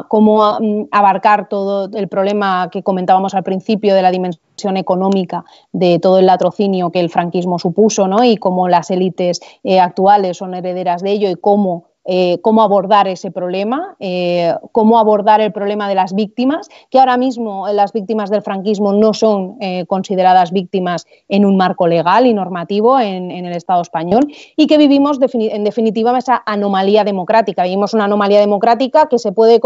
[0.09, 5.45] cómo mm, abarcar todo el problema que comentábamos al principio de la dimensión económica
[5.77, 8.23] de todo el latrocinio que el franquismo supuso ¿no?
[8.23, 13.09] y cómo las élites eh, actuales son herederas de ello y cómo eh, cómo abordar
[13.09, 18.29] ese problema, eh, cómo abordar el problema de las víctimas, que ahora mismo las víctimas
[18.29, 23.51] del franquismo no son eh, consideradas víctimas en un marco legal y normativo en, el
[23.51, 24.25] Estado español
[24.55, 27.63] y que vivimos en definitiva esa anomalía democrática.
[27.63, 29.59] Vivimos una anomalía democrática que se puede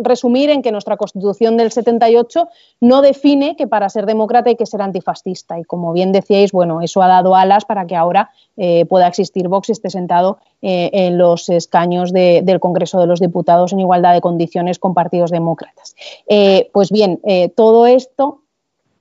[0.00, 2.48] resumir en que nuestra Constitución del 78
[2.80, 6.80] no define que para ser demócrata hay que ser antifascista y como bien decíais, bueno,
[6.80, 8.30] eso ha dado alas para que ahora
[8.88, 13.80] pueda existir Vox y esté sentado en los escaños del Congreso de los Diputados en
[13.80, 15.94] igualdad de condiciones con partidos demócratas.
[16.28, 18.43] Eh, pues bien, eh, todo esto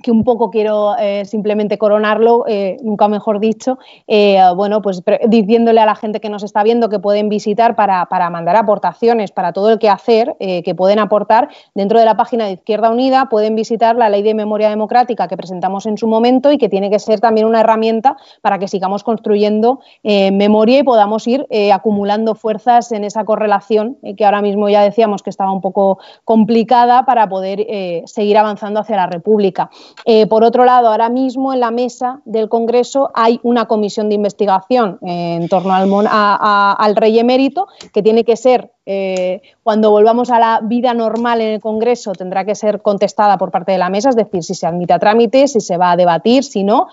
[0.03, 5.81] que un poco quiero eh, simplemente coronarlo, eh, nunca mejor dicho, eh, bueno, pues diciéndole
[5.81, 9.71] a la gente que nos está viendo que pueden visitar para, mandar aportaciones para todo
[9.71, 13.95] el que hacer, que pueden aportar dentro de la página de Izquierda Unida, pueden visitar
[13.95, 17.19] la Ley de Memoria Democrática que presentamos en su momento y que tiene que ser
[17.21, 23.23] también una herramienta para que sigamos construyendo memoria y podamos ir acumulando fuerzas en esa
[23.23, 27.65] correlación que ahora mismo ya decíamos que estaba un poco complicada para poder
[28.05, 29.69] seguir avanzando hacia la República.
[30.05, 34.15] Eh, por otro lado, ahora mismo en la mesa del Congreso hay una comisión de
[34.15, 40.39] investigación eh, en torno al, rey emérito que tiene que ser, eh, cuando volvamos a
[40.39, 44.09] la vida normal en el Congreso, tendrá que ser contestada por parte de la mesa,
[44.09, 46.87] es decir, si se admite a trámite, si se va a debatir, si no.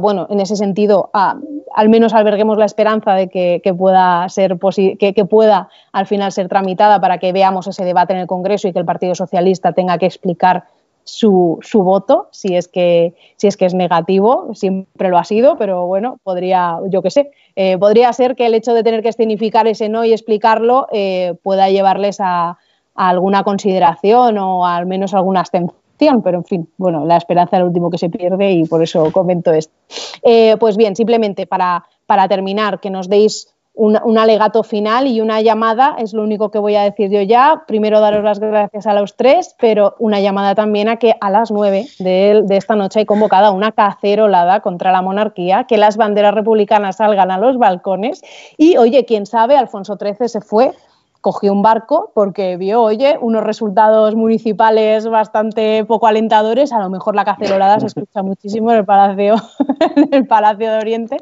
[0.00, 4.58] bueno, en ese sentido, al menos alberguemos la esperanza de que, pueda ser
[4.98, 8.72] que pueda al final ser tramitada para que veamos ese debate en el Congreso y
[8.72, 10.64] que el Partido Socialista tenga que explicar
[11.04, 15.56] su, su, voto, si es, que, si es que es negativo, siempre lo ha sido,
[15.56, 19.10] pero bueno, podría, yo qué sé, eh, podría ser que el hecho de tener que
[19.10, 22.58] escenificar ese no y explicarlo eh, pueda llevarles a,
[22.94, 27.66] alguna consideración o al menos alguna abstención, pero en fin, bueno, la esperanza es lo
[27.66, 29.72] último que se pierde y por eso comento esto.
[30.22, 35.40] Eh, pues bien, simplemente para, para terminar, que nos deis un, alegato final y una
[35.40, 37.64] llamada, es lo único que voy a decir yo ya.
[37.66, 41.50] Primero daros las gracias a los tres, pero una llamada también a que a las
[41.50, 46.34] nueve de, de esta noche hay convocada una cacerolada contra la monarquía, que las banderas
[46.34, 48.22] republicanas salgan a los balcones
[48.56, 50.72] y, oye, quién sabe, Alfonso XIII se fue
[51.24, 57.16] cogió un barco porque vio, oye, unos resultados municipales bastante poco alentadores, a lo mejor
[57.16, 59.36] la cacerolada se escucha muchísimo en el Palacio,
[59.96, 61.16] en el Palacio de Oriente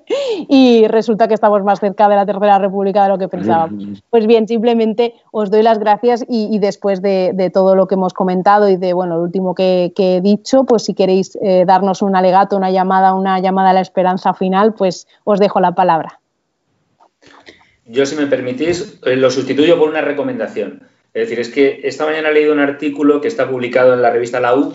[0.48, 4.02] y resulta que estamos más cerca de la Tercera República de lo que pensábamos.
[4.10, 8.68] Pues bien, simplemente os doy las gracias y, después de, todo lo que hemos comentado
[8.68, 12.56] y de, bueno, lo último que, he dicho, pues si queréis eh, darnos un alegato,
[12.56, 16.18] una llamada, una llamada a la esperanza final, pues os dejo la palabra.
[17.92, 20.82] Yo, si me permitís, eh, lo sustituyo por una recomendación.
[21.12, 24.10] Es decir, es que esta mañana he leído un artículo que está publicado en la
[24.10, 24.74] revista La U,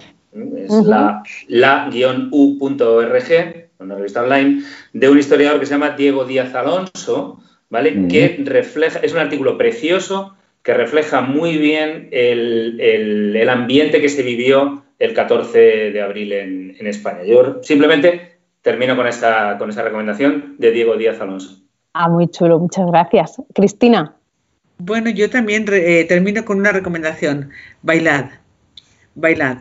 [0.55, 2.29] es la, la-u.org,
[3.79, 4.61] una revista online,
[4.93, 8.07] de un historiador que se llama Diego Díaz Alonso, ¿vale?
[8.07, 14.83] Que refleja, es un artículo precioso que refleja muy bien el, ambiente que se vivió
[14.99, 17.23] el 14 de abril en, en España.
[17.25, 21.66] Yo simplemente termino con esta, con esta recomendación de Diego Díaz Alonso.
[21.99, 23.41] Ah, muy chulo, muchas gracias.
[23.55, 24.13] Cristina.
[24.77, 27.49] Bueno, yo también eh, termino con una recomendación.
[27.81, 28.25] Bailad,
[29.15, 29.57] bailad.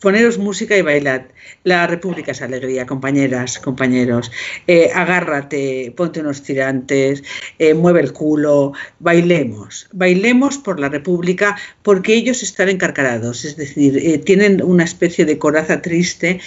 [0.00, 1.22] Poneros música y bailad.
[1.62, 4.32] La República es alegría, compañeras, compañeros.
[4.66, 7.22] Eh, agárrate, ponte unos tirantes,
[7.60, 9.88] eh, mueve el culo, bailemos.
[9.92, 15.80] Bailemos por la República porque ellos están encarcarados, es decir, tienen una especie de coraza
[15.80, 16.40] triste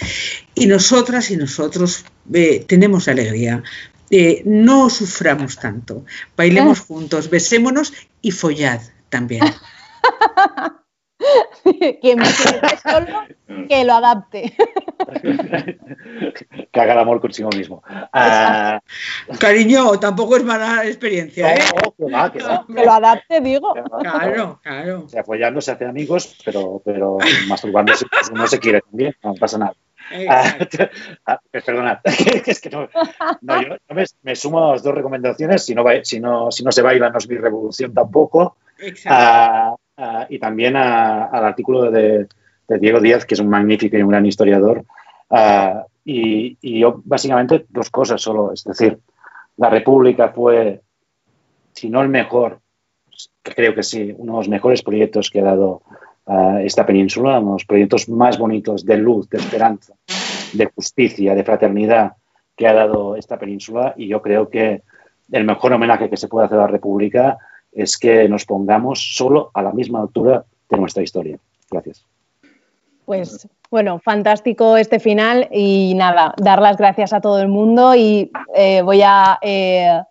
[0.54, 2.04] y nosotras y nosotros
[2.66, 3.62] tenemos alegría.
[4.14, 6.04] Eh, no suframos tanto.
[6.36, 9.42] Bailemos juntos, besémonos y follad también.
[12.00, 13.26] Quien me solo,
[13.68, 14.54] que lo adapte.
[16.72, 17.82] que haga el amor consigo mismo.
[18.12, 18.80] Ah,
[19.38, 21.54] Cariño, tampoco es mala experiencia.
[21.54, 21.60] ¿eh?
[21.96, 23.72] que lo adapte, digo.
[24.00, 25.04] Claro, claro.
[25.04, 29.58] O sea, follando se hace amigos, pero, pero masturbándose no se quiere también, no pasa
[29.58, 29.74] nada.
[30.28, 30.56] Ah,
[31.26, 31.98] ah, perdonad,
[32.46, 32.88] es que no,
[33.40, 33.76] yo,
[34.22, 37.18] me, sumo a las dos recomendaciones, si no, si no, si no se baila no
[37.18, 38.56] es mi revolución tampoco.
[39.06, 39.74] Ah,
[40.28, 42.26] y también al artículo de,
[42.68, 44.84] Diego Díaz, que es un magnífico y un gran historiador.
[46.04, 48.98] Y, y, yo básicamente dos cosas solo, es decir,
[49.56, 50.80] la República fue,
[51.72, 52.60] si no el mejor,
[53.42, 55.82] creo que sí, uno de los mejores proyectos que ha dado
[56.62, 59.94] esta península, unos proyectos más bonitos de luz, de esperanza,
[60.52, 62.12] de justicia, de fraternidad
[62.56, 64.82] que ha dado esta península y yo creo que
[65.30, 67.38] el mejor homenaje que se puede hacer a la República
[67.72, 71.38] es que nos pongamos solo a la misma altura de nuestra historia.
[71.70, 72.04] Gracias.
[73.04, 78.30] Pues bueno, fantástico este final y nada, dar las gracias a todo el mundo y
[78.54, 80.02] eh, voy a eh,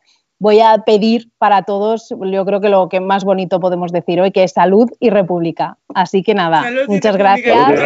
[0.42, 4.32] voy a pedir para todos, yo creo que lo que más bonito podemos decir hoy,
[4.32, 5.78] que es salud y república.
[5.94, 7.80] Así que nada, muchas gracias.